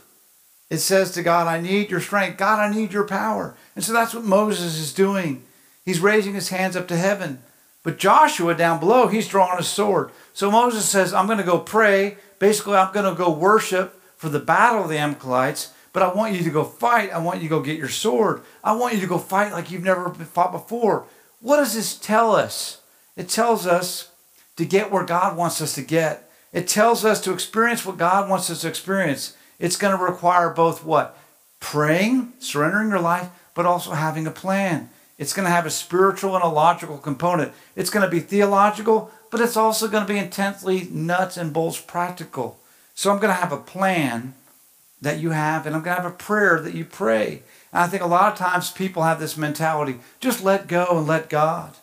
It 0.70 0.78
says 0.78 1.12
to 1.12 1.24
God, 1.24 1.48
I 1.48 1.60
need 1.60 1.92
your 1.92 2.00
strength. 2.00 2.38
God, 2.38 2.60
I 2.60 2.74
need 2.74 2.94
your 2.94 3.06
power. 3.06 3.56
And 3.76 3.84
so 3.84 3.92
that's 3.92 4.14
what 4.14 4.24
Moses 4.24 4.78
is 4.78 4.94
doing. 4.94 5.44
He's 5.84 6.00
raising 6.00 6.34
his 6.34 6.50
hands 6.50 6.76
up 6.76 6.88
to 6.88 6.96
heaven. 6.96 7.42
But 7.84 7.98
Joshua 7.98 8.56
down 8.56 8.80
below, 8.80 9.08
he's 9.08 9.28
drawing 9.28 9.60
a 9.60 9.64
sword. 9.64 10.12
So 10.34 10.52
Moses 10.52 10.88
says, 10.88 11.14
I'm 11.14 11.26
going 11.26 11.38
to 11.40 11.44
go 11.44 11.60
pray. 11.60 12.18
Basically, 12.38 12.76
I'm 12.76 12.94
going 12.94 13.10
to 13.10 13.18
go 13.18 13.32
worship 13.32 14.00
for 14.16 14.30
the 14.30 14.40
battle 14.40 14.84
of 14.84 14.90
the 14.90 14.98
Amalekites. 14.98 15.74
But 15.92 16.04
I 16.04 16.14
want 16.14 16.36
you 16.36 16.44
to 16.44 16.52
go 16.52 16.64
fight. 16.64 17.12
I 17.12 17.18
want 17.18 17.42
you 17.42 17.50
to 17.50 17.56
go 17.56 17.62
get 17.62 17.78
your 17.78 17.90
sword. 17.90 18.44
I 18.64 18.74
want 18.74 18.94
you 18.94 19.02
to 19.02 19.08
go 19.08 19.18
fight 19.18 19.52
like 19.52 19.72
you've 19.72 19.84
never 19.84 20.14
fought 20.14 20.52
before. 20.52 21.08
What 21.42 21.58
does 21.58 21.74
this 21.74 21.98
tell 21.98 22.36
us? 22.36 22.82
It 23.16 23.28
tells 23.28 23.66
us 23.66 24.12
to 24.60 24.66
get 24.66 24.92
where 24.92 25.06
God 25.06 25.38
wants 25.38 25.62
us 25.62 25.74
to 25.76 25.82
get. 25.82 26.30
It 26.52 26.68
tells 26.68 27.06
us 27.06 27.22
to 27.22 27.32
experience 27.32 27.86
what 27.86 27.98
God 27.98 28.30
wants 28.30 28.50
us 28.50 28.62
to 28.62 28.68
experience. 28.68 29.36
It's 29.58 29.78
going 29.78 29.98
to 29.98 30.04
require 30.04 30.50
both 30.50 30.84
what? 30.84 31.18
Praying, 31.62 32.34
surrendering 32.40 32.90
your 32.90 33.00
life, 33.00 33.30
but 33.56 33.66
also 33.66 33.92
having 33.92 34.28
a 34.28 34.32
plan. 34.32 34.90
It's 35.18 35.32
going 35.32 35.46
to 35.46 35.52
have 35.52 35.66
a 35.66 35.72
spiritual 35.72 36.36
and 36.36 36.44
a 36.44 36.50
logical 36.50 36.98
component. 36.98 37.54
It's 37.78 37.90
going 37.90 38.04
to 38.04 38.12
be 38.12 38.20
theological, 38.20 39.12
but 39.32 39.40
it's 39.40 39.56
also 39.56 39.88
going 39.88 40.06
to 40.06 40.14
be 40.14 40.20
intensely 40.20 40.90
nuts 40.92 41.38
and 41.38 41.54
bolts 41.54 41.80
practical. 41.80 42.60
So 42.96 43.12
I'm 43.12 43.20
going 43.20 43.34
to 43.34 43.42
have 43.42 43.54
a 43.54 43.58
plan 43.58 44.34
that 45.02 45.20
you 45.20 45.30
have, 45.30 45.66
and 45.66 45.74
I'm 45.74 45.84
going 45.84 45.96
to 45.96 46.02
have 46.02 46.12
a 46.12 46.16
prayer 46.16 46.60
that 46.60 46.74
you 46.74 46.84
pray. 46.84 47.44
And 47.72 47.84
I 47.84 47.88
think 47.88 48.04
a 48.04 48.08
lot 48.08 48.34
of 48.34 48.38
times 48.38 48.72
people 48.72 49.04
have 49.04 49.22
this 49.22 49.38
mentality 49.38 50.00
just 50.20 50.44
let 50.44 50.68
go 50.68 50.98
and 50.98 51.08
let 51.08 51.30
God. 51.30 51.76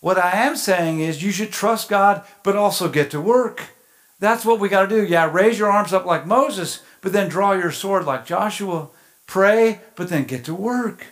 What 0.00 0.18
I 0.18 0.32
am 0.32 0.56
saying 0.56 1.00
is 1.00 1.22
you 1.22 1.32
should 1.32 1.52
trust 1.52 1.88
God, 1.88 2.24
but 2.42 2.56
also 2.56 2.88
get 2.88 3.10
to 3.12 3.20
work. 3.20 3.70
That's 4.18 4.44
what 4.44 4.60
we 4.60 4.68
got 4.68 4.88
to 4.88 4.88
do. 4.88 5.04
Yeah, 5.04 5.30
raise 5.30 5.58
your 5.58 5.70
arms 5.70 5.92
up 5.92 6.06
like 6.06 6.26
Moses, 6.26 6.82
but 7.00 7.12
then 7.12 7.28
draw 7.28 7.52
your 7.52 7.72
sword 7.72 8.04
like 8.04 8.26
Joshua. 8.26 8.88
Pray, 9.26 9.80
but 9.94 10.08
then 10.08 10.24
get 10.24 10.44
to 10.44 10.54
work. 10.54 11.06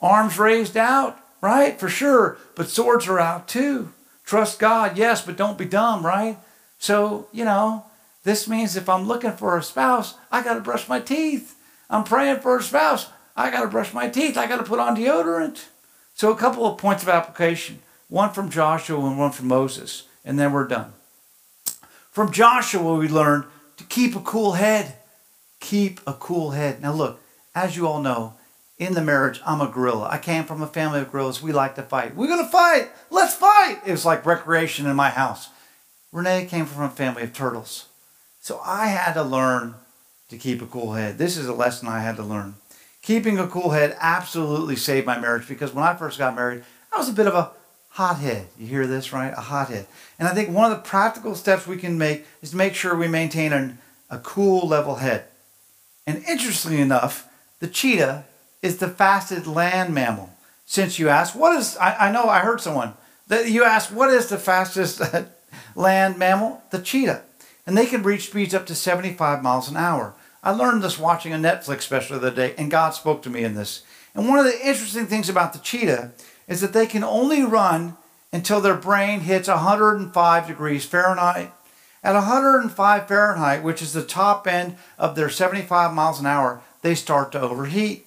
Arms 0.00 0.38
raised 0.38 0.76
out, 0.76 1.18
right? 1.40 1.78
For 1.78 1.88
sure. 1.88 2.38
But 2.54 2.68
swords 2.68 3.06
are 3.06 3.20
out 3.20 3.48
too. 3.48 3.92
Trust 4.24 4.58
God, 4.58 4.96
yes, 4.96 5.24
but 5.24 5.36
don't 5.36 5.58
be 5.58 5.64
dumb, 5.64 6.04
right? 6.04 6.38
So, 6.78 7.28
you 7.32 7.44
know, 7.44 7.84
this 8.24 8.48
means 8.48 8.76
if 8.76 8.88
I'm 8.88 9.06
looking 9.06 9.32
for 9.32 9.56
a 9.56 9.62
spouse, 9.62 10.14
I 10.30 10.42
got 10.42 10.54
to 10.54 10.60
brush 10.60 10.88
my 10.88 11.00
teeth. 11.00 11.56
I'm 11.90 12.04
praying 12.04 12.40
for 12.40 12.56
a 12.56 12.62
spouse. 12.62 13.08
I 13.36 13.50
got 13.50 13.62
to 13.62 13.68
brush 13.68 13.92
my 13.92 14.08
teeth. 14.08 14.36
I 14.36 14.46
got 14.46 14.56
to 14.56 14.64
put 14.64 14.78
on 14.80 14.96
deodorant. 14.96 15.66
So, 16.14 16.32
a 16.32 16.36
couple 16.36 16.66
of 16.66 16.78
points 16.78 17.02
of 17.02 17.08
application 17.08 17.81
one 18.12 18.30
from 18.30 18.50
Joshua 18.50 19.04
and 19.06 19.18
one 19.18 19.32
from 19.32 19.48
Moses, 19.48 20.04
and 20.24 20.38
then 20.38 20.52
we're 20.52 20.68
done. 20.68 20.92
From 22.10 22.30
Joshua, 22.30 22.94
we 22.96 23.08
learned 23.08 23.44
to 23.78 23.84
keep 23.84 24.14
a 24.14 24.20
cool 24.20 24.52
head 24.52 24.96
keep 25.62 26.00
a 26.06 26.12
cool 26.12 26.50
head. 26.50 26.82
Now, 26.82 26.92
look, 26.92 27.20
as 27.54 27.76
you 27.76 27.86
all 27.86 28.02
know, 28.02 28.34
in 28.78 28.94
the 28.94 29.00
marriage, 29.00 29.40
I'm 29.46 29.60
a 29.60 29.68
gorilla. 29.68 30.08
I 30.10 30.18
came 30.18 30.44
from 30.44 30.60
a 30.60 30.66
family 30.66 31.00
of 31.00 31.10
gorillas. 31.10 31.40
We 31.40 31.52
like 31.52 31.76
to 31.76 31.82
fight. 31.82 32.16
We're 32.16 32.26
going 32.26 32.44
to 32.44 32.50
fight. 32.50 32.90
Let's 33.10 33.34
fight. 33.34 33.78
It 33.86 33.92
was 33.92 34.04
like 34.04 34.26
recreation 34.26 34.86
in 34.86 34.96
my 34.96 35.10
house. 35.10 35.48
Renee 36.10 36.46
came 36.46 36.66
from 36.66 36.82
a 36.82 36.90
family 36.90 37.22
of 37.22 37.32
turtles. 37.32 37.86
So 38.40 38.60
I 38.64 38.88
had 38.88 39.14
to 39.14 39.22
learn 39.22 39.76
to 40.28 40.36
keep 40.36 40.60
a 40.60 40.66
cool 40.66 40.94
head. 40.94 41.16
This 41.16 41.36
is 41.36 41.46
a 41.46 41.54
lesson 41.54 41.86
I 41.86 42.00
had 42.00 42.16
to 42.16 42.24
learn. 42.24 42.56
Keeping 43.02 43.38
a 43.38 43.46
cool 43.46 43.70
head 43.70 43.96
absolutely 44.00 44.76
saved 44.76 45.06
my 45.06 45.18
marriage 45.18 45.48
because 45.48 45.72
when 45.72 45.84
I 45.84 45.94
first 45.94 46.18
got 46.18 46.34
married, 46.34 46.64
I 46.92 46.98
was 46.98 47.08
a 47.08 47.14
bit 47.14 47.26
of 47.26 47.34
a 47.34 47.52
hothead. 47.92 48.46
You 48.58 48.66
hear 48.66 48.86
this, 48.86 49.12
right? 49.12 49.32
A 49.36 49.40
hothead. 49.40 49.86
And 50.18 50.26
I 50.26 50.34
think 50.34 50.48
one 50.48 50.70
of 50.70 50.76
the 50.76 50.88
practical 50.88 51.34
steps 51.34 51.66
we 51.66 51.76
can 51.76 51.98
make 51.98 52.26
is 52.40 52.50
to 52.50 52.56
make 52.56 52.74
sure 52.74 52.96
we 52.96 53.08
maintain 53.08 53.52
an, 53.52 53.78
a 54.10 54.18
cool, 54.18 54.66
level 54.66 54.96
head. 54.96 55.24
And 56.06 56.24
interestingly 56.24 56.80
enough, 56.80 57.28
the 57.60 57.68
cheetah 57.68 58.24
is 58.62 58.78
the 58.78 58.88
fastest 58.88 59.46
land 59.46 59.94
mammal. 59.94 60.30
Since 60.64 60.98
you 60.98 61.10
asked, 61.10 61.36
what 61.36 61.56
is, 61.56 61.76
I, 61.76 62.08
I 62.08 62.12
know 62.12 62.24
I 62.24 62.40
heard 62.40 62.60
someone, 62.60 62.94
that 63.28 63.50
you 63.50 63.62
asked, 63.62 63.92
what 63.92 64.10
is 64.10 64.28
the 64.28 64.38
fastest 64.38 65.02
land 65.76 66.16
mammal? 66.16 66.62
The 66.70 66.78
cheetah. 66.78 67.22
And 67.66 67.76
they 67.76 67.86
can 67.86 68.02
reach 68.02 68.28
speeds 68.28 68.54
up 68.54 68.64
to 68.66 68.74
75 68.74 69.42
miles 69.42 69.68
an 69.68 69.76
hour. 69.76 70.14
I 70.42 70.52
learned 70.52 70.82
this 70.82 70.98
watching 70.98 71.32
a 71.32 71.36
Netflix 71.36 71.82
special 71.82 72.18
the 72.18 72.28
other 72.28 72.36
day, 72.36 72.54
and 72.56 72.70
God 72.70 72.90
spoke 72.90 73.22
to 73.22 73.30
me 73.30 73.44
in 73.44 73.54
this. 73.54 73.82
And 74.14 74.28
one 74.28 74.38
of 74.38 74.46
the 74.46 74.66
interesting 74.66 75.06
things 75.06 75.28
about 75.28 75.52
the 75.52 75.58
cheetah 75.58 76.12
is 76.48 76.60
that 76.60 76.72
they 76.72 76.86
can 76.86 77.04
only 77.04 77.42
run 77.42 77.96
until 78.32 78.60
their 78.60 78.76
brain 78.76 79.20
hits 79.20 79.48
105 79.48 80.46
degrees 80.46 80.84
Fahrenheit 80.84 81.52
at 82.04 82.14
105 82.14 83.06
Fahrenheit, 83.06 83.62
which 83.62 83.80
is 83.80 83.92
the 83.92 84.02
top 84.02 84.46
end 84.46 84.76
of 84.98 85.14
their 85.14 85.30
75 85.30 85.94
miles 85.94 86.18
an 86.18 86.26
hour, 86.26 86.60
they 86.82 86.94
start 86.94 87.30
to 87.32 87.40
overheat. 87.40 88.06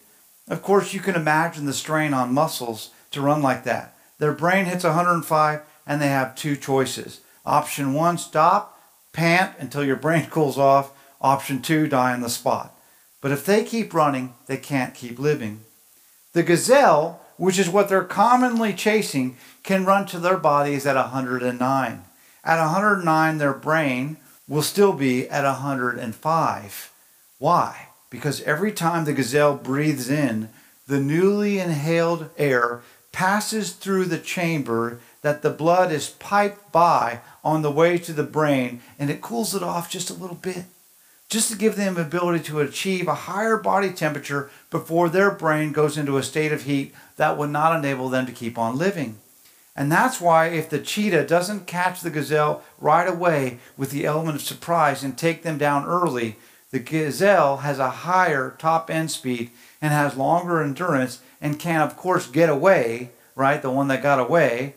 Of 0.49 0.61
course, 0.61 0.93
you 0.93 0.99
can 0.99 1.15
imagine 1.15 1.65
the 1.65 1.73
strain 1.73 2.13
on 2.13 2.33
muscles 2.33 2.91
to 3.11 3.21
run 3.21 3.41
like 3.41 3.63
that. 3.63 3.95
Their 4.19 4.33
brain 4.33 4.65
hits 4.65 4.83
105 4.83 5.61
and 5.87 6.01
they 6.01 6.07
have 6.07 6.35
two 6.35 6.57
choices. 6.57 7.21
Option 7.45 7.93
one, 7.93 8.17
stop, 8.17 8.79
pant 9.13 9.55
until 9.59 9.85
your 9.85 9.95
brain 9.95 10.25
cools 10.29 10.57
off. 10.57 10.91
Option 11.21 11.61
two, 11.61 11.87
die 11.87 12.13
on 12.13 12.21
the 12.21 12.29
spot. 12.29 12.77
But 13.21 13.31
if 13.31 13.45
they 13.45 13.63
keep 13.63 13.93
running, 13.93 14.33
they 14.47 14.57
can't 14.57 14.93
keep 14.93 15.17
living. 15.17 15.61
The 16.33 16.43
gazelle, 16.43 17.21
which 17.37 17.59
is 17.59 17.69
what 17.69 17.89
they're 17.89 18.03
commonly 18.03 18.73
chasing, 18.73 19.37
can 19.63 19.85
run 19.85 20.05
to 20.05 20.19
their 20.19 20.37
bodies 20.37 20.85
at 20.85 20.95
109. 20.95 22.05
At 22.43 22.59
109, 22.59 23.37
their 23.37 23.53
brain 23.53 24.17
will 24.47 24.61
still 24.61 24.93
be 24.93 25.27
at 25.29 25.43
105. 25.43 26.93
Why? 27.39 27.87
Because 28.09 28.41
every 28.43 28.71
time 28.71 29.05
the 29.05 29.13
gazelle 29.13 29.55
breathes 29.55 30.09
in, 30.09 30.49
the 30.87 30.99
newly 30.99 31.59
inhaled 31.59 32.29
air 32.37 32.81
passes 33.11 33.71
through 33.73 34.05
the 34.05 34.19
chamber 34.19 34.99
that 35.21 35.41
the 35.41 35.49
blood 35.49 35.91
is 35.91 36.09
piped 36.09 36.71
by 36.71 37.21
on 37.43 37.61
the 37.61 37.71
way 37.71 37.97
to 37.97 38.13
the 38.13 38.23
brain 38.23 38.81
and 38.99 39.09
it 39.09 39.21
cools 39.21 39.55
it 39.55 39.63
off 39.63 39.89
just 39.89 40.09
a 40.09 40.13
little 40.13 40.35
bit 40.35 40.65
just 41.29 41.51
to 41.51 41.57
give 41.57 41.75
them 41.75 41.95
the 41.95 42.01
ability 42.01 42.43
to 42.43 42.59
achieve 42.59 43.07
a 43.07 43.15
higher 43.15 43.57
body 43.57 43.91
temperature 43.91 44.49
before 44.69 45.09
their 45.09 45.31
brain 45.31 45.71
goes 45.71 45.97
into 45.97 46.17
a 46.17 46.23
state 46.23 46.51
of 46.51 46.63
heat 46.63 46.93
that 47.17 47.37
would 47.37 47.49
not 47.49 47.75
enable 47.75 48.09
them 48.09 48.25
to 48.25 48.31
keep 48.31 48.57
on 48.57 48.77
living. 48.77 49.17
And 49.75 49.91
that's 49.91 50.21
why 50.21 50.47
if 50.47 50.69
the 50.69 50.79
cheetah 50.79 51.27
doesn't 51.27 51.67
catch 51.67 52.01
the 52.01 52.09
gazelle 52.09 52.63
right 52.79 53.07
away 53.07 53.59
with 53.75 53.91
the 53.91 54.05
element 54.05 54.35
of 54.35 54.41
surprise 54.41 55.03
and 55.03 55.17
take 55.17 55.43
them 55.43 55.57
down 55.57 55.85
early, 55.85 56.37
the 56.71 56.79
gazelle 56.79 57.57
has 57.57 57.79
a 57.79 57.89
higher 57.89 58.55
top 58.57 58.89
end 58.89 59.11
speed 59.11 59.49
and 59.81 59.91
has 59.91 60.15
longer 60.15 60.61
endurance 60.61 61.21
and 61.41 61.59
can, 61.59 61.81
of 61.81 61.97
course, 61.97 62.27
get 62.27 62.49
away, 62.49 63.11
right? 63.35 63.61
The 63.61 63.69
one 63.69 63.87
that 63.89 64.01
got 64.01 64.19
away. 64.19 64.75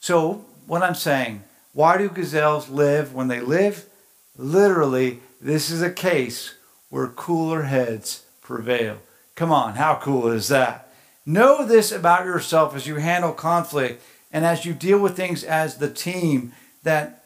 So, 0.00 0.44
what 0.66 0.82
I'm 0.82 0.94
saying, 0.94 1.44
why 1.72 1.96
do 1.96 2.08
gazelles 2.08 2.68
live 2.68 3.14
when 3.14 3.28
they 3.28 3.40
live? 3.40 3.86
Literally, 4.36 5.20
this 5.40 5.70
is 5.70 5.82
a 5.82 5.90
case 5.90 6.54
where 6.90 7.08
cooler 7.08 7.62
heads 7.62 8.24
prevail. 8.42 8.98
Come 9.34 9.50
on, 9.50 9.74
how 9.74 9.96
cool 9.96 10.28
is 10.28 10.48
that? 10.48 10.92
Know 11.26 11.64
this 11.64 11.90
about 11.90 12.24
yourself 12.24 12.74
as 12.76 12.86
you 12.86 12.96
handle 12.96 13.32
conflict 13.32 14.02
and 14.30 14.44
as 14.44 14.64
you 14.64 14.74
deal 14.74 14.98
with 14.98 15.16
things 15.16 15.42
as 15.42 15.78
the 15.78 15.90
team 15.90 16.52
that 16.82 17.24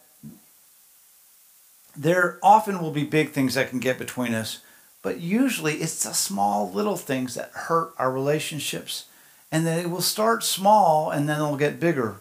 there 1.97 2.39
often 2.43 2.81
will 2.81 2.93
be 2.93 3.05
big 3.05 3.31
things 3.31 3.55
that 3.55 3.71
can 3.71 3.81
get 3.81 3.99
between 3.99 4.33
us, 4.33 4.61
but 5.03 5.21
usually 5.21 5.75
it's 5.75 6.05
the 6.05 6.13
small 6.13 6.71
little 6.71 6.97
things 6.97 7.35
that 7.35 7.51
hurt 7.53 7.93
our 7.99 8.13
relationships. 8.13 9.07
And 9.51 9.67
they 9.67 9.87
will 9.87 10.03
start 10.03 10.45
small 10.45 11.11
and 11.11 11.29
then 11.29 11.39
they'll 11.39 11.57
get 11.57 11.81
bigger. 11.81 12.21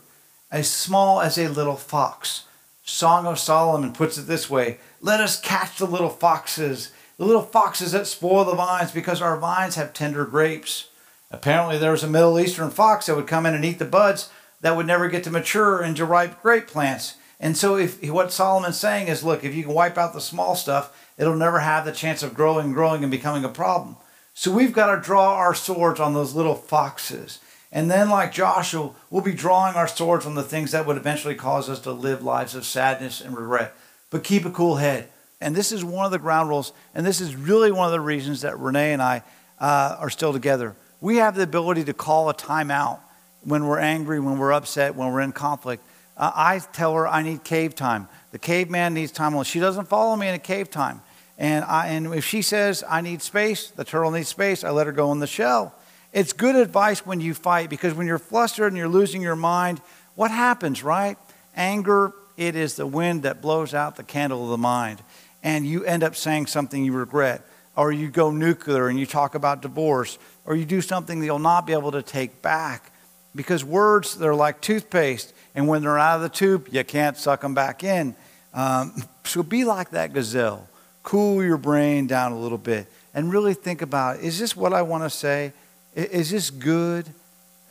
As 0.50 0.70
small 0.70 1.22
as 1.22 1.38
a 1.38 1.50
little 1.50 1.76
fox. 1.76 2.46
Song 2.84 3.28
of 3.28 3.38
Solomon 3.38 3.94
puts 3.94 4.18
it 4.18 4.24
this 4.24 4.50
way 4.50 4.80
Let 5.02 5.22
us 5.22 5.40
catch 5.40 5.78
the 5.78 5.86
little 5.86 6.10
foxes, 6.10 6.92
the 7.18 7.26
little 7.26 7.44
foxes 7.44 7.92
that 7.92 8.08
spoil 8.08 8.46
the 8.46 8.56
vines 8.56 8.92
because 8.92 9.22
our 9.22 9.38
vines 9.38 9.76
have 9.76 9.94
tender 9.94 10.26
grapes. 10.26 10.90
Apparently, 11.30 11.78
there 11.78 11.92
was 11.92 12.04
a 12.04 12.10
Middle 12.10 12.40
Eastern 12.40 12.72
fox 12.72 13.06
that 13.06 13.16
would 13.16 13.28
come 13.28 13.46
in 13.46 13.54
and 13.54 13.66
eat 13.66 13.80
the 13.80 13.86
buds 13.86 14.30
that 14.62 14.76
would 14.76 14.88
never 14.88 15.08
get 15.08 15.24
to 15.26 15.30
mature 15.30 15.84
into 15.84 16.06
ripe 16.06 16.42
grape 16.42 16.68
plants. 16.68 17.16
And 17.40 17.56
so, 17.56 17.76
if 17.76 18.04
what 18.10 18.32
Solomon's 18.32 18.80
saying 18.80 19.08
is, 19.08 19.24
look, 19.24 19.44
if 19.44 19.54
you 19.54 19.64
can 19.64 19.74
wipe 19.74 19.98
out 19.98 20.14
the 20.14 20.22
small 20.22 20.56
stuff, 20.56 20.92
it'll 21.18 21.36
never 21.36 21.60
have 21.60 21.86
the 21.86 21.92
chance 21.92 22.24
of 22.24 22.34
growing, 22.34 22.74
growing, 22.74 23.04
and 23.04 23.12
becoming 23.12 23.46
a 23.46 23.50
problem. 23.50 23.98
So 24.34 24.52
we've 24.52 24.74
got 24.74 24.96
to 24.96 25.02
draw 25.02 25.36
our 25.36 25.54
swords 25.54 26.00
on 26.00 26.14
those 26.14 26.34
little 26.34 26.56
foxes. 26.56 27.40
And 27.72 27.92
then, 27.92 28.10
like 28.10 28.32
Joshua, 28.32 28.92
we'll 29.10 29.24
be 29.24 29.34
drawing 29.34 29.76
our 29.76 29.88
swords 29.88 30.26
on 30.26 30.36
the 30.36 30.44
things 30.44 30.72
that 30.72 30.86
would 30.86 30.98
eventually 30.98 31.36
cause 31.36 31.70
us 31.70 31.80
to 31.82 31.92
live 31.92 32.24
lives 32.24 32.56
of 32.56 32.66
sadness 32.66 33.20
and 33.20 33.38
regret. 33.38 33.76
But 34.10 34.24
keep 34.24 34.46
a 34.46 34.52
cool 34.52 34.76
head. 34.76 35.10
And 35.40 35.56
this 35.56 35.72
is 35.72 35.84
one 35.84 36.06
of 36.06 36.12
the 36.12 36.20
ground 36.20 36.50
rules, 36.50 36.74
and 36.96 37.06
this 37.06 37.22
is 37.22 37.36
really 37.36 37.72
one 37.72 37.86
of 37.86 37.92
the 37.92 38.00
reasons 38.00 38.42
that 38.42 38.58
Renee 38.58 38.94
and 38.94 39.02
I 39.02 39.22
uh, 39.60 39.98
are 40.00 40.10
still 40.10 40.34
together. 40.34 40.76
We 41.00 41.18
have 41.18 41.36
the 41.36 41.44
ability 41.44 41.84
to 41.86 41.94
call 41.94 42.30
a 42.30 42.34
timeout 42.34 43.00
when 43.44 43.66
we're 43.66 43.80
angry, 43.80 44.20
when 44.20 44.40
we're 44.40 44.54
upset, 44.54 44.96
when 44.96 45.12
we're 45.12 45.22
in 45.22 45.32
conflict. 45.32 45.84
Uh, 46.18 46.32
I 46.34 46.60
tell 46.60 46.96
her 46.96 47.08
I 47.08 47.22
need 47.22 47.44
cave 47.44 47.76
time. 47.76 48.08
The 48.32 48.40
caveman 48.40 48.96
needs 48.96 49.12
time 49.12 49.34
alone. 49.34 49.46
She 49.46 49.60
doesn't 49.60 49.88
follow 49.88 50.16
me 50.16 50.28
in 50.28 50.34
a 50.34 50.40
cave 50.40 50.72
time. 50.72 51.02
And, 51.38 51.64
I, 51.66 51.90
and 51.90 52.14
if 52.16 52.26
she 52.26 52.42
says 52.42 52.84
I 52.90 53.02
need 53.02 53.22
space, 53.22 53.70
the 53.70 53.84
turtle 53.84 54.10
needs 54.10 54.28
space, 54.28 54.64
I 54.64 54.72
let 54.72 54.88
her 54.88 54.94
go 54.94 55.12
in 55.12 55.20
the 55.20 55.28
shell. 55.28 55.76
It's 56.14 56.34
good 56.34 56.56
advice 56.56 57.06
when 57.06 57.22
you 57.22 57.36
fight 57.36 57.70
because 57.70 57.94
when 57.94 58.08
you're 58.08 58.18
flustered 58.18 58.72
and 58.72 58.78
you're 58.78 58.88
losing 58.88 59.22
your 59.22 59.36
mind, 59.36 59.82
what 60.16 60.32
happens, 60.32 60.84
right? 60.84 61.18
Anger, 61.56 62.12
it 62.38 62.56
is 62.56 62.76
the 62.76 62.88
wind 62.88 63.24
that 63.24 63.42
blows 63.42 63.74
out 63.74 63.96
the 63.96 64.04
candle 64.04 64.44
of 64.44 64.50
the 64.50 64.58
mind. 64.58 65.02
And 65.44 65.66
you 65.66 65.84
end 65.84 66.04
up 66.04 66.16
saying 66.16 66.48
something 66.48 66.84
you 66.84 66.94
regret. 66.94 67.42
Or 67.76 67.92
you 67.92 68.10
go 68.10 68.32
nuclear 68.32 68.88
and 68.88 69.00
you 69.00 69.06
talk 69.06 69.36
about 69.36 69.62
divorce. 69.62 70.18
Or 70.46 70.56
you 70.56 70.66
do 70.66 70.82
something 70.82 71.20
that 71.20 71.26
you'll 71.26 71.40
not 71.40 71.68
be 71.68 71.74
able 71.74 71.92
to 71.92 72.02
take 72.02 72.42
back. 72.42 72.92
Because 73.36 73.64
words, 73.64 74.16
they're 74.16 74.36
like 74.36 74.62
toothpaste. 74.62 75.34
And 75.56 75.68
when 75.68 75.82
they're 75.82 76.00
out 76.00 76.18
of 76.18 76.22
the 76.22 76.30
tube, 76.30 76.68
you 76.72 76.84
can't 76.84 77.18
suck 77.18 77.42
them 77.42 77.54
back 77.54 77.84
in. 77.84 78.16
Um, 78.54 79.04
so 79.26 79.44
be 79.44 79.66
like 79.66 79.92
that 79.92 80.14
gazelle. 80.14 80.68
Cool 81.04 81.44
your 81.44 81.58
brain 81.58 82.08
down 82.08 82.32
a 82.32 82.40
little 82.40 82.58
bit 82.58 82.88
and 83.18 83.32
really 83.32 83.56
think 83.56 83.82
about 83.82 84.20
is 84.20 84.38
this 84.40 84.56
what 84.56 84.74
I 84.74 84.84
want 84.84 85.04
to 85.04 85.10
say? 85.10 85.52
Is 85.96 86.30
this 86.30 86.52
good? 86.52 87.08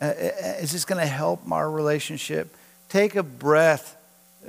Uh, 0.01 0.05
uh, 0.05 0.09
uh, 0.09 0.47
is 0.59 0.73
this 0.73 0.83
going 0.83 0.99
to 0.99 1.07
help 1.07 1.49
our 1.49 1.71
relationship? 1.71 2.53
Take 2.89 3.15
a 3.15 3.23
breath. 3.23 3.96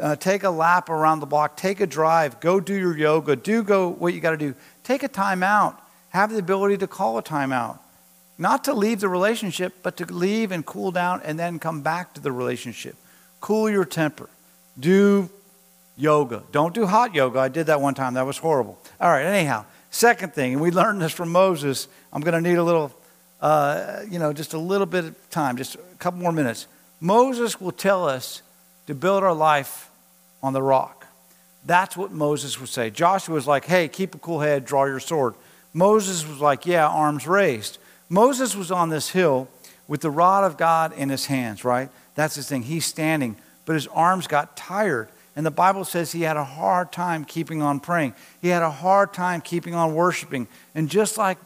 Uh, 0.00 0.16
take 0.16 0.44
a 0.44 0.50
lap 0.50 0.88
around 0.88 1.20
the 1.20 1.26
block. 1.26 1.56
Take 1.56 1.80
a 1.80 1.86
drive. 1.86 2.40
Go 2.40 2.60
do 2.60 2.74
your 2.74 2.96
yoga. 2.96 3.36
Do 3.36 3.62
go 3.62 3.88
what 3.88 4.14
you 4.14 4.20
got 4.20 4.30
to 4.32 4.36
do. 4.36 4.54
Take 4.84 5.02
a 5.02 5.08
time 5.08 5.42
out. 5.42 5.80
Have 6.10 6.30
the 6.30 6.38
ability 6.38 6.78
to 6.78 6.86
call 6.86 7.18
a 7.18 7.22
time 7.22 7.52
out. 7.52 7.82
Not 8.38 8.64
to 8.64 8.72
leave 8.72 9.00
the 9.00 9.08
relationship, 9.08 9.74
but 9.82 9.96
to 9.96 10.04
leave 10.06 10.52
and 10.52 10.64
cool 10.64 10.92
down 10.92 11.20
and 11.24 11.38
then 11.38 11.58
come 11.58 11.82
back 11.82 12.14
to 12.14 12.20
the 12.20 12.30
relationship. 12.30 12.96
Cool 13.40 13.68
your 13.70 13.84
temper. 13.84 14.28
Do 14.78 15.28
yoga. 15.96 16.44
Don't 16.52 16.74
do 16.74 16.86
hot 16.86 17.14
yoga. 17.14 17.40
I 17.40 17.48
did 17.48 17.66
that 17.66 17.80
one 17.80 17.94
time. 17.94 18.14
That 18.14 18.26
was 18.26 18.38
horrible. 18.38 18.78
All 19.00 19.10
right, 19.10 19.24
anyhow. 19.24 19.64
Second 19.90 20.34
thing, 20.34 20.52
and 20.52 20.62
we 20.62 20.70
learned 20.70 21.00
this 21.00 21.12
from 21.12 21.32
Moses. 21.32 21.88
I'm 22.12 22.20
going 22.20 22.34
to 22.34 22.46
need 22.46 22.58
a 22.58 22.62
little 22.62 22.92
uh, 23.40 24.00
you 24.10 24.18
know, 24.18 24.32
just 24.32 24.52
a 24.52 24.58
little 24.58 24.86
bit 24.86 25.04
of 25.04 25.30
time, 25.30 25.56
just 25.56 25.76
a 25.76 25.96
couple 25.98 26.20
more 26.20 26.32
minutes. 26.32 26.66
Moses 27.00 27.60
will 27.60 27.72
tell 27.72 28.08
us 28.08 28.42
to 28.88 28.94
build 28.94 29.22
our 29.22 29.34
life 29.34 29.90
on 30.42 30.54
the 30.54 30.62
rock. 30.62 31.06
That's 31.66 31.94
what 31.94 32.10
Moses 32.10 32.58
would 32.58 32.70
say. 32.70 32.88
Joshua 32.88 33.34
was 33.34 33.46
like, 33.46 33.66
hey, 33.66 33.86
keep 33.86 34.14
a 34.14 34.18
cool 34.18 34.40
head, 34.40 34.64
draw 34.64 34.86
your 34.86 34.98
sword. 34.98 35.34
Moses 35.74 36.26
was 36.26 36.40
like, 36.40 36.64
yeah, 36.64 36.88
arms 36.88 37.26
raised. 37.26 37.76
Moses 38.08 38.56
was 38.56 38.72
on 38.72 38.88
this 38.88 39.10
hill 39.10 39.46
with 39.88 40.00
the 40.00 40.10
rod 40.10 40.44
of 40.44 40.56
God 40.56 40.94
in 40.94 41.10
his 41.10 41.26
hands, 41.26 41.66
right? 41.66 41.90
That's 42.14 42.36
his 42.36 42.48
thing. 42.48 42.62
He's 42.62 42.86
standing, 42.86 43.36
but 43.66 43.74
his 43.74 43.88
arms 43.88 44.26
got 44.26 44.56
tired. 44.56 45.10
And 45.36 45.44
the 45.44 45.50
Bible 45.50 45.84
says 45.84 46.12
he 46.12 46.22
had 46.22 46.38
a 46.38 46.44
hard 46.44 46.90
time 46.90 47.26
keeping 47.26 47.60
on 47.60 47.80
praying. 47.80 48.14
He 48.40 48.48
had 48.48 48.62
a 48.62 48.70
hard 48.70 49.12
time 49.12 49.42
keeping 49.42 49.74
on 49.74 49.94
worshiping. 49.94 50.48
And 50.74 50.88
just 50.88 51.18
like 51.18 51.36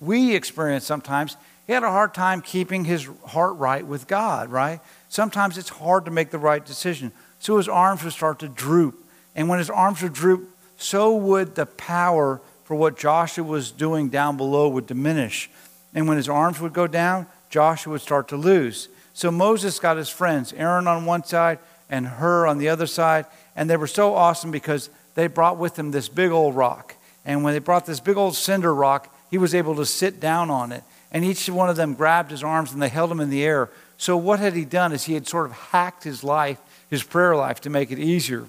we 0.00 0.34
experience 0.34 0.86
sometimes, 0.86 1.36
he 1.66 1.74
had 1.74 1.82
a 1.82 1.90
hard 1.90 2.14
time 2.14 2.40
keeping 2.40 2.86
his 2.86 3.06
heart 3.26 3.56
right 3.56 3.86
with 3.86 4.06
God, 4.06 4.50
right? 4.50 4.80
Sometimes 5.16 5.56
it's 5.56 5.70
hard 5.70 6.04
to 6.04 6.10
make 6.10 6.28
the 6.28 6.38
right 6.38 6.62
decision. 6.62 7.10
So 7.38 7.56
his 7.56 7.70
arms 7.70 8.04
would 8.04 8.12
start 8.12 8.38
to 8.40 8.48
droop. 8.48 9.02
And 9.34 9.48
when 9.48 9.58
his 9.58 9.70
arms 9.70 10.02
would 10.02 10.12
droop, 10.12 10.50
so 10.76 11.16
would 11.16 11.54
the 11.54 11.64
power 11.64 12.42
for 12.64 12.74
what 12.74 12.98
Joshua 12.98 13.42
was 13.42 13.70
doing 13.70 14.10
down 14.10 14.36
below 14.36 14.68
would 14.68 14.86
diminish. 14.86 15.48
And 15.94 16.06
when 16.06 16.18
his 16.18 16.28
arms 16.28 16.60
would 16.60 16.74
go 16.74 16.86
down, 16.86 17.28
Joshua 17.48 17.92
would 17.92 18.02
start 18.02 18.28
to 18.28 18.36
lose. 18.36 18.90
So 19.14 19.30
Moses 19.30 19.80
got 19.80 19.96
his 19.96 20.10
friends, 20.10 20.52
Aaron 20.52 20.86
on 20.86 21.06
one 21.06 21.24
side 21.24 21.60
and 21.88 22.06
Hur 22.06 22.46
on 22.46 22.58
the 22.58 22.68
other 22.68 22.86
side. 22.86 23.24
And 23.56 23.70
they 23.70 23.78
were 23.78 23.86
so 23.86 24.14
awesome 24.14 24.50
because 24.50 24.90
they 25.14 25.28
brought 25.28 25.56
with 25.56 25.76
them 25.76 25.92
this 25.92 26.10
big 26.10 26.30
old 26.30 26.54
rock. 26.54 26.94
And 27.24 27.42
when 27.42 27.54
they 27.54 27.60
brought 27.60 27.86
this 27.86 28.00
big 28.00 28.18
old 28.18 28.36
cinder 28.36 28.74
rock, 28.74 29.10
he 29.30 29.38
was 29.38 29.54
able 29.54 29.76
to 29.76 29.86
sit 29.86 30.20
down 30.20 30.50
on 30.50 30.72
it. 30.72 30.84
And 31.10 31.24
each 31.24 31.48
one 31.48 31.70
of 31.70 31.76
them 31.76 31.94
grabbed 31.94 32.32
his 32.32 32.44
arms 32.44 32.74
and 32.74 32.82
they 32.82 32.90
held 32.90 33.10
him 33.10 33.20
in 33.20 33.30
the 33.30 33.44
air. 33.44 33.70
So, 33.98 34.16
what 34.16 34.38
had 34.38 34.54
he 34.54 34.64
done 34.64 34.92
is 34.92 35.04
he 35.04 35.14
had 35.14 35.26
sort 35.26 35.46
of 35.46 35.52
hacked 35.52 36.04
his 36.04 36.22
life, 36.22 36.60
his 36.90 37.02
prayer 37.02 37.34
life, 37.34 37.60
to 37.62 37.70
make 37.70 37.90
it 37.90 37.98
easier. 37.98 38.46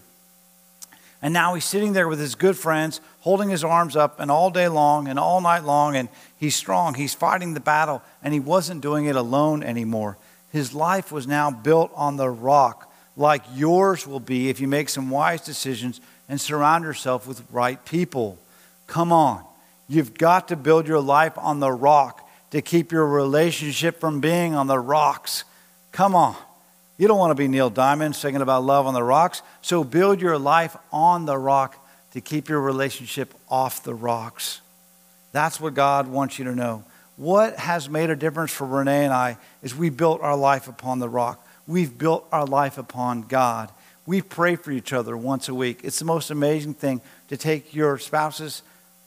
And 1.22 1.34
now 1.34 1.56
he's 1.56 1.66
sitting 1.66 1.94
there 1.94 2.08
with 2.08 2.20
his 2.20 2.36
good 2.36 2.58
friends, 2.58 3.02
holding 3.22 3.50
his 3.50 3.64
arms 3.64 3.96
up, 3.96 4.20
and 4.20 4.30
all 4.30 4.52
day 4.52 4.68
long 4.68 5.08
and 5.08 5.18
all 5.18 5.42
night 5.42 5.64
long, 5.64 5.96
and 5.96 6.10
he's 6.38 6.56
strong. 6.56 6.94
He's 6.94 7.14
fighting 7.14 7.54
the 7.54 7.60
battle, 7.60 8.04
and 8.22 8.34
he 8.34 8.40
wasn't 8.40 8.82
doing 8.82 9.06
it 9.06 9.16
alone 9.16 9.64
anymore. 9.64 10.18
His 10.52 10.74
life 10.74 11.12
was 11.12 11.28
now 11.28 11.50
built 11.50 11.92
on 11.96 12.18
the 12.18 12.30
rock, 12.30 12.92
like 13.16 13.44
yours 13.56 14.06
will 14.06 14.20
be 14.20 14.50
if 14.50 14.60
you 14.60 14.68
make 14.68 14.90
some 14.90 15.10
wise 15.10 15.42
decisions 15.42 16.02
and 16.30 16.40
surround 16.40 16.84
yourself 16.84 17.26
with 17.28 17.42
right 17.52 17.84
people. 17.86 18.38
Come 18.86 19.12
on. 19.12 19.44
You've 19.90 20.14
got 20.14 20.50
to 20.50 20.56
build 20.56 20.88
your 20.88 21.00
life 21.00 21.38
on 21.38 21.60
the 21.60 21.72
rock 21.72 22.27
to 22.52 22.62
keep 22.62 22.92
your 22.92 23.06
relationship 23.06 24.00
from 24.00 24.20
being 24.20 24.56
on 24.56 24.68
the 24.68 24.80
rocks. 24.80 25.44
Come 25.92 26.16
on. 26.16 26.36
You 26.98 27.08
don't 27.08 27.20
want 27.20 27.32
to 27.32 27.36
be 27.36 27.48
Neil 27.48 27.70
Diamond 27.70 28.16
singing 28.16 28.42
about 28.42 28.64
love 28.64 28.88
on 28.88 28.94
the 28.94 29.04
rocks. 29.04 29.42
So 29.62 29.84
build 29.84 30.20
your 30.20 30.38
life 30.38 30.76
on 30.92 31.26
the 31.26 31.38
rock 31.38 31.78
to 32.14 32.22
keep 32.22 32.50
your 32.50 32.62
relationship 32.62 33.34
off 33.50 33.84
the 33.84 33.94
rocks. 33.94 34.62
That's 35.32 35.60
what 35.60 35.76
God 35.76 36.08
wants 36.08 36.40
you 36.40 36.46
to 36.46 36.56
know. 36.56 36.84
What 37.18 37.58
has 37.58 37.90
made 37.90 38.10
a 38.10 38.16
difference 38.16 38.52
for 38.52 38.66
Renee 38.66 39.06
and 39.06 39.14
I 39.14 39.38
is 39.62 39.76
we 39.76 39.90
built 39.90 40.22
our 40.22 40.36
life 40.36 40.68
upon 40.68 41.00
the 41.00 41.10
rock. 41.10 41.46
We've 41.68 41.96
built 41.96 42.26
our 42.32 42.46
life 42.46 42.78
upon 42.78 43.24
God. 43.24 43.70
We 44.06 44.22
pray 44.22 44.56
for 44.56 44.72
each 44.72 44.94
other 44.94 45.18
once 45.18 45.50
a 45.50 45.54
week. 45.54 45.82
It's 45.84 46.00
the 46.00 46.06
most 46.06 46.32
amazing 46.32 46.76
thing 46.76 47.02
to 47.28 47.38
take 47.38 47.76
your 47.76 47.98
spouse's 47.98 48.62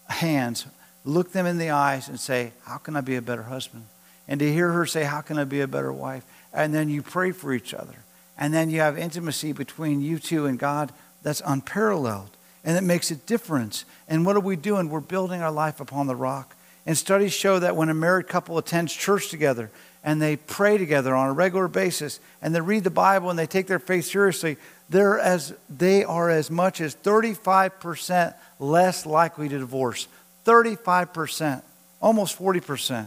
hands, 0.09 0.66
look 1.05 1.33
them 1.33 1.47
in 1.47 1.59
the 1.59 1.71
eyes, 1.71 2.09
and 2.09 2.19
say, 2.19 2.53
How 2.65 2.77
can 2.79 2.97
I 2.97 3.01
be 3.01 3.17
a 3.17 3.23
better 3.23 3.45
husband? 3.45 3.85
And 4.29 4.41
to 4.41 4.53
hear 4.53 4.71
her 4.73 4.87
say, 4.87 5.05
How 5.05 5.21
can 5.21 5.39
I 5.39 5.45
be 5.45 5.61
a 5.61 5.69
better 5.69 5.93
wife? 5.93 6.25
And 6.53 6.75
then 6.75 6.89
you 6.89 7.03
pray 7.03 7.33
for 7.33 7.53
each 7.53 7.75
other. 7.75 8.05
And 8.39 8.55
then 8.55 8.71
you 8.71 8.81
have 8.81 8.97
intimacy 8.97 9.53
between 9.53 10.01
you 10.01 10.19
two 10.19 10.47
and 10.47 10.59
God 10.59 10.93
that's 11.23 11.43
unparalleled. 11.45 12.31
And 12.65 12.77
it 12.77 12.83
makes 12.83 13.11
a 13.11 13.17
difference. 13.17 13.85
And 14.09 14.25
what 14.25 14.37
are 14.37 14.41
we 14.41 14.57
doing? 14.57 14.89
We're 14.89 15.01
building 15.01 15.43
our 15.43 15.53
life 15.53 15.81
upon 15.81 16.07
the 16.07 16.17
rock. 16.17 16.55
And 16.87 16.97
studies 16.97 17.33
show 17.33 17.59
that 17.59 17.77
when 17.77 17.89
a 17.89 17.95
married 17.95 18.29
couple 18.29 18.57
attends 18.59 18.95
church 18.95 19.29
together 19.29 19.71
and 20.03 20.21
they 20.21 20.37
pray 20.37 20.79
together 20.79 21.15
on 21.15 21.29
a 21.29 21.33
regular 21.33 21.69
basis 21.69 22.21
and 22.41 22.55
they 22.55 22.61
read 22.61 22.85
the 22.85 22.91
Bible 22.91 23.29
and 23.29 23.39
they 23.39 23.47
take 23.47 23.67
their 23.67 23.79
faith 23.79 24.07
seriously, 24.07 24.57
they're 24.89 25.19
as, 25.19 25.55
they 25.69 26.05
are 26.05 26.31
as 26.31 26.51
much 26.51 26.81
as 26.81 26.95
35% 26.97 28.35
less 28.59 29.07
likely 29.07 29.49
to 29.49 29.59
divorce. 29.59 30.09
35%, 30.51 31.63
almost 32.03 32.37
40%. 32.37 33.07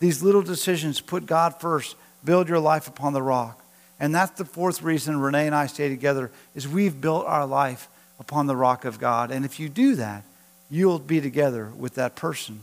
These 0.00 0.24
little 0.24 0.42
decisions 0.42 1.00
put 1.00 1.24
God 1.24 1.60
first, 1.60 1.94
build 2.24 2.48
your 2.48 2.58
life 2.58 2.88
upon 2.88 3.12
the 3.12 3.22
rock. 3.22 3.62
And 4.00 4.12
that's 4.12 4.32
the 4.32 4.44
fourth 4.44 4.82
reason 4.82 5.20
Renee 5.20 5.46
and 5.46 5.54
I 5.54 5.66
stay 5.66 5.88
together 5.88 6.32
is 6.56 6.66
we've 6.66 7.00
built 7.00 7.26
our 7.26 7.46
life 7.46 7.88
upon 8.18 8.48
the 8.48 8.56
rock 8.56 8.84
of 8.84 8.98
God. 8.98 9.30
And 9.30 9.44
if 9.44 9.60
you 9.60 9.68
do 9.68 9.94
that, 9.94 10.24
you'll 10.68 10.98
be 10.98 11.20
together 11.20 11.70
with 11.78 11.94
that 11.94 12.16
person. 12.16 12.60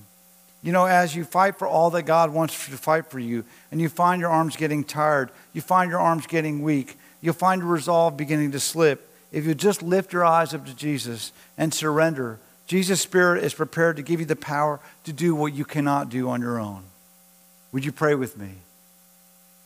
You 0.62 0.74
know, 0.74 0.86
as 0.86 1.16
you 1.16 1.24
fight 1.24 1.58
for 1.58 1.66
all 1.66 1.90
that 1.92 2.04
God 2.04 2.32
wants 2.32 2.66
to 2.66 2.72
fight 2.74 3.10
for 3.10 3.18
you, 3.18 3.46
and 3.72 3.80
you 3.80 3.88
find 3.88 4.20
your 4.20 4.30
arms 4.30 4.58
getting 4.58 4.84
tired, 4.84 5.32
you 5.54 5.62
find 5.62 5.90
your 5.90 6.02
arms 6.02 6.28
getting 6.28 6.62
weak, 6.62 6.98
you'll 7.22 7.34
find 7.34 7.62
your 7.62 7.72
resolve 7.72 8.18
beginning 8.18 8.52
to 8.52 8.60
slip. 8.60 9.10
If 9.32 9.46
you 9.46 9.56
just 9.56 9.82
lift 9.82 10.12
your 10.12 10.26
eyes 10.26 10.54
up 10.54 10.66
to 10.66 10.76
Jesus 10.76 11.32
and 11.58 11.74
surrender, 11.74 12.40
Jesus' 12.72 13.02
Spirit 13.02 13.44
is 13.44 13.54
prepared 13.54 13.98
to 13.98 14.02
give 14.02 14.22
you 14.22 14.26
the 14.26 14.34
power 14.34 14.80
to 15.04 15.12
do 15.12 15.36
what 15.36 15.52
you 15.52 15.66
cannot 15.66 16.08
do 16.08 16.30
on 16.30 16.40
your 16.40 16.58
own. 16.58 16.86
Would 17.74 17.84
you 17.84 17.92
pray 17.92 18.16
with 18.16 18.38
me? 18.38 18.52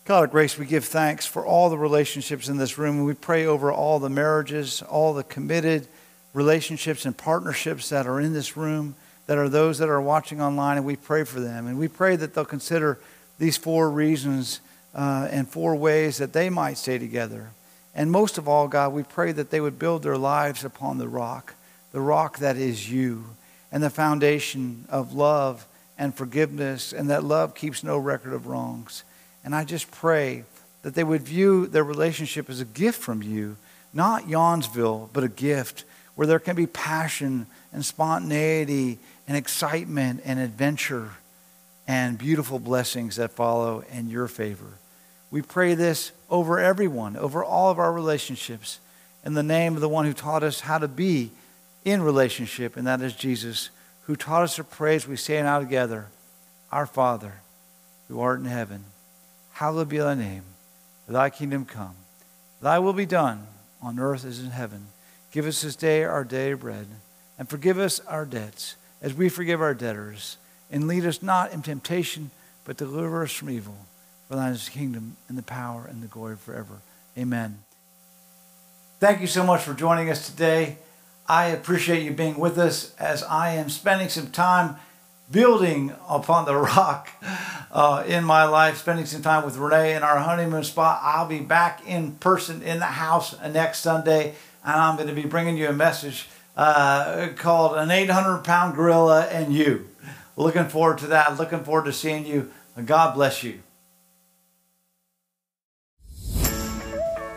God 0.06 0.24
of 0.24 0.32
grace, 0.32 0.58
we 0.58 0.66
give 0.66 0.86
thanks 0.86 1.24
for 1.24 1.46
all 1.46 1.70
the 1.70 1.78
relationships 1.78 2.50
in 2.50 2.58
this 2.58 2.80
room. 2.80 3.04
We 3.04 3.14
pray 3.14 3.46
over 3.46 3.72
all 3.72 4.00
the 4.00 4.10
marriages, 4.10 4.82
all 4.82 5.14
the 5.14 5.24
committed 5.24 5.88
relationships 6.34 7.06
and 7.06 7.16
partnerships 7.16 7.90
that 7.90 8.08
are 8.08 8.20
in 8.20 8.34
this 8.34 8.58
room, 8.58 8.96
that 9.28 9.38
are 9.38 9.50
those 9.50 9.78
that 9.78 9.90
are 9.90 10.02
watching 10.02 10.42
online, 10.42 10.78
and 10.78 10.86
we 10.88 10.96
pray 10.96 11.26
for 11.26 11.40
them. 11.40 11.68
And 11.68 11.78
we 11.78 11.88
pray 11.88 12.16
that 12.16 12.34
they'll 12.34 12.44
consider 12.44 12.98
these 13.38 13.56
four 13.56 13.92
reasons 13.92 14.62
uh, 14.96 15.28
and 15.30 15.48
four 15.48 15.76
ways 15.76 16.18
that 16.18 16.34
they 16.34 16.50
might 16.50 16.80
stay 16.80 16.98
together. 16.98 17.52
And 17.94 18.12
most 18.12 18.40
of 18.40 18.48
all, 18.48 18.68
God, 18.68 18.94
we 18.94 19.04
pray 19.04 19.32
that 19.32 19.52
they 19.52 19.62
would 19.62 19.78
build 19.78 20.02
their 20.02 20.18
lives 20.18 20.66
upon 20.66 20.98
the 20.98 21.08
rock, 21.08 21.54
the 21.96 22.02
rock 22.02 22.40
that 22.40 22.58
is 22.58 22.92
you, 22.92 23.24
and 23.72 23.82
the 23.82 23.90
foundation 23.90 24.84
of 24.90 25.14
love 25.14 25.66
and 25.98 26.14
forgiveness, 26.14 26.92
and 26.92 27.10
that 27.10 27.24
love 27.24 27.56
keeps 27.56 27.86
no 27.86 27.98
record 27.98 28.34
of 28.34 28.48
wrongs. 28.48 29.06
And 29.46 29.56
I 29.56 29.64
just 29.64 29.90
pray 29.92 30.44
that 30.82 30.94
they 30.94 31.06
would 31.06 31.22
view 31.22 31.68
their 31.68 31.86
relationship 31.86 32.50
as 32.50 32.60
a 32.60 32.66
gift 32.66 33.02
from 33.02 33.24
you, 33.24 33.56
not 33.94 34.24
Yawnsville, 34.24 35.08
but 35.14 35.24
a 35.24 35.30
gift 35.30 35.86
where 36.16 36.28
there 36.28 36.38
can 36.38 36.58
be 36.58 36.68
passion 36.68 37.48
and 37.72 37.86
spontaneity 37.86 39.00
and 39.26 39.38
excitement 39.38 40.20
and 40.26 40.38
adventure 40.38 41.12
and 41.88 42.18
beautiful 42.18 42.60
blessings 42.60 43.16
that 43.16 43.32
follow 43.32 43.86
in 43.90 44.10
your 44.10 44.28
favor. 44.28 44.80
We 45.32 45.42
pray 45.42 45.76
this 45.76 46.12
over 46.30 46.60
everyone, 46.60 47.16
over 47.16 47.42
all 47.42 47.72
of 47.72 47.80
our 47.80 47.94
relationships, 47.94 48.82
in 49.24 49.34
the 49.34 49.44
name 49.44 49.76
of 49.76 49.82
the 49.82 49.88
one 49.88 50.04
who 50.04 50.12
taught 50.12 50.44
us 50.44 50.60
how 50.60 50.78
to 50.78 50.90
be 50.90 51.32
in 51.86 52.02
relationship, 52.02 52.76
and 52.76 52.86
that 52.86 53.02
is 53.02 53.14
Jesus, 53.14 53.70
who 54.02 54.16
taught 54.16 54.44
us 54.44 54.58
to 54.58 54.64
pray 54.64 54.96
as 54.96 55.08
we 55.08 55.16
say 55.16 55.42
now 55.42 55.60
together, 55.60 56.08
Our 56.72 56.86
Father, 56.86 57.36
who 58.08 58.20
art 58.20 58.40
in 58.40 58.46
heaven 58.46 58.86
Hallowed 59.56 59.88
be 59.88 60.00
thy 60.00 60.16
name. 60.16 60.44
Thy 61.08 61.30
kingdom 61.30 61.64
come. 61.64 61.96
Thy 62.62 62.78
will 62.78 62.92
be 62.92 63.06
done 63.06 63.48
on 63.82 64.00
earth 64.00 64.26
as 64.26 64.42
in 64.42 64.50
heaven. 64.50 64.88
Give 65.32 65.46
us 65.46 65.62
this 65.62 65.78
day 65.78 66.04
our 66.04 66.26
daily 66.26 66.56
bread, 66.56 66.88
and 67.40 67.50
forgive 67.50 67.80
us 67.80 68.02
our 68.02 68.26
debts 68.26 68.76
as 69.02 69.14
we 69.14 69.30
forgive 69.30 69.62
our 69.62 69.74
debtors. 69.74 70.36
And 70.70 70.90
lead 70.90 71.06
us 71.06 71.24
not 71.24 71.54
in 71.54 71.62
temptation, 71.62 72.32
but 72.66 72.76
deliver 72.76 73.24
us 73.24 73.32
from 73.32 73.50
evil. 73.50 73.78
For 74.28 74.36
thine 74.36 74.52
is 74.52 74.66
the 74.66 74.72
kingdom 74.72 75.16
and 75.30 75.38
the 75.38 75.44
power 75.44 75.86
and 75.90 76.04
the 76.04 76.08
glory 76.08 76.36
forever. 76.36 76.82
Amen. 77.18 77.60
Thank 79.00 79.22
you 79.22 79.28
so 79.28 79.46
much 79.46 79.62
for 79.62 79.74
joining 79.74 80.10
us 80.10 80.30
today. 80.30 80.80
I 81.28 81.48
appreciate 81.48 82.04
you 82.04 82.12
being 82.12 82.38
with 82.38 82.58
us 82.58 82.94
as 83.00 83.24
I 83.24 83.54
am 83.56 83.70
spending 83.70 84.10
some 84.10 84.30
time 84.30 84.76
building 85.32 85.94
upon 86.08 86.46
the 86.46 86.56
rock 86.56 87.10
uh, 87.72 88.04
in 88.08 88.24
my 88.24 88.46
life, 88.46 88.78
spending 88.78 89.06
some 89.06 89.22
time 89.22 89.44
with 89.44 89.58
Renee 89.58 89.96
in 89.96 90.04
our 90.04 90.20
honeymoon 90.20 90.64
spot. 90.64 91.00
I'll 91.02 91.28
be 91.28 91.40
back 91.40 91.82
in 91.88 92.14
person 92.14 92.62
in 92.62 92.80
the 92.80 92.86
house 92.86 93.36
next 93.42 93.80
Sunday, 93.80 94.36
and 94.64 94.76
I'm 94.76 94.96
going 94.96 95.10
to 95.10 95.16
be 95.16 95.26
bringing 95.26 95.58
you 95.58 95.68
a 95.68 95.74
message 95.74 96.28
uh, 96.56 97.30
called 97.36 97.76
An 97.78 97.92
800 97.92 98.44
Pound 98.44 98.76
Gorilla 98.76 99.26
and 99.26 99.54
You. 99.54 99.90
Looking 100.38 100.68
forward 100.68 101.00
to 101.00 101.08
that. 101.08 101.38
Looking 101.40 101.64
forward 101.64 101.86
to 101.86 101.94
seeing 101.94 102.26
you. 102.26 102.52
God 102.86 103.16
bless 103.16 103.42
you. 103.44 103.60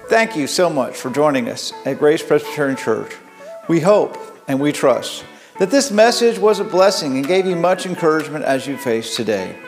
Thank 0.08 0.36
you 0.36 0.46
so 0.46 0.70
much 0.70 0.96
for 0.96 1.10
joining 1.10 1.48
us 1.48 1.72
at 1.84 1.98
Grace 1.98 2.22
Presbyterian 2.22 2.76
Church. 2.76 3.14
We 3.68 3.80
hope 3.80 4.16
and 4.48 4.58
we 4.58 4.72
trust 4.72 5.26
that 5.58 5.70
this 5.70 5.90
message 5.90 6.38
was 6.38 6.58
a 6.58 6.64
blessing 6.64 7.18
and 7.18 7.26
gave 7.26 7.44
you 7.44 7.54
much 7.54 7.84
encouragement 7.84 8.46
as 8.46 8.66
you 8.66 8.78
face 8.78 9.14
today. 9.14 9.58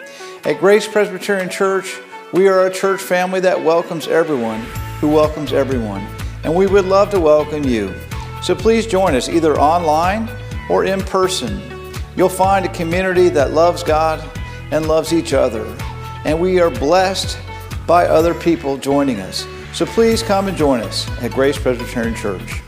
At 0.44 0.59
Grace 0.59 0.88
Presbyterian 0.88 1.51
Church, 1.51 1.98
we 2.32 2.48
are 2.48 2.66
a 2.66 2.72
church 2.72 3.03
family 3.03 3.40
that 3.40 3.62
welcomes 3.62 4.09
everyone 4.09 4.61
who 5.01 5.09
welcomes 5.09 5.53
everyone, 5.53 6.07
and 6.44 6.55
we 6.55 6.66
would 6.66 6.86
love 6.86 7.11
to 7.11 7.20
welcome 7.20 7.62
you. 7.62 7.92
So 8.42 8.55
please 8.55 8.86
join 8.86 9.14
us 9.14 9.28
either 9.28 9.61
online 9.61 10.30
or 10.70 10.86
in 10.86 11.03
person. 11.03 11.61
You'll 12.16 12.30
find 12.30 12.64
a 12.64 12.72
community 12.72 13.28
that 13.28 13.51
loves 13.51 13.82
God 13.82 14.24
and 14.70 14.88
loves 14.88 15.12
each 15.12 15.34
other, 15.34 15.66
and 16.24 16.40
we 16.40 16.59
are 16.59 16.70
blessed 16.70 17.38
by 17.86 18.07
other 18.07 18.32
people 18.32 18.78
joining 18.78 19.20
us. 19.20 19.46
So 19.74 19.84
please 19.84 20.22
come 20.22 20.48
and 20.48 20.57
join 20.57 20.80
us 20.80 21.07
at 21.20 21.32
Grace 21.32 21.59
Presbyterian 21.59 22.14
Church. 22.14 22.62